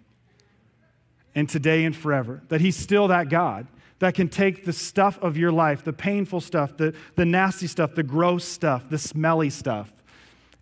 And 1.35 1.47
today 1.47 1.85
and 1.85 1.95
forever? 1.95 2.41
That 2.49 2.61
he's 2.61 2.75
still 2.75 3.07
that 3.09 3.29
God 3.29 3.67
that 3.99 4.13
can 4.13 4.29
take 4.29 4.65
the 4.65 4.73
stuff 4.73 5.17
of 5.21 5.37
your 5.37 5.51
life, 5.51 5.83
the 5.83 5.93
painful 5.93 6.41
stuff, 6.41 6.77
the, 6.77 6.93
the 7.15 7.25
nasty 7.25 7.67
stuff, 7.67 7.95
the 7.95 8.03
gross 8.03 8.45
stuff, 8.45 8.89
the 8.89 8.97
smelly 8.97 9.49
stuff, 9.49 9.91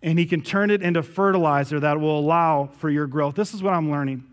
and 0.02 0.18
He 0.18 0.26
can 0.26 0.40
turn 0.40 0.70
it 0.70 0.82
into 0.82 1.02
fertilizer 1.02 1.80
that 1.80 2.00
will 2.00 2.18
allow 2.18 2.66
for 2.78 2.88
your 2.88 3.06
growth. 3.06 3.34
This 3.34 3.52
is 3.52 3.62
what 3.62 3.74
I'm 3.74 3.90
learning. 3.90 4.24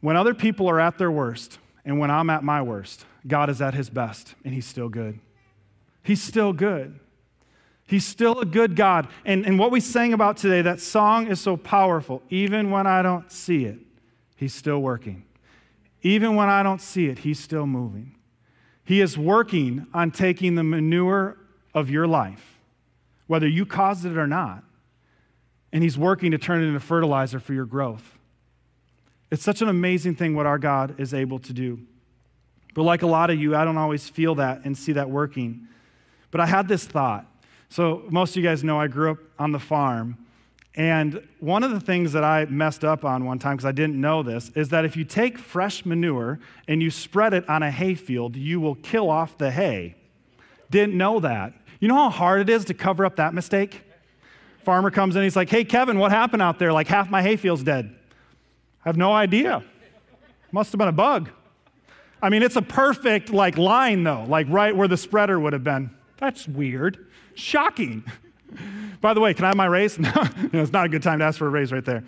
When 0.00 0.16
other 0.16 0.34
people 0.34 0.68
are 0.68 0.78
at 0.78 0.98
their 0.98 1.10
worst, 1.10 1.58
and 1.84 1.98
when 1.98 2.10
I'm 2.10 2.30
at 2.30 2.44
my 2.44 2.62
worst, 2.62 3.04
God 3.26 3.50
is 3.50 3.60
at 3.60 3.74
His 3.74 3.90
best, 3.90 4.34
and 4.44 4.54
He's 4.54 4.66
still 4.66 4.88
good. 4.88 5.18
He's 6.02 6.22
still 6.22 6.52
good. 6.52 7.00
He's 7.86 8.04
still 8.04 8.40
a 8.40 8.44
good 8.44 8.74
God. 8.74 9.08
And, 9.24 9.46
and 9.46 9.58
what 9.58 9.70
we 9.70 9.80
sang 9.80 10.12
about 10.12 10.36
today, 10.36 10.62
that 10.62 10.80
song 10.80 11.28
is 11.28 11.40
so 11.40 11.56
powerful. 11.56 12.22
Even 12.30 12.70
when 12.70 12.86
I 12.86 13.02
don't 13.02 13.30
see 13.30 13.64
it, 13.64 13.78
He's 14.36 14.54
still 14.54 14.80
working. 14.80 15.24
Even 16.02 16.34
when 16.34 16.48
I 16.48 16.62
don't 16.62 16.80
see 16.80 17.06
it, 17.06 17.20
He's 17.20 17.38
still 17.38 17.66
moving. 17.66 18.16
He 18.84 19.00
is 19.00 19.16
working 19.16 19.86
on 19.94 20.10
taking 20.10 20.54
the 20.54 20.64
manure 20.64 21.36
of 21.74 21.90
your 21.90 22.06
life 22.06 22.56
whether 23.26 23.48
you 23.48 23.66
caused 23.66 24.06
it 24.06 24.16
or 24.16 24.26
not. 24.26 24.62
And 25.72 25.82
He's 25.82 25.98
working 25.98 26.30
to 26.30 26.38
turn 26.38 26.62
it 26.62 26.66
into 26.66 26.80
fertilizer 26.80 27.40
for 27.40 27.52
your 27.52 27.66
growth. 27.66 28.18
It's 29.30 29.42
such 29.42 29.62
an 29.62 29.68
amazing 29.68 30.14
thing 30.14 30.34
what 30.34 30.46
our 30.46 30.58
God 30.58 31.00
is 31.00 31.12
able 31.12 31.38
to 31.40 31.52
do. 31.52 31.80
But 32.74 32.84
like 32.84 33.02
a 33.02 33.06
lot 33.06 33.30
of 33.30 33.40
you, 33.40 33.56
I 33.56 33.64
don't 33.64 33.78
always 33.78 34.08
feel 34.08 34.36
that 34.36 34.62
and 34.64 34.76
see 34.76 34.92
that 34.92 35.10
working. 35.10 35.66
But 36.30 36.40
I 36.40 36.46
had 36.46 36.68
this 36.68 36.84
thought. 36.84 37.26
So, 37.68 38.04
most 38.10 38.30
of 38.30 38.42
you 38.42 38.48
guys 38.48 38.62
know 38.62 38.80
I 38.80 38.86
grew 38.86 39.12
up 39.12 39.18
on 39.38 39.52
the 39.52 39.58
farm. 39.58 40.18
And 40.76 41.26
one 41.40 41.62
of 41.62 41.70
the 41.70 41.80
things 41.80 42.12
that 42.12 42.22
I 42.22 42.44
messed 42.44 42.84
up 42.84 43.04
on 43.04 43.24
one 43.24 43.38
time, 43.38 43.56
because 43.56 43.64
I 43.64 43.72
didn't 43.72 43.98
know 43.98 44.22
this, 44.22 44.50
is 44.54 44.68
that 44.68 44.84
if 44.84 44.94
you 44.94 45.04
take 45.04 45.38
fresh 45.38 45.86
manure 45.86 46.38
and 46.68 46.82
you 46.82 46.90
spread 46.90 47.32
it 47.32 47.48
on 47.48 47.62
a 47.62 47.70
hayfield, 47.70 48.36
you 48.36 48.60
will 48.60 48.74
kill 48.74 49.08
off 49.08 49.38
the 49.38 49.50
hay. 49.50 49.96
Didn't 50.70 50.96
know 50.96 51.18
that. 51.20 51.54
You 51.80 51.88
know 51.88 51.94
how 51.94 52.10
hard 52.10 52.42
it 52.42 52.50
is 52.50 52.66
to 52.66 52.74
cover 52.74 53.06
up 53.06 53.16
that 53.16 53.32
mistake? 53.32 53.82
Farmer 54.64 54.90
comes 54.90 55.16
in, 55.16 55.22
he's 55.22 55.36
like, 55.36 55.48
Hey, 55.48 55.64
Kevin, 55.64 55.98
what 55.98 56.10
happened 56.10 56.42
out 56.42 56.58
there? 56.58 56.72
Like 56.72 56.88
half 56.88 57.08
my 57.08 57.22
hayfield's 57.22 57.62
dead. 57.62 57.94
I 58.84 58.88
have 58.88 58.96
no 58.96 59.12
idea. 59.12 59.64
Must 60.52 60.72
have 60.72 60.78
been 60.78 60.88
a 60.88 60.92
bug. 60.92 61.30
I 62.20 62.28
mean, 62.28 62.42
it's 62.42 62.56
a 62.56 62.62
perfect 62.62 63.30
like 63.30 63.56
line 63.56 64.04
though, 64.04 64.24
like 64.28 64.46
right 64.50 64.74
where 64.74 64.88
the 64.88 64.96
spreader 64.96 65.38
would 65.38 65.52
have 65.52 65.64
been. 65.64 65.90
That's 66.18 66.48
weird. 66.48 67.06
Shocking. 67.36 68.02
By 69.00 69.14
the 69.14 69.20
way, 69.20 69.34
can 69.34 69.44
I 69.44 69.48
have 69.48 69.56
my 69.56 69.66
raise? 69.66 69.98
No, 70.00 70.12
it's 70.52 70.72
not 70.72 70.86
a 70.86 70.88
good 70.88 71.02
time 71.02 71.20
to 71.20 71.24
ask 71.24 71.38
for 71.38 71.46
a 71.46 71.50
raise 71.50 71.70
right 71.70 71.84
there. 71.84 72.02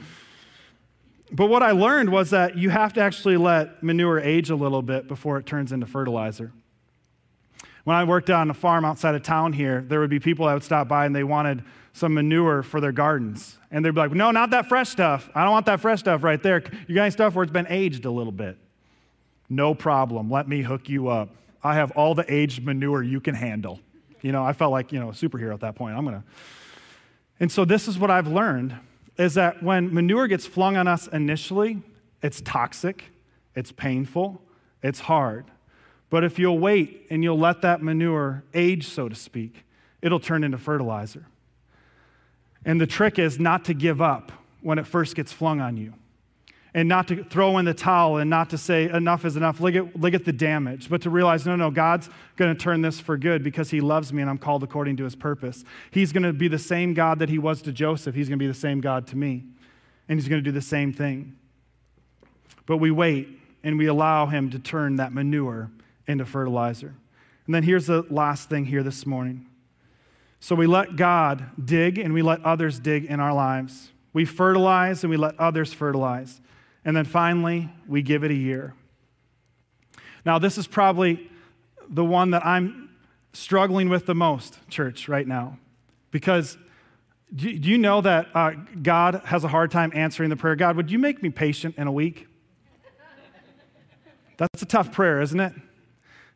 But 1.30 1.46
what 1.46 1.62
I 1.62 1.72
learned 1.72 2.10
was 2.10 2.30
that 2.30 2.56
you 2.56 2.70
have 2.70 2.94
to 2.94 3.00
actually 3.00 3.36
let 3.36 3.82
manure 3.82 4.18
age 4.18 4.50
a 4.50 4.56
little 4.56 4.82
bit 4.82 5.06
before 5.06 5.38
it 5.38 5.44
turns 5.44 5.72
into 5.72 5.86
fertilizer. 5.86 6.52
When 7.84 7.96
I 7.96 8.04
worked 8.04 8.30
on 8.30 8.50
a 8.50 8.54
farm 8.54 8.84
outside 8.84 9.14
of 9.14 9.22
town 9.22 9.52
here, 9.52 9.84
there 9.86 10.00
would 10.00 10.10
be 10.10 10.18
people 10.18 10.46
that 10.46 10.54
would 10.54 10.62
stop 10.62 10.88
by 10.88 11.06
and 11.06 11.14
they 11.14 11.24
wanted 11.24 11.62
some 11.92 12.14
manure 12.14 12.62
for 12.62 12.80
their 12.80 12.92
gardens. 12.92 13.58
And 13.70 13.84
they'd 13.84 13.94
be 13.94 14.00
like, 14.00 14.12
no, 14.12 14.30
not 14.30 14.50
that 14.50 14.66
fresh 14.66 14.88
stuff. 14.88 15.28
I 15.34 15.42
don't 15.42 15.52
want 15.52 15.66
that 15.66 15.80
fresh 15.80 16.00
stuff 16.00 16.22
right 16.22 16.42
there. 16.42 16.62
You 16.86 16.94
got 16.94 17.02
any 17.02 17.10
stuff 17.10 17.34
where 17.34 17.42
it's 17.42 17.52
been 17.52 17.66
aged 17.68 18.04
a 18.04 18.10
little 18.10 18.32
bit? 18.32 18.56
No 19.50 19.74
problem. 19.74 20.30
Let 20.30 20.48
me 20.48 20.62
hook 20.62 20.88
you 20.88 21.08
up. 21.08 21.30
I 21.62 21.74
have 21.74 21.90
all 21.92 22.14
the 22.14 22.24
aged 22.32 22.64
manure 22.64 23.02
you 23.02 23.20
can 23.20 23.34
handle. 23.34 23.80
You 24.22 24.32
know, 24.32 24.44
I 24.44 24.52
felt 24.52 24.72
like, 24.72 24.92
you 24.92 25.00
know, 25.00 25.10
a 25.10 25.12
superhero 25.12 25.54
at 25.54 25.60
that 25.60 25.74
point. 25.74 25.96
I'm 25.96 26.04
going 26.04 26.20
to. 26.20 26.24
And 27.40 27.50
so 27.52 27.64
this 27.64 27.86
is 27.88 27.98
what 27.98 28.10
I've 28.10 28.26
learned 28.26 28.76
is 29.16 29.34
that 29.34 29.62
when 29.62 29.92
manure 29.92 30.26
gets 30.28 30.46
flung 30.46 30.76
on 30.76 30.86
us 30.86 31.08
initially, 31.08 31.82
it's 32.22 32.40
toxic, 32.40 33.04
it's 33.54 33.72
painful, 33.72 34.40
it's 34.82 35.00
hard. 35.00 35.46
But 36.10 36.24
if 36.24 36.38
you'll 36.38 36.58
wait 36.58 37.06
and 37.10 37.22
you'll 37.22 37.38
let 37.38 37.62
that 37.62 37.82
manure 37.82 38.44
age, 38.54 38.88
so 38.88 39.08
to 39.08 39.14
speak, 39.14 39.64
it'll 40.00 40.20
turn 40.20 40.44
into 40.44 40.58
fertilizer. 40.58 41.26
And 42.64 42.80
the 42.80 42.86
trick 42.86 43.18
is 43.18 43.38
not 43.38 43.64
to 43.66 43.74
give 43.74 44.00
up 44.00 44.32
when 44.60 44.78
it 44.78 44.86
first 44.86 45.14
gets 45.14 45.32
flung 45.32 45.60
on 45.60 45.76
you. 45.76 45.94
And 46.74 46.88
not 46.88 47.08
to 47.08 47.24
throw 47.24 47.56
in 47.58 47.64
the 47.64 47.72
towel 47.72 48.18
and 48.18 48.28
not 48.28 48.50
to 48.50 48.58
say 48.58 48.90
enough 48.90 49.24
is 49.24 49.36
enough, 49.36 49.60
look 49.60 49.74
at, 49.74 49.98
look 49.98 50.12
at 50.12 50.24
the 50.24 50.32
damage, 50.32 50.90
but 50.90 51.00
to 51.02 51.10
realize 51.10 51.46
no, 51.46 51.56
no, 51.56 51.70
God's 51.70 52.10
going 52.36 52.54
to 52.54 52.60
turn 52.60 52.82
this 52.82 53.00
for 53.00 53.16
good 53.16 53.42
because 53.42 53.70
He 53.70 53.80
loves 53.80 54.12
me 54.12 54.20
and 54.20 54.30
I'm 54.30 54.38
called 54.38 54.62
according 54.62 54.98
to 54.98 55.04
His 55.04 55.16
purpose. 55.16 55.64
He's 55.90 56.12
going 56.12 56.24
to 56.24 56.32
be 56.32 56.46
the 56.46 56.58
same 56.58 56.92
God 56.92 57.20
that 57.20 57.30
He 57.30 57.38
was 57.38 57.62
to 57.62 57.72
Joseph, 57.72 58.14
He's 58.14 58.28
going 58.28 58.38
to 58.38 58.42
be 58.42 58.46
the 58.48 58.54
same 58.54 58.80
God 58.80 59.06
to 59.08 59.16
me. 59.16 59.44
And 60.08 60.18
He's 60.18 60.28
going 60.28 60.42
to 60.42 60.44
do 60.44 60.52
the 60.52 60.60
same 60.60 60.92
thing. 60.92 61.36
But 62.66 62.76
we 62.76 62.90
wait 62.90 63.28
and 63.62 63.78
we 63.78 63.86
allow 63.86 64.26
Him 64.26 64.50
to 64.50 64.58
turn 64.58 64.96
that 64.96 65.12
manure 65.12 65.70
into 66.06 66.26
fertilizer. 66.26 66.94
And 67.46 67.54
then 67.54 67.62
here's 67.62 67.86
the 67.86 68.04
last 68.10 68.50
thing 68.50 68.66
here 68.66 68.82
this 68.82 69.06
morning. 69.06 69.46
So 70.40 70.54
we 70.54 70.66
let 70.66 70.96
God 70.96 71.46
dig 71.62 71.98
and 71.98 72.12
we 72.12 72.22
let 72.22 72.44
others 72.44 72.78
dig 72.78 73.06
in 73.06 73.20
our 73.20 73.32
lives. 73.32 73.90
We 74.12 74.24
fertilize 74.24 75.02
and 75.02 75.10
we 75.10 75.16
let 75.16 75.38
others 75.40 75.72
fertilize. 75.72 76.40
And 76.88 76.96
then 76.96 77.04
finally, 77.04 77.68
we 77.86 78.00
give 78.00 78.24
it 78.24 78.30
a 78.30 78.34
year. 78.34 78.72
Now, 80.24 80.38
this 80.38 80.56
is 80.56 80.66
probably 80.66 81.30
the 81.86 82.02
one 82.02 82.30
that 82.30 82.46
I'm 82.46 82.88
struggling 83.34 83.90
with 83.90 84.06
the 84.06 84.14
most, 84.14 84.58
church, 84.70 85.06
right 85.06 85.28
now. 85.28 85.58
Because 86.12 86.56
do 87.36 87.50
you 87.50 87.76
know 87.76 88.00
that 88.00 88.28
uh, 88.34 88.52
God 88.82 89.20
has 89.26 89.44
a 89.44 89.48
hard 89.48 89.70
time 89.70 89.92
answering 89.94 90.30
the 90.30 90.36
prayer? 90.36 90.56
God, 90.56 90.76
would 90.76 90.90
you 90.90 90.98
make 90.98 91.22
me 91.22 91.28
patient 91.28 91.74
in 91.76 91.86
a 91.86 91.92
week? 91.92 92.26
That's 94.38 94.62
a 94.62 94.66
tough 94.66 94.90
prayer, 94.90 95.20
isn't 95.20 95.40
it? 95.40 95.52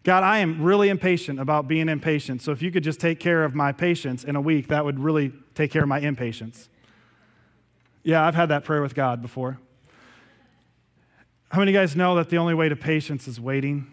God, 0.03 0.23
I 0.23 0.41
am 0.41 0.63
really 0.63 0.91
impatient 0.91 1.41
about 1.41 1.67
being 1.67 1.89
impatient. 1.89 2.43
So 2.43 2.53
if 2.53 2.61
you 2.61 2.71
could 2.71 2.85
just 2.85 3.01
take 3.01 3.19
care 3.19 3.45
of 3.45 3.55
my 3.55 3.73
patience 3.73 4.23
in 4.23 4.37
a 4.37 4.41
week, 4.43 4.69
that 4.69 4.85
would 4.85 5.01
really 5.01 5.33
take 5.55 5.71
care 5.71 5.83
of 5.83 5.89
my 5.89 6.01
impatience. 6.01 6.69
Yeah, 8.03 8.23
I've 8.27 8.35
had 8.35 8.51
that 8.51 8.65
prayer 8.65 8.83
with 8.83 8.95
God 8.95 9.23
before. 9.23 9.59
How 11.53 11.59
many 11.59 11.73
guys 11.73 11.95
know 11.95 12.15
that 12.15 12.31
the 12.31 12.39
only 12.39 12.55
way 12.55 12.71
to 12.71 12.77
patience 12.77 13.29
is 13.29 13.39
waiting? 13.39 13.93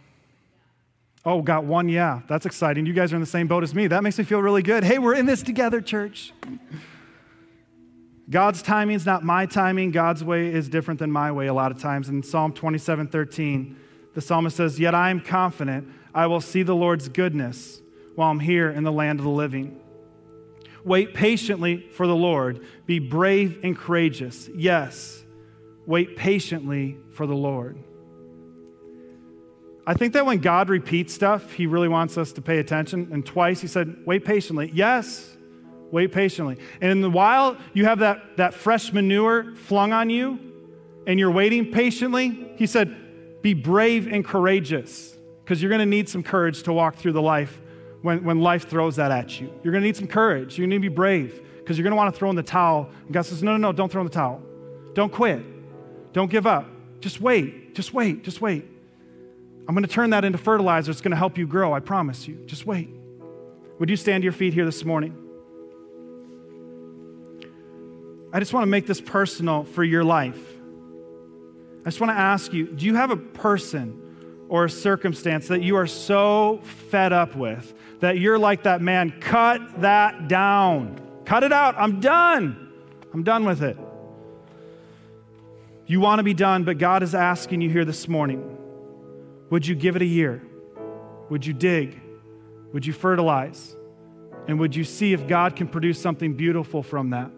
Oh, 1.26 1.42
got 1.42 1.66
one, 1.66 1.90
yeah. 1.90 2.22
That's 2.30 2.46
exciting. 2.46 2.86
You 2.86 2.94
guys 2.94 3.12
are 3.12 3.18
in 3.18 3.22
the 3.22 3.28
same 3.28 3.48
boat 3.48 3.64
as 3.64 3.76
me. 3.76 3.88
That 3.88 4.02
makes 4.02 4.18
me 4.18 4.24
feel 4.24 4.42
really 4.42 4.64
good. 4.64 4.86
Hey, 4.86 4.98
we're 4.98 5.16
in 5.16 5.26
this 5.26 5.44
together, 5.44 5.82
church. 5.82 6.32
God's 8.30 8.62
timing 8.62 8.96
is 8.96 9.06
not 9.06 9.26
my 9.26 9.46
timing. 9.46 9.92
God's 9.92 10.24
way 10.24 10.54
is 10.54 10.70
different 10.70 11.02
than 11.02 11.12
my 11.12 11.34
way 11.34 11.48
a 11.48 11.54
lot 11.54 11.74
of 11.74 11.82
times. 11.82 12.08
In 12.08 12.24
Psalm 12.24 12.54
27 12.54 13.08
13, 13.08 13.78
the 14.14 14.22
psalmist 14.22 14.56
says, 14.56 14.80
Yet 14.80 14.96
I 14.96 15.10
am 15.10 15.20
confident 15.20 15.90
I 16.16 16.28
will 16.28 16.40
see 16.40 16.64
the 16.64 16.76
Lord's 16.76 17.10
goodness 17.10 17.82
while 18.16 18.32
I'm 18.32 18.40
here 18.40 18.70
in 18.70 18.86
the 18.86 18.92
land 18.92 19.20
of 19.20 19.26
the 19.26 19.32
living. 19.32 19.82
Wait 20.86 21.14
patiently 21.14 21.90
for 21.92 22.08
the 22.08 22.16
Lord. 22.16 22.66
Be 22.86 23.00
brave 23.00 23.60
and 23.64 23.78
courageous. 23.78 24.48
Yes, 24.56 25.26
wait 25.90 26.16
patiently 26.16 26.96
for 27.10 27.26
the 27.26 27.34
Lord. 27.34 27.76
I 29.88 29.96
think 29.96 30.14
that 30.14 30.24
when 30.24 30.38
God 30.38 30.70
repeats 30.70 31.16
stuff, 31.16 31.52
he 31.52 31.66
really 31.66 31.88
wants 31.88 32.16
us 32.16 32.32
to 32.34 32.44
pay 32.44 32.60
attention. 32.60 33.10
And 33.12 33.26
twice 33.26 33.60
he 33.60 33.68
said, 33.68 34.04
Wait 34.06 34.24
patiently. 34.24 34.70
Yes, 34.72 35.36
wait 35.90 36.12
patiently. 36.12 36.58
And 36.80 36.92
in 36.92 37.02
the 37.02 37.10
while 37.10 37.58
you 37.74 37.86
have 37.86 38.00
that, 38.00 38.38
that 38.38 38.54
fresh 38.54 38.94
manure 38.94 39.56
flung 39.56 39.92
on 39.92 40.12
you 40.12 40.38
and 41.08 41.20
you're 41.20 41.32
waiting 41.32 41.72
patiently, 41.72 42.54
he 42.56 42.68
said, 42.68 43.42
Be 43.42 43.56
brave 43.56 44.06
and 44.06 44.24
courageous 44.24 45.18
because 45.44 45.60
you're 45.60 45.70
going 45.70 45.80
to 45.80 45.88
need 45.88 46.08
some 46.08 46.22
courage 46.22 46.62
to 46.64 46.72
walk 46.72 46.98
through 46.98 47.14
the 47.14 47.22
life 47.22 47.60
when, 48.04 48.24
when 48.24 48.42
life 48.42 48.70
throws 48.70 48.98
that 48.98 49.10
at 49.10 49.42
you. 49.42 49.48
You're 49.64 49.72
going 49.72 49.82
to 49.82 49.88
need 49.88 49.98
some 49.98 50.08
courage. 50.08 50.56
You're 50.56 50.68
going 50.68 50.80
to 50.80 50.88
be 50.88 50.94
brave 50.94 51.42
because 51.58 51.80
you're 51.80 51.84
going 51.84 51.94
to 51.94 51.98
want 51.98 52.14
to 52.14 52.20
throw 52.20 52.30
in 52.30 52.36
the 52.36 52.44
towel. 52.44 52.92
And 53.06 53.12
God 53.12 53.24
says, 53.24 53.42
No, 53.42 53.54
no, 53.54 53.58
no, 53.58 53.72
don't 53.72 53.92
throw 53.92 54.02
in 54.02 54.08
the 54.08 54.14
towel. 54.14 54.44
Don't 54.94 55.12
quit. 55.12 55.44
Don't 56.20 56.30
give 56.30 56.46
up. 56.46 56.68
Just 57.00 57.22
wait. 57.22 57.74
Just 57.74 57.94
wait. 57.94 58.26
Just 58.26 58.42
wait. 58.42 58.66
I'm 59.66 59.74
going 59.74 59.86
to 59.86 59.90
turn 59.90 60.10
that 60.10 60.26
into 60.26 60.38
fertilizer. 60.38 60.92
It's 60.92 61.00
going 61.00 61.12
to 61.12 61.18
help 61.18 61.38
you 61.38 61.48
grow. 61.48 61.72
I 61.74 61.80
promise 61.80 62.28
you. 62.28 62.36
Just 62.46 62.66
wait. 62.66 62.90
Would 63.80 63.90
you 63.90 63.96
stand 63.96 64.22
to 64.22 64.26
your 64.26 64.34
feet 64.34 64.54
here 64.54 64.66
this 64.66 64.84
morning? 64.84 65.16
I 68.34 68.40
just 68.40 68.52
want 68.52 68.64
to 68.64 68.70
make 68.70 68.86
this 68.86 69.00
personal 69.00 69.64
for 69.64 69.82
your 69.82 70.04
life. 70.04 70.38
I 71.86 71.90
just 71.90 72.02
want 72.02 72.12
to 72.12 72.20
ask 72.20 72.52
you 72.52 72.68
do 72.68 72.86
you 72.86 72.96
have 72.96 73.12
a 73.12 73.16
person 73.16 74.46
or 74.50 74.66
a 74.66 74.70
circumstance 74.70 75.48
that 75.48 75.62
you 75.64 75.78
are 75.78 75.88
so 75.88 76.60
fed 76.90 77.14
up 77.14 77.34
with 77.38 77.74
that 78.02 78.18
you're 78.18 78.38
like 78.38 78.64
that 78.64 78.82
man? 78.82 79.22
Cut 79.22 79.80
that 79.80 80.28
down. 80.28 81.00
Cut 81.24 81.44
it 81.44 81.54
out. 81.54 81.76
I'm 81.78 82.02
done. 82.02 82.74
I'm 83.14 83.24
done 83.24 83.46
with 83.46 83.64
it. 83.64 83.78
You 85.90 86.00
want 86.00 86.20
to 86.20 86.24
be 86.24 86.36
done, 86.36 86.66
but 86.66 86.78
God 86.78 87.02
is 87.02 87.16
asking 87.16 87.62
you 87.62 87.70
here 87.72 87.84
this 87.84 88.08
morning 88.08 88.58
would 89.50 89.66
you 89.66 89.74
give 89.74 89.96
it 89.96 90.04
a 90.04 90.06
year? 90.06 90.40
Would 91.32 91.44
you 91.44 91.54
dig? 91.54 92.00
Would 92.74 92.86
you 92.86 92.94
fertilize? 92.94 93.76
And 94.48 94.60
would 94.60 94.76
you 94.76 94.84
see 94.84 95.14
if 95.14 95.28
God 95.28 95.56
can 95.56 95.68
produce 95.68 96.00
something 96.00 96.36
beautiful 96.36 96.84
from 96.84 97.10
that? 97.10 97.32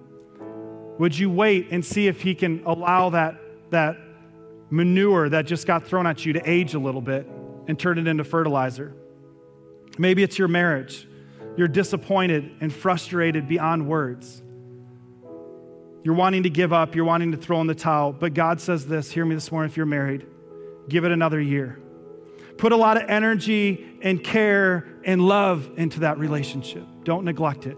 Would 0.99 1.17
you 1.17 1.29
wait 1.29 1.69
and 1.71 1.85
see 1.85 2.07
if 2.07 2.19
He 2.19 2.35
can 2.35 2.61
allow 2.65 3.11
that, 3.11 3.39
that 3.69 3.97
manure 4.69 5.29
that 5.29 5.45
just 5.45 5.65
got 5.65 5.87
thrown 5.87 6.05
at 6.05 6.25
you 6.25 6.33
to 6.33 6.41
age 6.43 6.73
a 6.73 6.79
little 6.79 6.99
bit 6.99 7.25
and 7.69 7.79
turn 7.79 7.97
it 7.97 8.05
into 8.05 8.25
fertilizer? 8.25 8.93
Maybe 9.97 10.23
it's 10.23 10.37
your 10.37 10.49
marriage. 10.49 11.07
You're 11.55 11.69
disappointed 11.69 12.51
and 12.59 12.73
frustrated 12.73 13.47
beyond 13.47 13.87
words. 13.87 14.41
You're 16.03 16.15
wanting 16.15 16.43
to 16.43 16.49
give 16.49 16.73
up, 16.73 16.95
you're 16.95 17.05
wanting 17.05 17.31
to 17.31 17.37
throw 17.37 17.61
in 17.61 17.67
the 17.67 17.75
towel, 17.75 18.11
but 18.11 18.33
God 18.33 18.59
says 18.59 18.87
this 18.87 19.11
hear 19.11 19.25
me 19.25 19.35
this 19.35 19.51
morning 19.51 19.69
if 19.69 19.77
you're 19.77 19.85
married, 19.85 20.25
give 20.89 21.05
it 21.05 21.11
another 21.11 21.39
year. 21.39 21.79
Put 22.57 22.71
a 22.71 22.75
lot 22.75 22.97
of 22.97 23.09
energy 23.09 23.97
and 24.01 24.23
care 24.23 24.87
and 25.03 25.21
love 25.21 25.69
into 25.77 26.01
that 26.01 26.17
relationship. 26.19 26.85
Don't 27.03 27.25
neglect 27.25 27.65
it. 27.65 27.77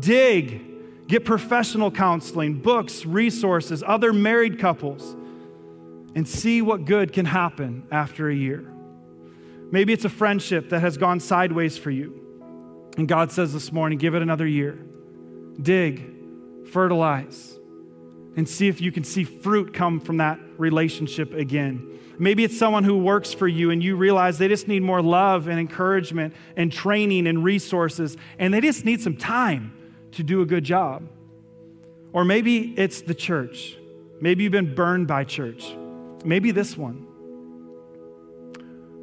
Dig, 0.00 1.08
get 1.08 1.24
professional 1.24 1.90
counseling, 1.90 2.60
books, 2.60 3.06
resources, 3.06 3.82
other 3.86 4.12
married 4.12 4.58
couples, 4.58 5.16
and 6.14 6.28
see 6.28 6.62
what 6.62 6.84
good 6.84 7.12
can 7.12 7.26
happen 7.26 7.86
after 7.90 8.28
a 8.28 8.34
year. 8.34 8.64
Maybe 9.70 9.92
it's 9.92 10.04
a 10.04 10.10
friendship 10.10 10.70
that 10.70 10.80
has 10.80 10.96
gone 10.96 11.18
sideways 11.18 11.76
for 11.76 11.90
you. 11.90 12.20
And 12.96 13.08
God 13.08 13.32
says 13.32 13.52
this 13.52 13.72
morning, 13.72 13.98
give 13.98 14.14
it 14.14 14.22
another 14.22 14.46
year. 14.46 14.78
Dig, 15.60 16.13
fertilize, 16.70 17.58
and 18.36 18.48
see 18.48 18.68
if 18.68 18.80
you 18.80 18.90
can 18.92 19.04
see 19.04 19.24
fruit 19.24 19.72
come 19.74 20.00
from 20.00 20.18
that 20.18 20.38
relationship 20.58 21.32
again. 21.34 21.98
Maybe 22.18 22.44
it's 22.44 22.58
someone 22.58 22.84
who 22.84 22.98
works 22.98 23.32
for 23.32 23.48
you 23.48 23.70
and 23.70 23.82
you 23.82 23.96
realize 23.96 24.38
they 24.38 24.48
just 24.48 24.68
need 24.68 24.82
more 24.82 25.02
love 25.02 25.48
and 25.48 25.58
encouragement 25.58 26.34
and 26.56 26.72
training 26.72 27.26
and 27.26 27.42
resources, 27.42 28.16
and 28.38 28.54
they 28.54 28.60
just 28.60 28.84
need 28.84 29.00
some 29.00 29.16
time 29.16 29.72
to 30.12 30.22
do 30.22 30.42
a 30.42 30.46
good 30.46 30.64
job. 30.64 31.08
Or 32.12 32.24
maybe 32.24 32.74
it's 32.76 33.02
the 33.02 33.14
church. 33.14 33.76
Maybe 34.20 34.44
you've 34.44 34.52
been 34.52 34.74
burned 34.74 35.08
by 35.08 35.24
church. 35.24 35.74
Maybe 36.24 36.52
this 36.52 36.76
one. 36.76 37.06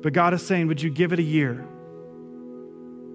But 0.02 0.14
God 0.14 0.34
is 0.34 0.46
saying, 0.46 0.68
Would 0.68 0.82
you 0.82 0.90
give 0.90 1.14
it 1.14 1.20
a 1.20 1.24
year? 1.24 1.66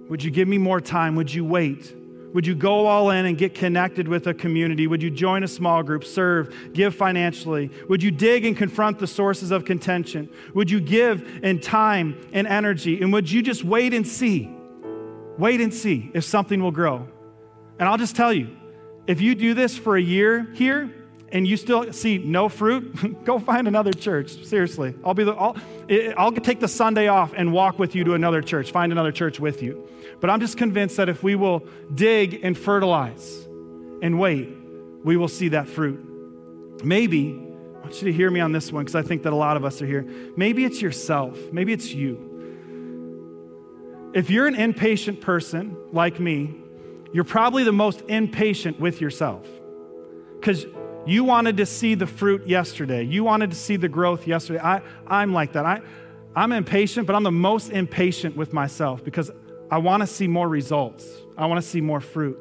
Would 0.09 0.23
you 0.23 0.31
give 0.31 0.47
me 0.47 0.59
more 0.59 0.81
time? 0.81 1.17
Would 1.17 1.33
you 1.33 1.45
wait? 1.45 1.95
Would 2.37 2.47
you 2.47 2.55
go 2.55 2.87
all 2.87 3.13
in 3.13 3.25
and 3.25 3.39
get 3.39 3.55
connected 3.55 4.07
with 4.07 4.27
a 4.27 4.35
community? 4.35 4.87
Would 4.87 5.03
you 5.03 5.09
join 5.09 5.43
a 5.43 5.49
small 5.49 5.83
group, 5.83 6.05
serve, 6.05 6.55
give 6.75 6.95
financially? 6.95 7.71
Would 7.89 8.03
you 8.03 8.11
dig 8.11 8.45
and 8.45 8.55
confront 8.55 8.99
the 8.99 9.07
sources 9.07 9.51
of 9.51 9.65
contention? 9.65 10.29
Would 10.53 10.71
you 10.71 10.79
give 10.79 11.27
in 11.43 11.63
time 11.63 12.29
and 12.35 12.47
energy? 12.47 13.01
And 13.01 13.11
would 13.15 13.33
you 13.33 13.41
just 13.41 13.65
wait 13.65 13.95
and 13.95 14.07
see? 14.07 14.55
Wait 15.39 15.63
and 15.63 15.73
see 15.73 16.11
if 16.13 16.25
something 16.25 16.63
will 16.63 16.73
grow. 16.73 17.09
And 17.79 17.89
I'll 17.89 17.97
just 17.97 18.15
tell 18.15 18.35
you, 18.35 18.55
if 19.07 19.23
you 19.23 19.35
do 19.35 19.55
this 19.55 19.79
for 19.79 19.97
a 19.97 20.03
year 20.03 20.47
here, 20.53 20.95
and 21.33 21.47
you 21.47 21.57
still 21.57 21.93
see 21.93 22.19
no 22.19 22.49
fruit, 22.49 23.25
go 23.25 23.39
find 23.39 23.67
another 23.67 23.93
church. 23.93 24.45
Seriously. 24.45 24.95
I'll, 25.05 25.15
be 25.15 25.25
the, 25.25 25.33
I'll, 25.33 25.57
I'll 26.17 26.33
take 26.33 26.61
the 26.61 26.69
Sunday 26.69 27.09
off 27.09 27.33
and 27.37 27.53
walk 27.53 27.79
with 27.79 27.95
you 27.95 28.05
to 28.05 28.15
another 28.15 28.43
church, 28.43 28.71
find 28.71 28.93
another 28.93 29.13
church 29.13 29.41
with 29.41 29.63
you. 29.63 29.89
But 30.21 30.31
I'm 30.31 30.41
just 30.41 30.57
convinced 30.57 30.97
that 30.97 31.09
if 31.09 31.23
we 31.23 31.35
will 31.35 31.67
dig 31.95 32.41
and 32.43 32.57
fertilize 32.57 33.47
and 34.03 34.19
wait, 34.19 34.49
we 35.05 35.17
will 35.17 35.29
see 35.29 35.49
that 35.49 35.69
fruit. 35.69 36.85
Maybe, 36.85 37.33
I 37.33 37.81
want 37.81 38.03
you 38.03 38.11
to 38.11 38.13
hear 38.13 38.31
me 38.31 38.41
on 38.41 38.53
this 38.53 38.73
one 38.73 38.85
because 38.85 38.95
I 38.95 39.03
think 39.03 39.23
that 39.25 39.33
a 39.33 39.37
lot 39.37 39.57
of 39.57 39.65
us 39.65 39.81
are 39.83 39.87
here. 39.87 40.07
Maybe 40.37 40.65
it's 40.65 40.81
yourself, 40.81 41.39
maybe 41.53 41.73
it's 41.73 41.93
you. 41.93 42.35
If 44.15 44.31
you're 44.31 44.47
an 44.47 44.55
impatient 44.55 45.21
person 45.21 45.77
like 45.93 46.19
me, 46.19 46.55
you're 47.13 47.25
probably 47.25 47.65
the 47.65 47.73
most 47.73 48.03
impatient 48.09 48.81
with 48.81 49.01
yourself 49.01 49.47
because 50.41 50.67
you 51.07 51.23
wanted 51.23 51.59
to 51.59 51.67
see 51.67 51.95
the 51.95 52.07
fruit 52.07 52.47
yesterday. 52.49 53.05
You 53.05 53.23
wanted 53.23 53.51
to 53.51 53.57
see 53.57 53.77
the 53.77 53.89
growth 53.89 54.27
yesterday. 54.27 54.61
I, 54.61 54.83
I'm 55.07 55.33
like 55.33 55.53
that. 55.53 55.65
I, 55.65 55.81
I'm 56.35 56.53
impatient, 56.53 57.07
but 57.07 57.15
I'm 57.15 57.23
the 57.23 57.31
most 57.31 57.71
impatient 57.71 58.37
with 58.37 58.53
myself 58.53 59.05
because 59.05 59.31
I 59.71 59.79
want 59.79 60.03
to 60.03 60.07
see 60.07 60.27
more 60.27 60.49
results. 60.49 61.07
I 61.39 61.47
want 61.47 61.63
to 61.63 61.67
see 61.67 61.81
more 61.81 62.01
fruit. 62.01 62.39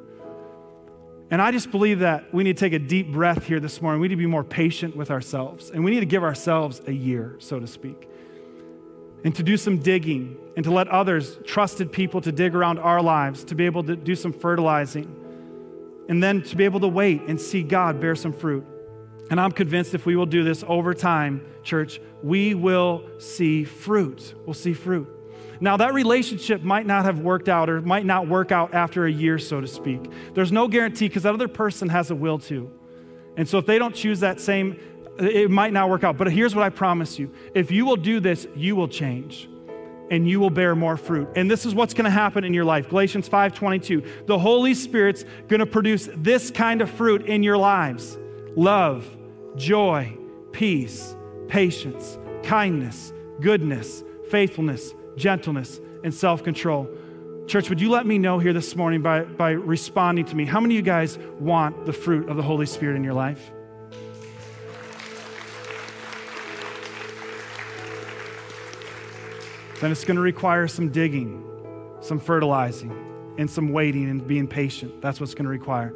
And 1.32 1.42
I 1.42 1.52
just 1.52 1.72
believe 1.72 2.00
that 2.00 2.34
we 2.34 2.44
need 2.44 2.58
to 2.58 2.60
take 2.60 2.74
a 2.74 2.80
deep 2.80 3.12
breath 3.12 3.46
here 3.46 3.60
this 3.60 3.82
morning. 3.82 4.02
We 4.02 4.08
need 4.08 4.16
to 4.16 4.20
be 4.20 4.26
more 4.26 4.44
patient 4.44 4.96
with 4.96 5.12
ourselves. 5.12 5.70
And 5.70 5.84
we 5.84 5.92
need 5.92 6.02
to 6.02 6.06
give 6.06 6.24
ourselves 6.24 6.82
a 6.88 6.92
year, 6.92 7.36
so 7.40 7.60
to 7.60 7.68
speak. 7.68 8.10
And 9.24 9.36
to 9.36 9.44
do 9.44 9.58
some 9.58 9.80
digging 9.80 10.38
and 10.56 10.64
to 10.66 10.72
let 10.72 10.88
others, 10.88 11.38
trusted 11.46 11.92
people, 11.92 12.22
to 12.22 12.32
dig 12.32 12.56
around 12.56 12.80
our 12.80 13.02
lives, 13.02 13.44
to 13.46 13.56
be 13.56 13.66
able 13.66 13.84
to 13.84 13.96
do 13.96 14.16
some 14.16 14.34
fertilizing 14.34 15.25
and 16.08 16.22
then 16.22 16.42
to 16.44 16.56
be 16.56 16.66
able 16.66 16.80
to 16.82 16.88
wait 16.88 17.22
and 17.24 17.40
see 17.40 17.64
God 17.64 18.00
bear 18.00 18.16
some 18.16 18.34
fruit. 18.34 18.66
And 19.30 19.40
I'm 19.40 19.52
convinced 19.52 19.94
if 19.94 20.06
we 20.06 20.16
will 20.16 20.28
do 20.28 20.44
this 20.44 20.64
over 20.68 20.94
time, 20.94 21.46
church, 21.64 22.00
we 22.22 22.54
will 22.54 23.04
see 23.20 23.64
fruit. 23.64 24.36
We'll 24.46 24.54
see 24.54 24.74
fruit. 24.74 25.08
Now, 25.60 25.78
that 25.78 25.94
relationship 25.94 26.62
might 26.62 26.86
not 26.86 27.06
have 27.06 27.20
worked 27.20 27.50
out 27.50 27.70
or 27.70 27.82
might 27.82 28.06
not 28.06 28.28
work 28.28 28.52
out 28.52 28.74
after 28.74 29.06
a 29.06 29.12
year, 29.12 29.40
so 29.40 29.62
too 29.62 29.68
speak. 29.68 30.12
There's 30.34 30.52
no 30.52 30.68
guarantee 30.68 31.08
because 31.08 31.24
that 31.24 31.34
other 31.34 31.48
person 31.48 31.90
has 31.90 32.12
a 32.12 32.16
will 32.16 32.40
to. 32.40 32.70
And 33.38 33.48
so 33.48 33.58
if 33.58 33.66
they 33.66 33.80
don't 33.80 33.96
choose 33.96 34.20
that 34.20 34.40
same, 34.40 34.80
it 35.18 35.50
might 35.50 35.74
not 35.74 35.90
work 35.90 36.04
out. 36.04 36.18
But 36.18 36.32
here's 36.32 36.54
what 36.54 36.64
I 36.64 36.70
promise 36.70 37.18
you 37.18 37.34
if 37.54 37.72
you 37.72 37.86
will 37.86 37.96
do 37.96 38.20
this, 38.20 38.48
you 38.56 38.76
will 38.76 38.88
change 38.88 39.50
and 40.12 40.30
you 40.30 40.40
will 40.40 40.50
bear 40.50 40.76
more 40.76 40.98
fruit. 40.98 41.28
And 41.36 41.50
this 41.50 41.66
is 41.66 41.74
what's 41.74 41.94
going 41.94 42.06
to 42.06 42.12
happen 42.12 42.44
in 42.44 42.54
your 42.54 42.66
life. 42.66 42.90
Galatians 42.90 43.28
5:22. 43.28 44.28
The 44.28 44.38
Holy 44.38 44.74
Spirit's 44.74 45.26
going 45.48 45.60
to 45.60 45.66
produce 45.66 46.10
this 46.16 46.52
kind 46.52 46.82
of 46.82 46.90
fruit 46.90 47.26
in 47.26 47.44
your 47.44 47.58
lives. 47.58 48.18
Love, 48.56 49.06
joy, 49.56 50.18
peace, 50.52 51.16
patience, 51.48 52.18
kindness, 52.44 53.14
goodness, 53.42 54.04
faithfulness, 54.30 54.94
gentleness, 55.16 55.80
and 56.04 56.14
self-control. 56.14 56.90
Church, 57.48 57.70
would 57.70 57.80
you 57.80 57.90
let 57.90 58.06
me 58.06 58.18
know 58.18 58.40
here 58.40 58.54
this 58.54 58.76
morning 58.76 59.02
by, 59.02 59.22
by 59.22 59.52
responding 59.52 60.26
to 60.26 60.36
me? 60.36 60.46
How 60.46 60.60
many 60.60 60.76
of 60.76 60.78
you 60.78 60.82
guys 60.82 61.20
want 61.40 61.86
the 61.86 61.94
fruit 61.94 62.28
of 62.28 62.38
the 62.38 62.44
Holy 62.44 62.66
Spirit 62.66 62.96
in 62.96 63.04
your 63.04 63.14
life? 63.14 63.52
Then 69.82 69.92
it's 69.92 70.06
going 70.06 70.16
to 70.16 70.22
require 70.22 70.68
some 70.68 70.90
digging, 70.90 71.44
some 72.00 72.20
fertilizing, 72.20 72.92
and 73.38 73.50
some 73.50 73.70
waiting 73.70 74.10
and 74.10 74.26
being 74.28 74.48
patient. 74.48 75.02
That's 75.02 75.20
what's 75.20 75.34
going 75.34 75.46
to 75.46 75.50
require. 75.50 75.94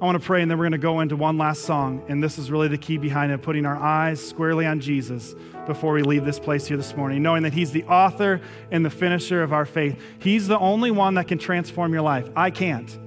I 0.00 0.04
want 0.06 0.18
to 0.18 0.26
pray, 0.26 0.40
and 0.40 0.50
then 0.50 0.56
we're 0.56 0.64
going 0.64 0.72
to 0.72 0.78
go 0.78 1.00
into 1.00 1.14
one 1.14 1.36
last 1.36 1.62
song. 1.62 2.02
And 2.08 2.24
this 2.24 2.38
is 2.38 2.50
really 2.50 2.68
the 2.68 2.78
key 2.78 2.96
behind 2.96 3.32
it 3.32 3.42
putting 3.42 3.66
our 3.66 3.76
eyes 3.76 4.26
squarely 4.26 4.64
on 4.64 4.80
Jesus 4.80 5.34
before 5.66 5.92
we 5.92 6.02
leave 6.02 6.24
this 6.24 6.38
place 6.38 6.66
here 6.66 6.78
this 6.78 6.96
morning, 6.96 7.22
knowing 7.22 7.42
that 7.42 7.52
He's 7.52 7.70
the 7.70 7.84
author 7.84 8.40
and 8.70 8.84
the 8.84 8.90
finisher 8.90 9.42
of 9.42 9.52
our 9.52 9.66
faith. 9.66 10.00
He's 10.18 10.48
the 10.48 10.58
only 10.58 10.90
one 10.90 11.14
that 11.14 11.28
can 11.28 11.38
transform 11.38 11.92
your 11.92 12.02
life. 12.02 12.30
I 12.34 12.50
can't, 12.50 12.98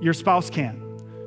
your 0.00 0.14
spouse 0.14 0.48
can't, 0.48 0.80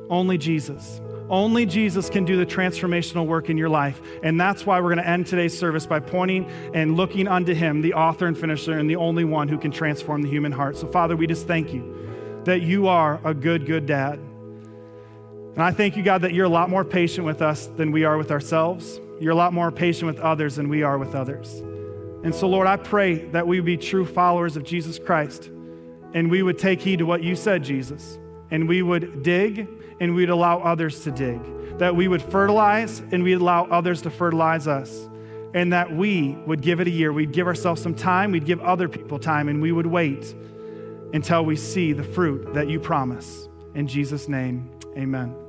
only 0.09 0.39
Jesus. 0.39 0.99
Only 1.29 1.65
Jesus 1.65 2.09
can 2.09 2.23
do 2.23 2.37
the 2.37 2.45
transformational 2.45 3.27
work 3.27 3.49
in 3.49 3.57
your 3.57 3.69
life. 3.69 4.01
And 4.23 4.39
that's 4.39 4.65
why 4.65 4.79
we're 4.79 4.93
going 4.93 5.03
to 5.03 5.07
end 5.07 5.27
today's 5.27 5.57
service 5.57 5.85
by 5.85 5.99
pointing 5.99 6.49
and 6.73 6.95
looking 6.95 7.27
unto 7.27 7.53
Him, 7.53 7.81
the 7.81 7.93
author 7.93 8.27
and 8.27 8.37
finisher, 8.37 8.77
and 8.77 8.89
the 8.89 8.95
only 8.95 9.25
one 9.25 9.47
who 9.47 9.57
can 9.57 9.71
transform 9.71 10.21
the 10.21 10.29
human 10.29 10.51
heart. 10.51 10.77
So, 10.77 10.87
Father, 10.87 11.15
we 11.15 11.27
just 11.27 11.47
thank 11.47 11.73
you 11.73 12.41
that 12.45 12.61
you 12.61 12.87
are 12.87 13.19
a 13.25 13.33
good, 13.33 13.65
good 13.65 13.85
dad. 13.85 14.19
And 14.19 15.61
I 15.61 15.71
thank 15.71 15.97
you, 15.97 16.03
God, 16.03 16.21
that 16.21 16.33
you're 16.33 16.45
a 16.45 16.49
lot 16.49 16.69
more 16.69 16.85
patient 16.85 17.25
with 17.25 17.41
us 17.41 17.65
than 17.65 17.91
we 17.91 18.05
are 18.05 18.17
with 18.17 18.31
ourselves. 18.31 19.01
You're 19.19 19.33
a 19.33 19.35
lot 19.35 19.53
more 19.53 19.71
patient 19.71 20.05
with 20.05 20.19
others 20.19 20.55
than 20.55 20.69
we 20.69 20.83
are 20.83 20.97
with 20.97 21.15
others. 21.15 21.61
And 22.23 22.33
so, 22.33 22.47
Lord, 22.47 22.67
I 22.67 22.77
pray 22.77 23.25
that 23.29 23.47
we 23.47 23.59
would 23.59 23.65
be 23.65 23.77
true 23.77 24.05
followers 24.05 24.55
of 24.55 24.63
Jesus 24.63 24.99
Christ 24.99 25.49
and 26.13 26.31
we 26.31 26.41
would 26.41 26.57
take 26.57 26.81
heed 26.81 26.99
to 26.99 27.05
what 27.05 27.23
you 27.23 27.35
said, 27.35 27.63
Jesus, 27.63 28.17
and 28.49 28.67
we 28.67 28.81
would 28.81 29.23
dig 29.23 29.67
and 29.99 30.13
we'd 30.15 30.29
allow 30.29 30.59
others 30.59 31.03
to 31.03 31.11
dig, 31.11 31.39
that 31.79 31.95
we 31.95 32.07
would 32.07 32.21
fertilize 32.21 32.99
and 33.11 33.23
we'd 33.23 33.35
allow 33.35 33.65
others 33.65 34.01
to 34.03 34.09
fertilize 34.09 34.67
us, 34.67 35.09
and 35.53 35.73
that 35.73 35.95
we 35.95 36.35
would 36.45 36.61
give 36.61 36.79
it 36.79 36.87
a 36.87 36.91
year. 36.91 37.13
We'd 37.13 37.31
give 37.31 37.47
ourselves 37.47 37.81
some 37.81 37.95
time, 37.95 38.31
we'd 38.31 38.45
give 38.45 38.61
other 38.61 38.87
people 38.87 39.19
time, 39.19 39.47
and 39.49 39.61
we 39.61 39.71
would 39.71 39.87
wait 39.87 40.35
until 41.13 41.45
we 41.45 41.55
see 41.55 41.93
the 41.93 42.03
fruit 42.03 42.53
that 42.53 42.69
you 42.69 42.79
promise. 42.79 43.47
In 43.73 43.87
Jesus' 43.87 44.27
name, 44.27 44.69
amen. 44.97 45.46